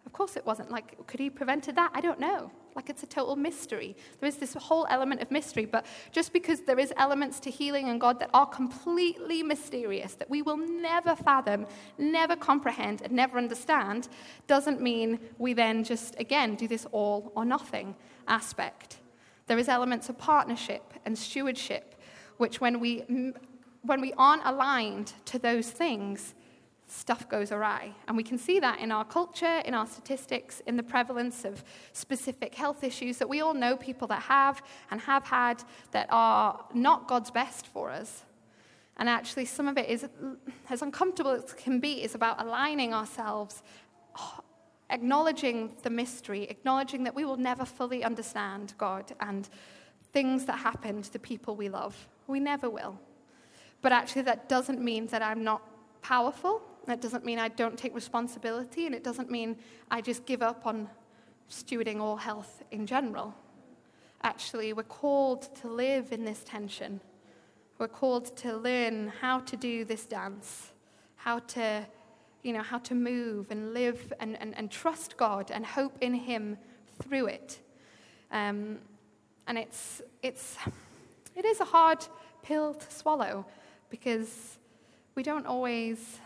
Of 0.05 0.13
course 0.13 0.38
it 0.38 0.45
wasn't. 0.45 0.71
Like, 0.71 0.95
could 1.07 1.19
he 1.19 1.25
have 1.25 1.35
prevented 1.35 1.75
that? 1.75 1.91
I 1.93 2.01
don't 2.01 2.19
know. 2.19 2.51
Like 2.78 2.91
it's 2.91 3.01
a 3.01 3.07
total 3.07 3.36
mystery. 3.36 3.95
There 4.19 4.30
is 4.30 4.38
this 4.38 4.53
whole 4.53 4.86
element 4.91 5.19
of 5.19 5.32
mystery, 5.32 5.65
but 5.65 5.84
just 6.11 6.32
because 6.32 6.61
there 6.61 6.78
is 6.78 6.93
elements 6.95 7.39
to 7.39 7.49
healing 7.49 7.89
and 7.89 7.99
God 7.99 8.19
that 8.19 8.30
are 8.36 8.45
completely 8.45 9.41
mysterious, 9.41 10.13
that 10.13 10.30
we 10.30 10.43
will 10.43 10.57
never 10.57 11.15
fathom, 11.15 11.65
never 11.97 12.36
comprehend, 12.36 13.01
and 13.01 13.11
never 13.11 13.39
understand, 13.39 14.09
doesn't 14.45 14.80
mean 14.80 15.19
we 15.39 15.53
then 15.53 15.84
just, 15.84 16.15
again, 16.19 16.53
do 16.53 16.67
this 16.67 16.86
all 16.91 17.32
or 17.36 17.45
nothing 17.45 17.95
aspect. 18.28 18.99
There 19.47 19.57
is 19.57 19.67
elements 19.67 20.07
of 20.09 20.19
partnership 20.19 20.93
and 21.03 21.17
stewardship, 21.17 21.99
which 22.38 22.61
when 22.61 22.80
we, 22.80 22.99
when 23.82 24.01
we 24.01 24.13
aren't 24.19 24.45
aligned 24.45 25.13
to 25.25 25.39
those 25.39 25.71
things, 25.71 26.36
stuff 26.88 27.27
goes 27.27 27.51
awry. 27.51 27.91
And 28.07 28.15
we 28.15 28.23
can 28.23 28.38
see 28.38 28.59
that 28.59 28.79
in 28.79 28.91
our 28.91 29.03
culture, 29.03 29.61
in 29.65 29.73
our 29.73 29.85
statistics, 29.85 30.61
in 30.65 30.77
the 30.77 30.83
prevalence 30.83 31.43
of 31.43 31.63
specific 31.91 32.55
health 32.55 32.83
issues 32.83 33.17
that 33.17 33.27
we 33.27 33.41
all 33.41 33.53
know 33.53 33.75
people 33.75 34.07
that 34.07 34.21
have 34.23 34.61
and 34.89 35.01
have 35.01 35.25
had 35.25 35.63
that 35.91 36.07
are 36.09 36.65
not 36.73 37.07
God's 37.07 37.29
best 37.29 37.67
for 37.67 37.91
us. 37.91 38.23
And 38.97 39.07
actually, 39.07 39.45
some 39.45 39.67
of 39.67 39.77
it 39.77 39.89
is, 39.89 40.07
as 40.69 40.81
uncomfortable 40.81 41.31
as 41.31 41.51
it 41.51 41.57
can 41.57 41.79
be, 41.79 42.03
is 42.03 42.15
about 42.15 42.41
aligning 42.41 42.93
ourselves, 42.93 43.61
acknowledging 44.89 45.75
the 45.83 45.89
mystery, 45.89 46.43
acknowledging 46.43 47.03
that 47.03 47.13
we 47.13 47.25
will 47.25 47.38
never 47.38 47.65
fully 47.65 48.03
understand 48.03 48.73
God 48.77 49.13
and 49.19 49.49
things 50.13 50.45
that 50.45 50.57
happen 50.57 51.01
to 51.03 51.13
the 51.13 51.19
people 51.19 51.55
we 51.55 51.69
love. 51.69 52.07
We 52.25 52.39
never 52.39 52.69
will. 52.69 52.97
But 53.81 53.91
actually, 53.91 54.23
that 54.23 54.49
doesn't 54.49 54.81
mean 54.81 55.05
that 55.07 55.21
I'm 55.21 55.43
not 55.43 55.61
powerful 56.01 56.61
that 56.88 57.01
doesn't 57.01 57.25
mean 57.25 57.38
I 57.38 57.49
don't 57.49 57.77
take 57.77 57.93
responsibility, 57.93 58.85
and 58.85 58.95
it 58.95 59.03
doesn't 59.03 59.29
mean 59.29 59.57
I 59.91 60.01
just 60.01 60.25
give 60.25 60.41
up 60.41 60.65
on 60.65 60.89
stewarding 61.49 61.99
all 61.99 62.15
health 62.15 62.63
in 62.71 62.88
general. 62.88 63.35
Actually, 64.23 64.73
we're 64.73 64.83
called 64.83 65.53
to 65.61 65.67
live 65.67 66.11
in 66.11 66.25
this 66.25 66.43
tension. 66.43 66.99
We're 67.77 67.88
called 67.89 68.35
to 68.38 68.55
learn 68.55 69.11
how 69.21 69.39
to 69.41 69.55
do 69.55 69.85
this 69.85 70.05
dance, 70.05 70.71
how 71.17 71.39
to, 71.39 71.85
you 72.41 72.53
know, 72.53 72.63
how 72.63 72.79
to 72.79 72.95
move 72.95 73.51
and 73.51 73.73
live 73.73 74.13
and, 74.19 74.39
and, 74.41 74.57
and 74.57 74.71
trust 74.71 75.17
God 75.17 75.51
and 75.51 75.65
hope 75.65 75.97
in 76.01 76.13
Him 76.13 76.57
through 76.99 77.27
it. 77.27 77.59
Um, 78.31 78.79
and 79.45 79.57
it's, 79.57 80.01
it's, 80.23 80.57
it 81.35 81.45
is 81.45 81.59
a 81.59 81.65
hard 81.65 82.05
pill 82.41 82.73
to 82.73 82.91
swallow 82.91 83.45
because 83.89 84.57
we 85.15 85.23
don't 85.23 85.45
always 85.45 86.19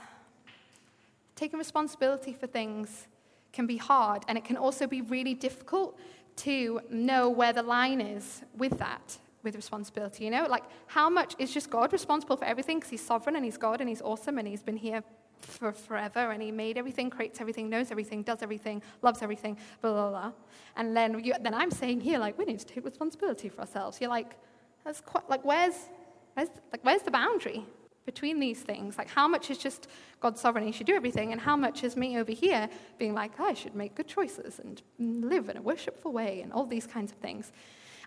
taking 1.41 1.57
responsibility 1.57 2.33
for 2.33 2.45
things 2.45 3.07
can 3.51 3.65
be 3.65 3.77
hard, 3.77 4.23
and 4.27 4.37
it 4.37 4.45
can 4.45 4.57
also 4.57 4.85
be 4.85 5.01
really 5.01 5.33
difficult 5.33 5.97
to 6.35 6.79
know 6.89 7.29
where 7.29 7.51
the 7.51 7.63
line 7.63 7.99
is 7.99 8.43
with 8.55 8.77
that, 8.77 9.17
with 9.41 9.55
responsibility. 9.55 10.23
You 10.23 10.29
know, 10.29 10.45
like 10.47 10.63
how 10.85 11.09
much 11.09 11.33
is 11.39 11.51
just 11.51 11.71
God 11.71 11.91
responsible 11.91 12.37
for 12.37 12.45
everything 12.45 12.77
because 12.77 12.91
He's 12.91 13.05
sovereign 13.13 13.35
and 13.35 13.43
He's 13.43 13.57
God 13.57 13.81
and 13.81 13.89
He's 13.89 14.03
awesome 14.03 14.37
and 14.37 14.47
He's 14.47 14.61
been 14.61 14.77
here 14.77 15.03
for 15.39 15.71
forever 15.71 16.29
and 16.31 16.43
He 16.43 16.51
made 16.51 16.77
everything, 16.77 17.09
creates 17.09 17.41
everything, 17.41 17.69
knows 17.69 17.89
everything, 17.89 18.21
does 18.21 18.43
everything, 18.43 18.83
loves 19.01 19.23
everything, 19.23 19.57
blah, 19.81 19.91
blah, 19.91 20.09
blah. 20.09 20.31
And 20.75 20.95
then, 20.95 21.23
you, 21.23 21.33
then 21.41 21.55
I'm 21.55 21.71
saying 21.71 22.01
here, 22.01 22.19
like, 22.19 22.37
we 22.37 22.45
need 22.45 22.59
to 22.59 22.65
take 22.65 22.85
responsibility 22.85 23.49
for 23.49 23.61
ourselves. 23.61 23.99
You're 23.99 24.11
like, 24.11 24.31
that's 24.85 25.01
quite, 25.01 25.27
like, 25.27 25.43
where's, 25.43 25.75
where's, 26.35 26.49
like, 26.71 26.83
where's 26.83 27.01
the 27.01 27.11
boundary? 27.11 27.65
Between 28.05 28.39
these 28.39 28.61
things. 28.61 28.97
Like, 28.97 29.09
how 29.09 29.27
much 29.27 29.49
is 29.49 29.57
just 29.57 29.87
God's 30.19 30.41
sovereignty 30.41 30.71
should 30.71 30.87
do 30.87 30.95
everything, 30.95 31.31
and 31.31 31.41
how 31.41 31.55
much 31.55 31.83
is 31.83 31.95
me 31.95 32.17
over 32.17 32.31
here 32.31 32.69
being 32.97 33.13
like, 33.13 33.39
I 33.39 33.53
should 33.53 33.75
make 33.75 33.95
good 33.95 34.07
choices 34.07 34.59
and 34.59 34.81
live 34.99 35.49
in 35.49 35.57
a 35.57 35.61
worshipful 35.61 36.11
way, 36.11 36.41
and 36.41 36.51
all 36.51 36.65
these 36.65 36.87
kinds 36.87 37.11
of 37.11 37.17
things. 37.19 37.51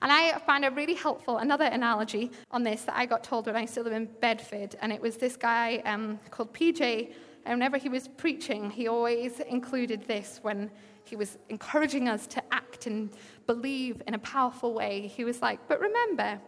And 0.03 0.13
I 0.13 0.39
found 0.41 0.65
a 0.65 0.71
really 0.71 0.95
helpful, 0.95 1.39
another 1.39 1.65
analogy 1.65 2.31
on 2.51 2.63
this 2.63 2.83
that 2.83 2.97
I 2.97 3.07
got 3.07 3.25
told 3.25 3.47
when 3.47 3.57
I 3.57 3.65
still 3.65 3.85
live 3.85 3.93
in 3.93 4.07
Bedford, 4.21 4.77
and 4.83 4.93
it 4.93 5.01
was 5.01 5.17
this 5.17 5.37
guy 5.37 5.83
um, 5.87 6.19
called 6.31 6.53
PJ. 6.53 7.13
And 7.47 7.59
whenever 7.59 7.77
he 7.77 7.89
was 7.89 8.09
preaching, 8.09 8.71
he 8.71 8.89
always 8.89 9.41
included 9.41 10.07
this 10.07 10.41
when 10.43 10.71
he 11.05 11.17
was 11.17 11.39
encouraging 11.51 12.09
us 12.09 12.27
to 12.29 12.43
act 12.53 12.87
and 12.87 13.11
believe 13.47 14.03
in 14.07 14.15
a 14.15 14.19
powerful 14.19 14.73
way. 14.73 15.07
He 15.07 15.25
was 15.25 15.43
like, 15.43 15.61
But 15.69 15.81
remember, 15.81 16.41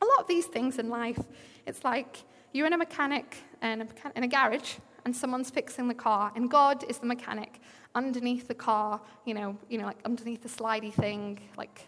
a 0.00 0.04
lot 0.04 0.20
of 0.20 0.26
these 0.26 0.46
things 0.46 0.78
in 0.78 0.88
life, 0.88 1.20
it's 1.66 1.84
like 1.84 2.24
you're 2.52 2.66
in 2.66 2.72
a 2.72 2.78
mechanic 2.78 3.38
in 3.62 3.82
a, 3.82 3.88
in 4.16 4.24
a 4.24 4.28
garage 4.28 4.74
and 5.04 5.14
someone's 5.14 5.50
fixing 5.50 5.88
the 5.88 5.94
car, 5.94 6.32
and 6.36 6.50
God 6.50 6.84
is 6.88 6.98
the 6.98 7.06
mechanic 7.06 7.60
underneath 7.94 8.48
the 8.48 8.54
car, 8.54 9.00
you 9.24 9.34
know, 9.34 9.56
you 9.68 9.78
know, 9.78 9.84
like 9.84 9.98
underneath 10.04 10.42
the 10.42 10.48
slidey 10.48 10.92
thing, 10.92 11.40
like 11.56 11.86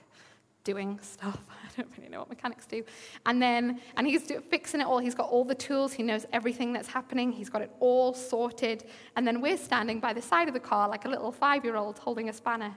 doing 0.64 0.98
stuff. 1.02 1.38
I 1.50 1.68
don't 1.76 1.88
really 1.96 2.08
know 2.08 2.18
what 2.20 2.28
mechanics 2.28 2.66
do. 2.66 2.82
And 3.26 3.40
then, 3.40 3.80
and 3.96 4.06
he's 4.06 4.26
do, 4.26 4.40
fixing 4.40 4.80
it 4.80 4.86
all. 4.86 4.98
He's 4.98 5.14
got 5.14 5.28
all 5.28 5.44
the 5.44 5.54
tools. 5.54 5.92
He 5.92 6.02
knows 6.02 6.26
everything 6.32 6.72
that's 6.72 6.88
happening. 6.88 7.30
He's 7.30 7.50
got 7.50 7.62
it 7.62 7.70
all 7.80 8.14
sorted. 8.14 8.84
And 9.16 9.26
then 9.26 9.40
we're 9.40 9.58
standing 9.58 10.00
by 10.00 10.12
the 10.12 10.22
side 10.22 10.48
of 10.48 10.54
the 10.54 10.60
car 10.60 10.88
like 10.88 11.04
a 11.04 11.08
little 11.08 11.30
five-year-old 11.30 11.98
holding 11.98 12.28
a 12.28 12.32
spanner, 12.32 12.74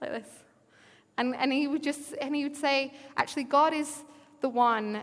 like 0.00 0.10
this. 0.10 0.28
And, 1.16 1.36
and 1.36 1.52
he 1.52 1.68
would 1.68 1.82
just, 1.82 2.14
and 2.20 2.34
he 2.34 2.42
would 2.42 2.56
say, 2.56 2.94
actually, 3.16 3.44
God 3.44 3.72
is 3.72 4.04
the 4.40 4.48
one 4.48 5.02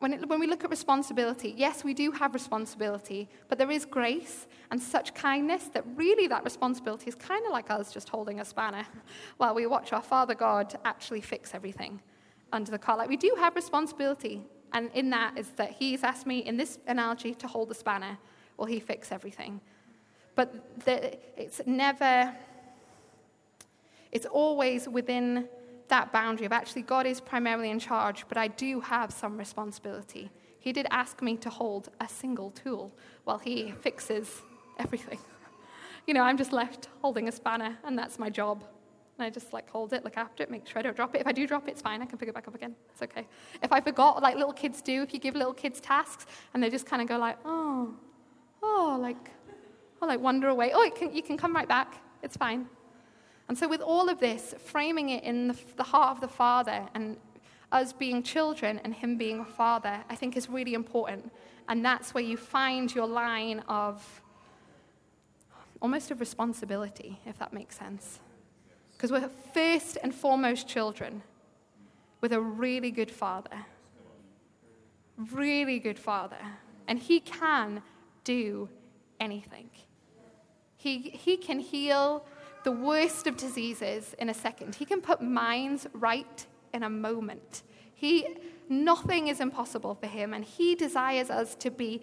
when, 0.00 0.12
it, 0.12 0.28
when 0.28 0.40
we 0.40 0.46
look 0.46 0.64
at 0.64 0.70
responsibility, 0.70 1.54
yes, 1.56 1.84
we 1.84 1.94
do 1.94 2.10
have 2.10 2.34
responsibility, 2.34 3.28
but 3.48 3.58
there 3.58 3.70
is 3.70 3.84
grace 3.84 4.46
and 4.70 4.80
such 4.80 5.14
kindness 5.14 5.64
that 5.72 5.84
really 5.94 6.26
that 6.26 6.44
responsibility 6.44 7.06
is 7.06 7.14
kind 7.14 7.44
of 7.46 7.52
like 7.52 7.70
us 7.70 7.92
just 7.92 8.08
holding 8.08 8.40
a 8.40 8.44
spanner 8.44 8.84
while 9.36 9.54
we 9.54 9.66
watch 9.66 9.92
our 9.92 10.02
Father 10.02 10.34
God 10.34 10.74
actually 10.84 11.20
fix 11.20 11.54
everything 11.54 12.00
under 12.52 12.70
the 12.70 12.78
car. 12.78 12.96
Like 12.96 13.08
we 13.08 13.16
do 13.16 13.34
have 13.38 13.54
responsibility, 13.54 14.42
and 14.72 14.90
in 14.94 15.10
that 15.10 15.38
is 15.38 15.48
that 15.50 15.70
He's 15.70 16.02
asked 16.02 16.26
me 16.26 16.38
in 16.38 16.56
this 16.56 16.78
analogy 16.86 17.34
to 17.34 17.46
hold 17.46 17.68
the 17.68 17.74
spanner 17.74 18.18
while 18.56 18.66
He 18.66 18.80
fix 18.80 19.12
everything. 19.12 19.60
But 20.34 20.84
the, 20.84 21.16
it's 21.40 21.60
never, 21.66 22.34
it's 24.10 24.26
always 24.26 24.88
within 24.88 25.48
that 25.88 26.12
boundary 26.12 26.46
of 26.46 26.52
actually 26.52 26.82
God 26.82 27.06
is 27.06 27.20
primarily 27.20 27.70
in 27.70 27.78
charge, 27.78 28.24
but 28.28 28.38
I 28.38 28.48
do 28.48 28.80
have 28.80 29.12
some 29.12 29.36
responsibility. 29.36 30.30
He 30.58 30.72
did 30.72 30.86
ask 30.90 31.20
me 31.20 31.36
to 31.38 31.50
hold 31.50 31.90
a 32.00 32.08
single 32.08 32.50
tool 32.50 32.92
while 33.24 33.38
he 33.38 33.72
fixes 33.80 34.42
everything. 34.78 35.18
You 36.06 36.12
know, 36.12 36.22
I'm 36.22 36.36
just 36.36 36.52
left 36.52 36.90
holding 37.00 37.28
a 37.28 37.32
spanner, 37.32 37.78
and 37.82 37.98
that's 37.98 38.18
my 38.18 38.28
job. 38.28 38.62
And 39.16 39.24
I 39.24 39.30
just 39.30 39.54
like 39.54 39.70
hold 39.70 39.94
it, 39.94 40.04
look 40.04 40.18
after 40.18 40.42
it, 40.42 40.50
make 40.50 40.66
sure 40.66 40.78
I 40.80 40.82
don't 40.82 40.94
drop 40.94 41.14
it. 41.14 41.20
If 41.22 41.26
I 41.26 41.32
do 41.32 41.46
drop 41.46 41.66
it, 41.66 41.70
it's 41.70 41.80
fine. 41.80 42.02
I 42.02 42.04
can 42.04 42.18
pick 42.18 42.28
it 42.28 42.34
back 42.34 42.46
up 42.46 42.54
again. 42.54 42.74
It's 42.90 43.00
okay. 43.00 43.26
If 43.62 43.72
I 43.72 43.80
forgot, 43.80 44.22
like 44.22 44.36
little 44.36 44.52
kids 44.52 44.82
do, 44.82 45.02
if 45.02 45.14
you 45.14 45.18
give 45.18 45.34
little 45.34 45.54
kids 45.54 45.80
tasks 45.80 46.26
and 46.52 46.62
they 46.62 46.68
just 46.68 46.84
kind 46.84 47.00
of 47.00 47.08
go 47.08 47.16
like, 47.16 47.38
oh, 47.46 47.94
oh, 48.62 48.98
like, 49.00 49.30
oh, 50.02 50.06
like 50.06 50.20
wander 50.20 50.48
away. 50.48 50.72
Oh, 50.74 50.90
can, 50.94 51.14
you 51.14 51.22
can 51.22 51.38
come 51.38 51.54
right 51.54 51.68
back. 51.68 52.02
It's 52.22 52.36
fine. 52.36 52.66
And 53.48 53.58
so 53.58 53.68
with 53.68 53.80
all 53.80 54.08
of 54.08 54.20
this, 54.20 54.54
framing 54.58 55.10
it 55.10 55.22
in 55.24 55.48
the, 55.48 55.56
the 55.76 55.82
heart 55.82 56.16
of 56.16 56.20
the 56.20 56.28
Father 56.28 56.88
and 56.94 57.16
us 57.72 57.92
being 57.92 58.22
children 58.22 58.80
and 58.84 58.94
Him 58.94 59.18
being 59.18 59.40
a 59.40 59.44
Father, 59.44 60.02
I 60.08 60.14
think 60.16 60.36
is 60.36 60.48
really 60.48 60.74
important. 60.74 61.30
And 61.68 61.84
that's 61.84 62.14
where 62.14 62.24
you 62.24 62.36
find 62.36 62.94
your 62.94 63.06
line 63.06 63.60
of 63.68 64.22
almost 65.80 66.10
of 66.10 66.20
responsibility, 66.20 67.20
if 67.26 67.38
that 67.38 67.52
makes 67.52 67.76
sense. 67.76 68.20
Because 68.92 69.10
we're 69.12 69.28
first 69.52 69.98
and 70.02 70.14
foremost 70.14 70.66
children 70.66 71.22
with 72.20 72.32
a 72.32 72.40
really 72.40 72.90
good 72.90 73.10
father. 73.10 73.66
Really 75.32 75.78
good 75.78 75.98
father. 75.98 76.38
And 76.88 76.98
he 76.98 77.20
can 77.20 77.82
do 78.24 78.68
anything. 79.20 79.68
He, 80.76 80.98
he 80.98 81.36
can 81.36 81.58
heal 81.58 82.24
the 82.64 82.72
worst 82.72 83.26
of 83.26 83.36
diseases 83.36 84.14
in 84.18 84.28
a 84.28 84.34
second. 84.34 84.74
He 84.74 84.84
can 84.84 85.00
put 85.00 85.22
minds 85.22 85.86
right 85.92 86.46
in 86.72 86.82
a 86.82 86.90
moment. 86.90 87.62
He, 87.94 88.26
nothing 88.68 89.28
is 89.28 89.40
impossible 89.40 89.94
for 89.94 90.06
him, 90.06 90.34
and 90.34 90.44
he 90.44 90.74
desires 90.74 91.30
us 91.30 91.54
to 91.56 91.70
be 91.70 92.02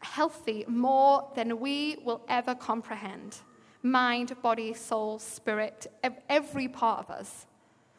healthy 0.00 0.64
more 0.66 1.30
than 1.36 1.60
we 1.60 1.98
will 2.04 2.22
ever 2.28 2.54
comprehend 2.54 3.38
mind, 3.82 4.40
body, 4.42 4.72
soul, 4.72 5.18
spirit, 5.18 5.88
every 6.28 6.68
part 6.68 7.00
of 7.00 7.10
us. 7.10 7.46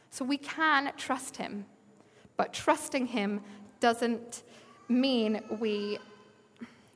So 0.10 0.24
we 0.24 0.38
can 0.38 0.92
trust 0.98 1.38
him. 1.38 1.66
But 2.38 2.54
trusting 2.54 3.08
him 3.08 3.42
doesn't 3.80 4.44
mean 4.88 5.42
we 5.60 6.00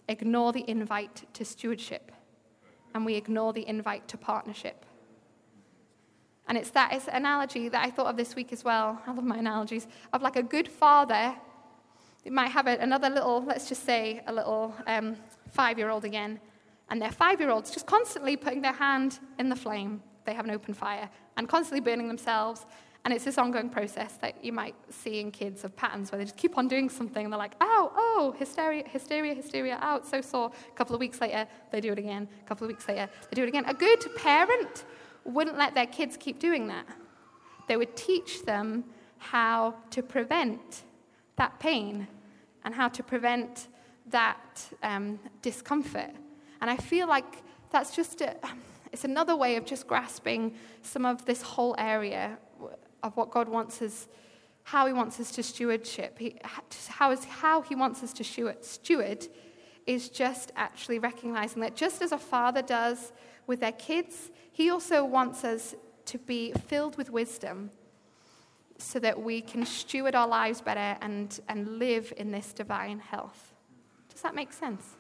ignore 0.08 0.54
the 0.54 0.64
invite 0.70 1.26
to 1.34 1.44
stewardship 1.44 2.12
and 2.94 3.06
we 3.06 3.16
ignore 3.16 3.54
the 3.54 3.68
invite 3.68 4.08
to 4.08 4.18
partnership. 4.18 4.86
And 6.48 6.58
it's 6.58 6.70
that 6.72 6.94
it's 6.94 7.08
analogy 7.12 7.70
that 7.70 7.86
I 7.86 7.90
thought 7.90 8.08
of 8.08 8.18
this 8.18 8.36
week 8.36 8.54
as 8.54 8.64
well. 8.64 9.02
I 9.06 9.12
love 9.12 9.24
my 9.24 9.38
analogies 9.38 9.88
of 10.14 10.22
like 10.22 10.36
a 10.36 10.44
good 10.44 10.68
father. 10.68 11.36
It 12.24 12.32
might 12.32 12.50
have 12.50 12.68
another 12.68 13.10
little, 13.10 13.44
let's 13.44 13.68
just 13.70 13.86
say, 13.86 14.22
a 14.28 14.34
little 14.34 14.74
um, 14.86 15.16
five 15.52 15.78
year 15.78 15.90
old 15.90 16.06
again 16.06 16.40
and 16.90 17.02
their 17.02 17.12
five 17.12 17.40
year 17.40 17.50
olds 17.50 17.72
just 17.72 17.86
constantly 17.86 18.38
putting 18.38 18.62
their 18.62 18.74
hand 18.74 19.20
in 19.40 19.50
the 19.50 19.56
flame. 19.56 20.02
They 20.26 20.34
have 20.34 20.46
an 20.46 20.52
open 20.52 20.74
fire 20.74 21.10
and 21.38 21.48
constantly 21.48 21.80
burning 21.80 22.08
themselves. 22.08 22.66
And 23.06 23.14
it's 23.14 23.24
this 23.24 23.38
ongoing 23.38 23.70
process 23.70 24.14
that 24.18 24.44
you 24.44 24.52
might 24.52 24.76
see 24.90 25.22
in 25.22 25.32
kids 25.32 25.64
of 25.64 25.76
patterns 25.78 26.12
where 26.12 26.20
they 26.20 26.26
just 26.26 26.36
keep 26.36 26.58
on 26.58 26.68
doing 26.68 26.90
something 26.90 27.24
and 27.24 27.32
they're 27.32 27.38
like, 27.38 27.56
ow, 27.62 27.92
oh, 27.96 28.36
hysteria, 28.38 28.84
hysteria, 28.86 29.34
hysteria, 29.34 29.80
ow, 29.82 29.98
it's 29.98 30.10
so 30.10 30.20
sore. 30.20 30.52
A 30.70 30.76
couple 30.76 30.94
of 30.94 31.00
weeks 31.00 31.22
later, 31.22 31.48
they 31.72 31.80
do 31.80 31.94
it 31.94 32.00
again. 32.00 32.28
A 32.44 32.48
couple 32.48 32.66
of 32.66 32.70
weeks 32.70 32.88
later, 32.88 33.10
they 33.30 33.36
do 33.36 33.44
it 33.44 33.48
again. 33.48 33.64
A 33.66 33.74
good 33.74 34.06
parent 34.18 34.84
wouldn't 35.28 35.58
let 35.58 35.76
their 35.76 35.86
kids 35.86 36.18
keep 36.18 36.40
doing 36.40 36.68
that. 36.68 36.86
They 37.68 37.78
would 37.78 37.96
teach 37.96 38.44
them 38.44 38.86
how 39.18 39.76
to 39.92 40.02
prevent 40.02 40.84
that 41.36 41.60
pain 41.60 42.08
and 42.64 42.74
how 42.74 42.88
to 42.90 43.04
prevent 43.04 43.68
that 44.08 44.70
um, 44.84 45.20
discomfort. 45.42 46.12
And 46.62 46.70
I 46.70 46.78
feel 46.78 47.08
like 47.08 47.44
that's 47.72 47.96
just 47.96 48.22
a, 48.22 48.36
it's 48.92 49.04
another 49.04 49.36
way 49.36 49.56
of 49.58 49.66
just 49.66 49.88
grasping 49.88 50.56
some 50.82 51.06
of 51.06 51.26
this 51.26 51.42
whole 51.42 51.76
area 51.78 52.38
of 53.04 53.16
what 53.16 53.32
God 53.32 53.50
wants 53.50 53.82
us, 53.82 54.08
how 54.64 54.88
He 54.88 54.94
wants 54.94 55.20
us 55.20 55.32
to 55.32 55.44
stewardship, 55.44 56.18
he, 56.18 56.38
how, 56.90 57.12
is, 57.12 57.24
how 57.26 57.62
He 57.62 57.76
wants 57.76 58.04
us 58.04 58.14
to 58.14 58.24
steward, 58.24 58.64
steward 58.64 59.28
is 59.86 60.10
just 60.10 60.52
actually 60.56 61.00
recognizing 61.00 61.62
that 61.62 61.76
just 61.76 62.02
as 62.02 62.12
a 62.12 62.18
father 62.18 62.62
does 62.62 63.14
with 63.48 63.62
their 63.62 63.72
kids, 63.72 64.30
He 64.52 64.70
also 64.70 65.04
wants 65.04 65.44
us 65.44 65.76
to 66.06 66.18
be 66.18 66.52
filled 66.68 66.98
with 66.98 67.10
wisdom 67.10 67.72
so 68.78 69.00
that 69.00 69.22
we 69.22 69.42
can 69.42 69.66
steward 69.66 70.16
our 70.16 70.28
lives 70.28 70.62
better 70.62 70.98
and, 71.02 71.40
and 71.50 71.80
live 71.80 72.14
in 72.18 72.32
this 72.32 72.54
divine 72.54 73.00
health. 73.00 73.54
Does 74.10 74.22
that 74.22 74.36
make 74.36 74.54
sense? 74.54 74.96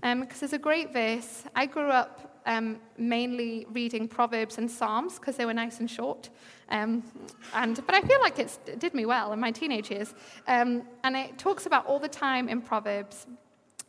because 0.00 0.12
um, 0.12 0.28
there's 0.40 0.52
a 0.52 0.58
great 0.58 0.92
verse. 0.92 1.44
I 1.54 1.64
grew 1.64 1.88
up 1.88 2.42
um, 2.44 2.78
mainly 2.98 3.66
reading 3.72 4.06
Proverbs 4.06 4.58
and 4.58 4.70
Psalms 4.70 5.18
because 5.18 5.36
they 5.36 5.46
were 5.46 5.54
nice 5.54 5.80
and 5.80 5.90
short. 5.90 6.28
Um, 6.68 7.02
and, 7.54 7.84
but 7.86 7.94
I 7.94 8.02
feel 8.02 8.20
like 8.20 8.38
it 8.38 8.58
did 8.78 8.94
me 8.94 9.06
well 9.06 9.32
in 9.32 9.40
my 9.40 9.50
teenage 9.50 9.90
years. 9.90 10.14
Um, 10.46 10.82
and 11.02 11.16
it 11.16 11.38
talks 11.38 11.66
about 11.66 11.86
all 11.86 11.98
the 11.98 12.08
time 12.08 12.48
in 12.48 12.60
Proverbs 12.60 13.26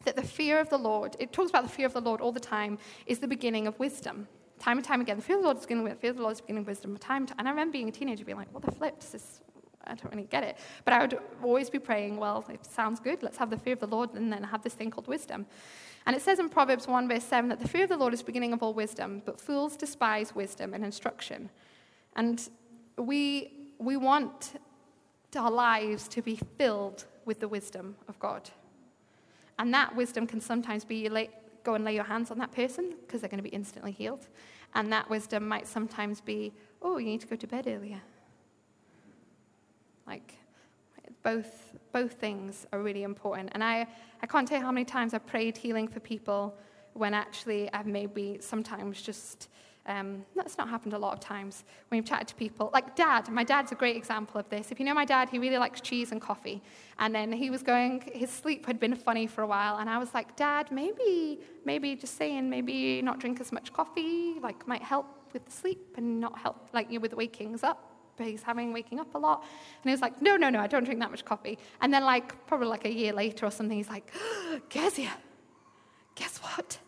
that 0.07 0.15
the 0.15 0.23
fear 0.23 0.59
of 0.59 0.69
the 0.69 0.77
Lord, 0.77 1.15
it 1.19 1.33
talks 1.33 1.49
about 1.49 1.63
the 1.63 1.69
fear 1.69 1.85
of 1.85 1.93
the 1.93 2.01
Lord 2.01 2.21
all 2.21 2.31
the 2.31 2.39
time, 2.39 2.79
is 3.05 3.19
the 3.19 3.27
beginning 3.27 3.67
of 3.67 3.77
wisdom. 3.77 4.27
Time 4.57 4.77
and 4.77 4.85
time 4.85 5.01
again, 5.01 5.17
the 5.17 5.21
fear 5.21 5.35
of 5.35 5.41
the 5.41 5.47
Lord 5.47 5.57
is 5.57 5.63
beginning 5.63 5.83
with 5.83 5.99
fear 5.99 6.11
of 6.11 6.15
the 6.15 6.23
Lord 6.23 6.33
is 6.33 6.41
beginning 6.41 6.61
of 6.61 6.67
wisdom. 6.67 6.97
Time 6.97 7.27
and 7.37 7.47
I 7.47 7.51
remember 7.51 7.73
being 7.73 7.89
a 7.89 7.91
teenager 7.91 8.23
being 8.25 8.37
like, 8.37 8.51
what 8.53 8.63
the 8.63 8.71
flip? 8.71 8.99
Does 8.99 9.11
this 9.11 9.41
I 9.85 9.95
don't 9.95 10.13
really 10.13 10.27
get 10.27 10.43
it. 10.43 10.57
But 10.83 10.93
I 10.93 11.01
would 11.01 11.17
always 11.41 11.69
be 11.69 11.79
praying, 11.79 12.17
well, 12.17 12.43
it 12.49 12.65
sounds 12.65 12.99
good. 12.99 13.23
Let's 13.23 13.37
have 13.37 13.49
the 13.49 13.57
fear 13.57 13.73
of 13.73 13.79
the 13.79 13.87
Lord 13.87 14.13
and 14.15 14.31
then 14.31 14.43
have 14.43 14.61
this 14.61 14.73
thing 14.73 14.91
called 14.91 15.07
wisdom. 15.07 15.45
And 16.05 16.15
it 16.15 16.21
says 16.21 16.39
in 16.39 16.49
Proverbs 16.49 16.87
1, 16.87 17.07
verse 17.07 17.23
7, 17.23 17.49
that 17.49 17.59
the 17.59 17.67
fear 17.67 17.83
of 17.83 17.89
the 17.89 17.97
Lord 17.97 18.13
is 18.13 18.19
the 18.19 18.25
beginning 18.25 18.51
of 18.51 18.61
all 18.61 18.73
wisdom, 18.73 19.21
but 19.25 19.39
fools 19.39 19.77
despise 19.77 20.35
wisdom 20.35 20.73
and 20.73 20.83
instruction. 20.83 21.49
And 22.15 22.49
we, 22.97 23.73
we 23.77 23.97
want 23.97 24.59
our 25.35 25.51
lives 25.51 26.07
to 26.09 26.21
be 26.21 26.39
filled 26.57 27.05
with 27.25 27.39
the 27.39 27.47
wisdom 27.47 27.95
of 28.07 28.17
God. 28.19 28.49
And 29.59 29.73
that 29.73 29.95
wisdom 29.95 30.27
can 30.27 30.39
sometimes 30.39 30.85
be 30.85 30.95
you 30.95 31.09
lay, 31.09 31.29
go 31.63 31.73
and 31.73 31.83
lay 31.83 31.95
your 31.95 32.03
hands 32.03 32.31
on 32.31 32.37
that 32.39 32.51
person 32.51 32.95
because 33.01 33.21
they're 33.21 33.29
going 33.29 33.43
to 33.43 33.49
be 33.49 33.55
instantly 33.55 33.91
healed. 33.91 34.27
And 34.75 34.91
that 34.91 35.09
wisdom 35.09 35.47
might 35.47 35.67
sometimes 35.67 36.21
be, 36.21 36.53
oh, 36.81 36.97
you 36.97 37.07
need 37.07 37.21
to 37.21 37.27
go 37.27 37.35
to 37.35 37.47
bed 37.47 37.67
earlier. 37.67 38.01
Like, 40.05 40.37
both, 41.23 41.75
both 41.91 42.13
things 42.13 42.65
are 42.71 42.81
really 42.81 43.03
important. 43.03 43.49
And 43.53 43.63
I, 43.63 43.87
I 44.21 44.27
can't 44.27 44.47
tell 44.47 44.59
you 44.59 44.63
how 44.63 44.71
many 44.71 44.85
times 44.85 45.13
I've 45.13 45.25
prayed 45.25 45.57
healing 45.57 45.87
for 45.87 45.99
people 45.99 46.55
when 46.93 47.13
actually 47.13 47.71
I've 47.73 47.85
maybe 47.85 48.37
sometimes 48.39 49.01
just, 49.01 49.49
um, 49.87 50.25
that's 50.35 50.57
not 50.57 50.69
happened 50.69 50.93
a 50.93 50.97
lot 50.97 51.13
of 51.13 51.19
times 51.19 51.63
when 51.89 51.97
you've 51.97 52.05
chatted 52.05 52.27
to 52.27 52.35
people. 52.35 52.69
Like 52.73 52.95
dad, 52.95 53.29
my 53.29 53.43
dad's 53.43 53.71
a 53.71 53.75
great 53.75 53.95
example 53.95 54.39
of 54.39 54.49
this. 54.49 54.71
If 54.71 54.79
you 54.79 54.85
know 54.85 54.93
my 54.93 55.05
dad, 55.05 55.29
he 55.29 55.39
really 55.39 55.57
likes 55.57 55.81
cheese 55.81 56.11
and 56.11 56.21
coffee. 56.21 56.61
And 56.99 57.13
then 57.13 57.31
he 57.31 57.49
was 57.49 57.63
going, 57.63 58.03
his 58.13 58.29
sleep 58.29 58.65
had 58.65 58.79
been 58.79 58.95
funny 58.95 59.27
for 59.27 59.41
a 59.41 59.47
while. 59.47 59.77
And 59.77 59.89
I 59.89 59.97
was 59.97 60.13
like, 60.13 60.35
Dad, 60.35 60.71
maybe, 60.71 61.39
maybe 61.63 61.95
just 61.95 62.17
saying, 62.17 62.49
maybe 62.49 63.01
not 63.01 63.19
drink 63.19 63.39
as 63.39 63.51
much 63.51 63.71
coffee, 63.71 64.35
like 64.41 64.67
might 64.67 64.81
help 64.81 65.05
with 65.33 65.45
the 65.45 65.51
sleep 65.51 65.95
and 65.97 66.19
not 66.19 66.37
help, 66.37 66.69
like 66.73 66.91
you 66.91 66.99
with 66.99 67.13
waking 67.13 67.57
up 67.63 67.93
but 68.17 68.25
he's 68.25 68.41
having 68.41 68.73
waking 68.73 68.99
up 68.99 69.13
a 69.13 69.17
lot. 69.17 69.41
And 69.41 69.83
he 69.83 69.91
was 69.91 70.01
like, 70.01 70.21
no, 70.23 70.35
no, 70.35 70.49
no, 70.49 70.59
I 70.59 70.65
don't 70.65 70.83
drink 70.83 70.99
that 71.01 71.11
much 71.11 71.23
coffee. 71.23 71.59
And 71.81 71.93
then 71.93 72.03
like 72.03 72.47
probably 72.47 72.67
like 72.67 72.83
a 72.85 72.91
year 72.91 73.13
later 73.13 73.45
or 73.45 73.51
something, 73.51 73.77
he's 73.77 73.89
like, 73.89 74.11
Kezia, 74.69 75.13
guess 76.15 76.39
what? 76.39 76.79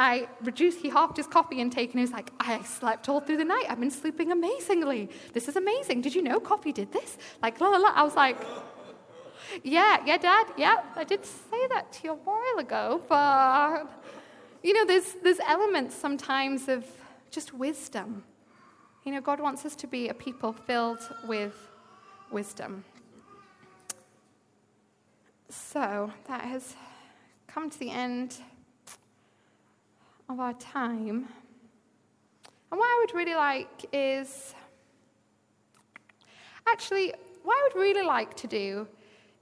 I 0.00 0.28
reduced, 0.42 0.78
he 0.80 0.88
halved 0.88 1.16
his 1.16 1.26
coffee 1.26 1.60
intake 1.60 1.90
and 1.90 2.00
he 2.00 2.04
was 2.08 2.12
like, 2.12 2.30
I 2.40 2.62
slept 2.62 3.08
all 3.08 3.20
through 3.20 3.36
the 3.36 3.44
night. 3.44 3.66
I've 3.68 3.80
been 3.80 3.90
sleeping 3.90 4.32
amazingly. 4.32 5.10
This 5.34 5.46
is 5.46 5.56
amazing. 5.56 6.00
Did 6.00 6.14
you 6.14 6.22
know 6.22 6.40
coffee 6.40 6.72
did 6.72 6.90
this? 6.90 7.18
Like, 7.42 7.60
la, 7.60 7.68
la, 7.68 7.78
la. 7.78 7.92
I 7.94 8.02
was 8.02 8.16
like, 8.16 8.38
yeah, 9.62 10.02
yeah, 10.06 10.16
Dad, 10.16 10.46
yeah, 10.56 10.76
I 10.96 11.04
did 11.04 11.24
say 11.24 11.66
that 11.68 11.92
to 11.92 12.04
you 12.04 12.12
a 12.12 12.14
while 12.14 12.58
ago, 12.58 13.02
but, 13.08 13.86
you 14.62 14.72
know, 14.72 14.84
there's, 14.86 15.16
there's 15.22 15.40
elements 15.40 15.94
sometimes 15.94 16.68
of 16.68 16.84
just 17.30 17.52
wisdom 17.52 18.24
you 19.04 19.12
know, 19.12 19.20
God 19.20 19.40
wants 19.40 19.64
us 19.64 19.74
to 19.76 19.86
be 19.86 20.08
a 20.08 20.14
people 20.14 20.52
filled 20.52 21.00
with 21.26 21.54
wisdom. 22.30 22.84
So 25.48 26.12
that 26.28 26.42
has 26.42 26.76
come 27.48 27.70
to 27.70 27.78
the 27.78 27.90
end 27.90 28.36
of 30.30 30.38
our 30.38 30.52
time. 30.54 31.28
And 32.70 32.78
what 32.78 32.86
I 32.86 33.04
would 33.04 33.14
really 33.14 33.34
like 33.34 33.86
is 33.92 34.54
actually, 36.68 37.12
what 37.42 37.54
I 37.54 37.68
would 37.72 37.80
really 37.80 38.06
like 38.06 38.36
to 38.36 38.46
do 38.46 38.86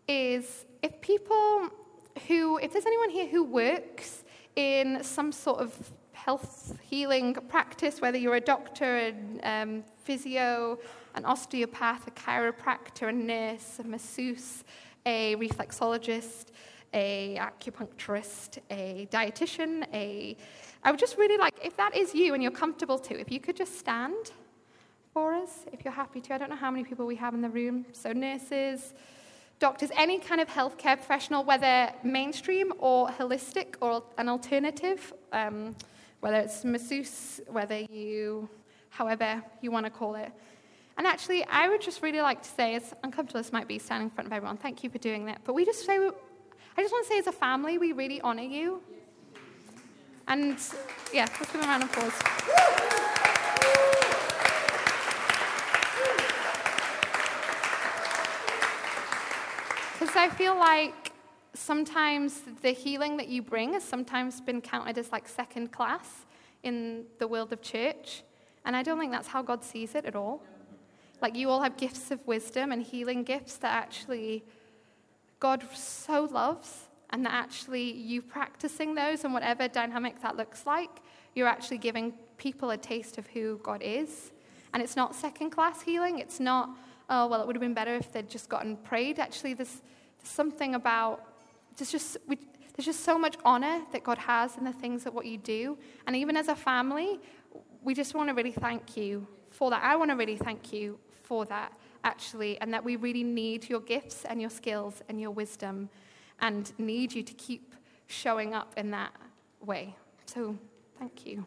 is 0.08 0.64
if 0.82 0.98
people 1.02 1.68
who, 2.26 2.56
if 2.58 2.72
there's 2.72 2.86
anyone 2.86 3.10
here 3.10 3.26
who 3.26 3.44
works 3.44 4.24
in 4.56 5.02
some 5.04 5.30
sort 5.30 5.60
of 5.60 5.74
health 6.12 6.78
healing 6.82 7.34
practice, 7.48 8.00
whether 8.00 8.16
you're 8.16 8.36
a 8.36 8.40
doctor, 8.40 8.96
a 8.96 9.14
um, 9.42 9.84
physio, 10.04 10.78
an 11.14 11.24
osteopath, 11.26 12.06
a 12.06 12.10
chiropractor, 12.12 13.10
a 13.10 13.12
nurse, 13.12 13.78
a 13.78 13.84
masseuse, 13.84 14.64
a 15.04 15.36
reflexologist, 15.36 16.46
a 16.94 17.38
acupuncturist, 17.38 18.58
a 18.70 19.06
dietitian, 19.10 19.86
a 19.92 20.36
I 20.82 20.90
would 20.90 21.00
just 21.00 21.16
really 21.18 21.36
like 21.36 21.54
if 21.62 21.76
that 21.76 21.96
is 21.96 22.14
you 22.14 22.34
and 22.34 22.42
you're 22.42 22.52
comfortable 22.52 22.98
to, 23.00 23.18
if 23.18 23.30
you 23.30 23.40
could 23.40 23.56
just 23.56 23.78
stand 23.78 24.32
for 25.12 25.34
us, 25.34 25.64
if 25.72 25.84
you're 25.84 25.92
happy 25.92 26.20
to. 26.20 26.34
I 26.34 26.38
don't 26.38 26.50
know 26.50 26.56
how 26.56 26.70
many 26.70 26.84
people 26.84 27.06
we 27.06 27.16
have 27.16 27.34
in 27.34 27.40
the 27.40 27.48
room. 27.48 27.86
So 27.92 28.12
nurses, 28.12 28.94
doctors, 29.58 29.90
any 29.96 30.18
kind 30.18 30.40
of 30.40 30.48
healthcare 30.48 30.96
professional, 30.96 31.44
whether 31.44 31.92
mainstream 32.02 32.72
or 32.78 33.08
holistic 33.08 33.74
or 33.80 34.04
an 34.18 34.28
alternative, 34.28 35.12
um, 35.32 35.74
whether 36.20 36.36
it's 36.36 36.64
masseuse, 36.64 37.40
whether 37.48 37.78
you, 37.78 38.48
however 38.90 39.42
you 39.60 39.70
want 39.70 39.86
to 39.86 39.90
call 39.90 40.14
it. 40.14 40.30
And 40.96 41.06
actually, 41.06 41.44
I 41.44 41.68
would 41.68 41.80
just 41.80 42.02
really 42.02 42.20
like 42.20 42.42
to 42.42 42.48
say, 42.48 42.74
as 42.74 42.92
uncomfortable 43.04 43.38
as 43.38 43.52
might 43.52 43.68
be 43.68 43.78
standing 43.78 44.08
in 44.08 44.10
front 44.10 44.26
of 44.26 44.32
everyone, 44.32 44.56
thank 44.56 44.82
you 44.82 44.90
for 44.90 44.98
doing 44.98 45.26
that. 45.26 45.40
But 45.44 45.54
we 45.54 45.64
just 45.64 45.86
say, 45.86 45.96
I 45.96 46.82
just 46.82 46.92
want 46.92 47.06
to 47.06 47.12
say, 47.12 47.18
as 47.18 47.28
a 47.28 47.32
family, 47.32 47.78
we 47.78 47.92
really 47.92 48.20
honor 48.20 48.42
you. 48.42 48.82
And 50.28 50.58
yeah, 51.12 51.22
let's 51.22 51.38
give 51.38 51.52
them 51.52 51.62
a 51.62 51.66
round 51.66 51.82
of 51.84 51.90
applause. 51.90 52.12
Because 59.98 60.14
I 60.14 60.28
feel 60.28 60.56
like 60.56 61.12
sometimes 61.54 62.42
the 62.62 62.70
healing 62.70 63.16
that 63.16 63.28
you 63.28 63.42
bring 63.42 63.72
has 63.72 63.82
sometimes 63.82 64.40
been 64.40 64.60
counted 64.60 64.98
as 64.98 65.10
like 65.10 65.26
second 65.26 65.72
class 65.72 66.26
in 66.62 67.04
the 67.18 67.26
world 67.26 67.52
of 67.52 67.62
church. 67.62 68.22
And 68.64 68.76
I 68.76 68.82
don't 68.82 68.98
think 68.98 69.12
that's 69.12 69.28
how 69.28 69.42
God 69.42 69.64
sees 69.64 69.94
it 69.94 70.04
at 70.04 70.14
all. 70.14 70.42
Like 71.22 71.34
you 71.34 71.48
all 71.48 71.62
have 71.62 71.78
gifts 71.78 72.10
of 72.10 72.24
wisdom 72.26 72.70
and 72.70 72.82
healing 72.82 73.24
gifts 73.24 73.56
that 73.56 73.72
actually 73.72 74.44
God 75.40 75.64
so 75.74 76.24
loves, 76.24 76.87
and 77.10 77.24
that 77.24 77.32
actually 77.32 77.92
you 77.92 78.20
practicing 78.22 78.94
those 78.94 79.24
and 79.24 79.32
whatever 79.32 79.68
dynamic 79.68 80.20
that 80.22 80.36
looks 80.36 80.66
like, 80.66 80.90
you're 81.34 81.48
actually 81.48 81.78
giving 81.78 82.12
people 82.36 82.70
a 82.70 82.76
taste 82.76 83.18
of 83.18 83.26
who 83.28 83.58
God 83.62 83.82
is. 83.82 84.32
And 84.72 84.82
it's 84.82 84.96
not 84.96 85.14
second 85.14 85.50
class 85.50 85.82
healing. 85.82 86.18
It's 86.18 86.40
not, 86.40 86.70
oh, 87.08 87.26
well, 87.26 87.40
it 87.40 87.46
would 87.46 87.56
have 87.56 87.62
been 87.62 87.74
better 87.74 87.94
if 87.94 88.12
they'd 88.12 88.28
just 88.28 88.48
gotten 88.48 88.76
prayed. 88.76 89.18
Actually, 89.18 89.54
there's, 89.54 89.80
there's 90.18 90.30
something 90.30 90.74
about, 90.74 91.24
there's 91.76 91.90
just, 91.90 92.18
we, 92.26 92.38
there's 92.76 92.86
just 92.86 93.04
so 93.04 93.18
much 93.18 93.36
honor 93.44 93.82
that 93.92 94.04
God 94.04 94.18
has 94.18 94.56
in 94.56 94.64
the 94.64 94.72
things 94.72 95.04
that 95.04 95.14
what 95.14 95.26
you 95.26 95.38
do. 95.38 95.78
And 96.06 96.14
even 96.14 96.36
as 96.36 96.48
a 96.48 96.54
family, 96.54 97.18
we 97.82 97.94
just 97.94 98.14
want 98.14 98.28
to 98.28 98.34
really 98.34 98.52
thank 98.52 98.96
you 98.96 99.26
for 99.48 99.70
that. 99.70 99.82
I 99.82 99.96
want 99.96 100.10
to 100.10 100.16
really 100.16 100.36
thank 100.36 100.72
you 100.72 100.98
for 101.24 101.44
that, 101.46 101.72
actually, 102.04 102.60
and 102.60 102.72
that 102.72 102.84
we 102.84 102.96
really 102.96 103.24
need 103.24 103.68
your 103.68 103.80
gifts 103.80 104.24
and 104.26 104.40
your 104.40 104.50
skills 104.50 105.02
and 105.08 105.20
your 105.20 105.30
wisdom 105.30 105.88
and 106.40 106.72
need 106.78 107.12
you 107.12 107.22
to 107.22 107.34
keep 107.34 107.74
showing 108.06 108.54
up 108.54 108.72
in 108.76 108.90
that 108.90 109.12
way. 109.64 109.94
So, 110.26 110.56
thank 110.98 111.26
you. 111.26 111.44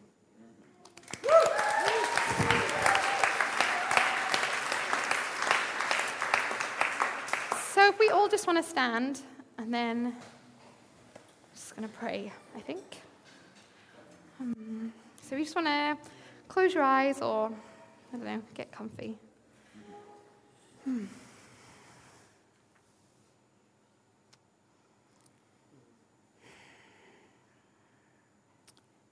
So, 7.74 7.88
if 7.88 8.00
we 8.00 8.10
all 8.10 8.28
just 8.28 8.48
want 8.48 8.64
to 8.64 8.70
stand 8.70 9.22
and 9.58 9.74
then 9.74 10.08
I'm 10.08 10.14
just 11.54 11.76
going 11.76 11.88
to 11.88 11.94
pray, 11.96 12.32
I 12.56 12.60
think. 12.60 13.02
Um, 14.40 14.94
so, 15.22 15.36
we 15.36 15.44
just 15.44 15.56
want 15.56 15.68
to 15.68 15.98
close 16.48 16.74
your 16.74 16.84
eyes 16.84 17.22
or, 17.22 17.48
I 17.48 18.18
don't 18.18 18.26
know, 18.26 18.42
get 18.54 18.72
comfy. 18.72 19.18
Hmm. 20.84 21.06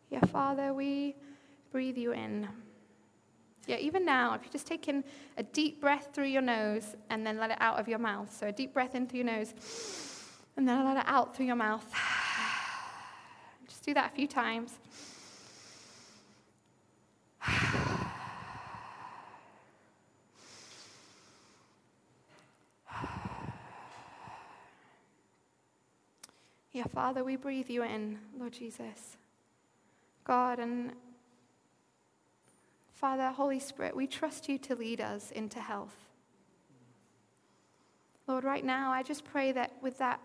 Yeah, 0.09 0.25
Father, 0.25 0.73
we 0.73 1.15
breathe 1.71 1.97
you 1.97 2.13
in. 2.13 2.47
Yeah, 3.67 3.77
even 3.77 4.03
now, 4.03 4.33
if 4.33 4.43
you 4.43 4.49
just 4.51 4.65
take 4.65 4.87
in 4.87 5.03
a 5.37 5.43
deep 5.43 5.79
breath 5.79 6.09
through 6.13 6.25
your 6.25 6.41
nose 6.41 6.95
and 7.11 7.25
then 7.25 7.37
let 7.37 7.51
it 7.51 7.57
out 7.59 7.79
of 7.79 7.87
your 7.87 7.99
mouth. 7.99 8.35
So 8.35 8.47
a 8.47 8.51
deep 8.51 8.73
breath 8.73 8.95
in 8.95 9.05
through 9.05 9.19
your 9.19 9.27
nose 9.27 9.53
and 10.57 10.67
then 10.67 10.83
let 10.83 10.97
it 10.97 11.03
out 11.05 11.35
through 11.35 11.45
your 11.45 11.55
mouth. 11.55 11.85
Just 13.67 13.83
do 13.83 13.93
that 13.93 14.11
a 14.11 14.15
few 14.15 14.27
times. 14.27 14.79
Yeah, 26.71 26.85
Father, 26.85 27.23
we 27.23 27.35
breathe 27.35 27.67
you 27.67 27.81
in, 27.83 28.19
Lord 28.37 28.53
Jesus. 28.53 29.17
God, 30.29 30.59
and 30.59 30.91
Father, 32.91 33.29
Holy 33.29 33.57
Spirit, 33.57 33.95
we 33.95 34.05
trust 34.05 34.47
you 34.47 34.59
to 34.59 34.75
lead 34.75 35.01
us 35.01 35.31
into 35.31 35.59
health. 35.59 35.95
Lord, 38.27 38.43
right 38.43 38.63
now, 38.63 38.91
I 38.91 39.01
just 39.01 39.25
pray 39.25 39.51
that 39.53 39.71
with 39.81 39.97
that 39.97 40.21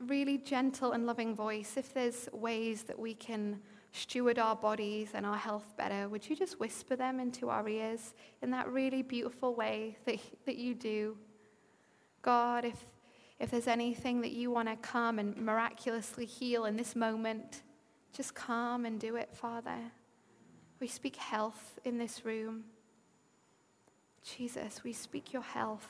really 0.00 0.38
gentle 0.38 0.90
and 0.90 1.06
loving 1.06 1.36
voice, 1.36 1.76
if 1.76 1.94
there's 1.94 2.28
ways 2.32 2.82
that 2.82 2.98
we 2.98 3.14
can 3.14 3.60
steward 3.92 4.40
our 4.40 4.56
bodies 4.56 5.10
and 5.14 5.24
our 5.24 5.36
health 5.36 5.76
better, 5.78 6.08
would 6.08 6.28
you 6.28 6.34
just 6.34 6.58
whisper 6.58 6.96
them 6.96 7.20
into 7.20 7.48
our 7.48 7.68
ears 7.68 8.12
in 8.42 8.50
that 8.50 8.68
really 8.68 9.02
beautiful 9.02 9.54
way 9.54 9.96
that, 10.04 10.18
that 10.46 10.56
you 10.56 10.74
do? 10.74 11.16
God, 12.22 12.64
if 12.64 12.88
if 13.38 13.50
there's 13.50 13.68
anything 13.68 14.22
that 14.22 14.32
you 14.32 14.50
want 14.50 14.66
to 14.66 14.76
come 14.76 15.18
and 15.18 15.36
miraculously 15.36 16.24
heal 16.24 16.64
in 16.64 16.76
this 16.76 16.96
moment, 16.96 17.62
just 18.16 18.34
come 18.34 18.86
and 18.86 18.98
do 18.98 19.16
it, 19.16 19.28
Father. 19.34 19.76
We 20.80 20.86
speak 20.86 21.16
health 21.16 21.78
in 21.84 21.98
this 21.98 22.24
room. 22.24 22.64
Jesus, 24.22 24.82
we 24.82 24.92
speak 24.92 25.32
your 25.32 25.42
health. 25.42 25.86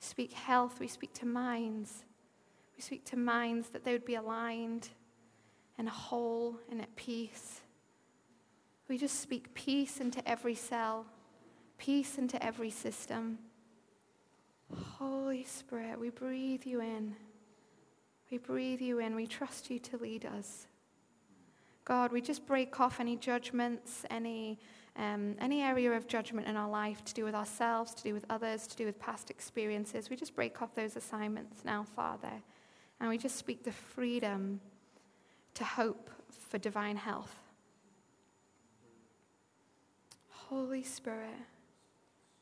Speak 0.00 0.32
health. 0.32 0.80
We 0.80 0.88
speak 0.88 1.14
to 1.14 1.26
minds. 1.26 2.04
We 2.76 2.82
speak 2.82 3.04
to 3.06 3.16
minds 3.16 3.68
that 3.70 3.84
they 3.84 3.92
would 3.92 4.04
be 4.04 4.16
aligned 4.16 4.88
and 5.78 5.88
whole 5.88 6.56
and 6.70 6.80
at 6.80 6.94
peace. 6.96 7.60
We 8.88 8.98
just 8.98 9.20
speak 9.20 9.54
peace 9.54 10.00
into 10.00 10.26
every 10.28 10.56
cell, 10.56 11.06
peace 11.78 12.18
into 12.18 12.44
every 12.44 12.70
system. 12.70 13.38
Holy 14.98 15.44
Spirit, 15.44 16.00
we 16.00 16.10
breathe 16.10 16.64
you 16.64 16.80
in. 16.80 17.14
We 18.30 18.38
breathe 18.38 18.80
you 18.80 18.98
in. 18.98 19.14
We 19.14 19.26
trust 19.26 19.70
you 19.70 19.78
to 19.78 19.96
lead 19.96 20.26
us. 20.26 20.66
God, 21.90 22.12
we 22.12 22.20
just 22.20 22.46
break 22.46 22.78
off 22.78 23.00
any 23.00 23.16
judgments, 23.16 24.04
any, 24.10 24.60
um, 24.94 25.34
any 25.40 25.60
area 25.60 25.90
of 25.90 26.06
judgment 26.06 26.46
in 26.46 26.56
our 26.56 26.70
life 26.70 27.04
to 27.04 27.12
do 27.12 27.24
with 27.24 27.34
ourselves, 27.34 27.92
to 27.94 28.04
do 28.04 28.14
with 28.14 28.24
others, 28.30 28.68
to 28.68 28.76
do 28.76 28.86
with 28.86 28.96
past 29.00 29.28
experiences. 29.28 30.08
We 30.08 30.14
just 30.14 30.36
break 30.36 30.62
off 30.62 30.72
those 30.76 30.94
assignments 30.94 31.64
now, 31.64 31.82
Father. 31.96 32.30
And 33.00 33.10
we 33.10 33.18
just 33.18 33.34
speak 33.34 33.64
the 33.64 33.72
freedom 33.72 34.60
to 35.54 35.64
hope 35.64 36.10
for 36.48 36.58
divine 36.58 36.96
health. 36.96 37.34
Holy 40.28 40.84
Spirit. 40.84 41.40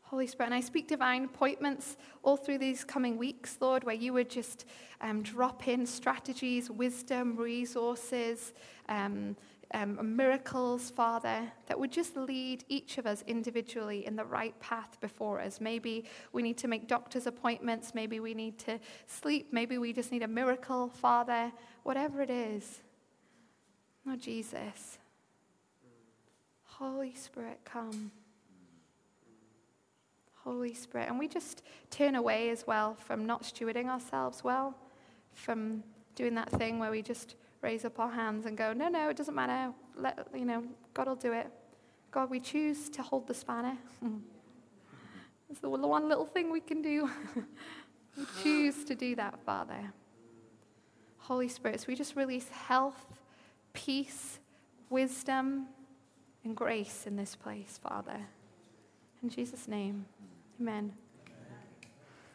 Holy 0.09 0.27
Spirit. 0.27 0.47
And 0.47 0.55
I 0.55 0.61
speak 0.61 0.89
divine 0.89 1.25
appointments 1.25 1.99
all 2.23 2.39
through 2.39 2.57
these 2.57 2.83
coming 2.83 3.19
weeks, 3.19 3.59
Lord, 3.61 3.85
where 3.85 3.95
you 3.95 4.15
would 4.15 4.31
just 4.31 4.65
um, 5.03 5.23
drop 5.23 5.69
in 5.69 5.85
strategies, 5.85 6.71
wisdom, 6.71 7.37
resources, 7.37 8.55
um, 8.89 9.37
um, 9.75 10.17
miracles, 10.17 10.89
Father, 10.89 11.53
that 11.67 11.79
would 11.79 11.93
just 11.93 12.17
lead 12.17 12.65
each 12.69 12.97
of 12.97 13.07
us 13.07 13.23
individually 13.27 14.07
in 14.07 14.17
the 14.17 14.25
right 14.25 14.59
path 14.61 14.99
before 15.03 15.43
us. 15.43 15.61
Maybe 15.61 16.07
we 16.33 16.43
need 16.43 16.57
to 16.57 16.69
make 16.69 16.89
doctor's 16.89 17.27
appointments. 17.27 17.95
Maybe 17.95 18.19
we 18.19 18.33
need 18.33 18.59
to 18.61 18.81
sleep. 19.07 19.49
Maybe 19.53 19.77
we 19.77 19.93
just 19.93 20.11
need 20.11 20.23
a 20.23 20.29
miracle, 20.29 20.89
Father. 20.89 21.53
Whatever 21.83 22.23
it 22.23 22.31
is. 22.31 22.81
Lord 24.07 24.23
Jesus. 24.23 24.97
Holy 26.65 27.13
Spirit, 27.13 27.61
come. 27.67 28.11
Holy 30.49 30.73
Spirit. 30.73 31.09
And 31.09 31.19
we 31.19 31.29
just 31.29 31.63
turn 31.91 32.15
away 32.15 32.49
as 32.49 32.67
well 32.67 32.95
from 32.95 33.27
not 33.27 33.43
stewarding 33.43 33.87
ourselves 33.87 34.43
well, 34.43 34.75
from 35.35 35.83
doing 36.15 36.35
that 36.37 36.49
thing 36.53 36.79
where 36.79 36.91
we 36.91 37.03
just 37.03 37.35
raise 37.61 37.85
up 37.85 37.99
our 38.01 38.11
hands 38.11 38.47
and 38.47 38.57
go, 38.57 38.73
no, 38.73 38.89
no, 38.89 39.11
it 39.11 39.17
doesn't 39.19 39.35
matter. 39.35 39.75
Let, 39.95 40.27
you 40.35 40.47
know, 40.47 40.65
God 40.95 41.07
will 41.07 41.17
do 41.17 41.35
it. 41.35 41.49
God, 42.11 42.31
we 42.31 42.41
choose 42.41 42.89
to 42.91 43.03
hold 43.03 43.27
the 43.27 43.35
spanner. 43.35 43.77
It's 45.51 45.61
the 45.61 45.71
one 45.71 46.11
little 46.11 46.27
thing 46.27 46.53
we 46.53 46.61
can 46.61 46.83
do. 46.83 47.09
we 48.19 48.25
choose 48.43 48.85
to 48.85 48.95
do 48.95 49.17
that, 49.17 49.39
Father. 49.47 49.95
Holy 51.17 51.49
Spirit, 51.49 51.81
so 51.81 51.87
we 51.89 51.95
just 51.95 52.17
release 52.17 52.51
health, 52.51 53.17
peace, 53.73 54.41
wisdom, 54.91 55.69
and 56.45 56.55
grace 56.55 57.07
in 57.07 57.17
this 57.17 57.35
place, 57.35 57.81
Father. 57.83 58.27
In 59.23 59.31
Jesus' 59.31 59.67
name. 59.67 60.05
Amen. 60.61 60.93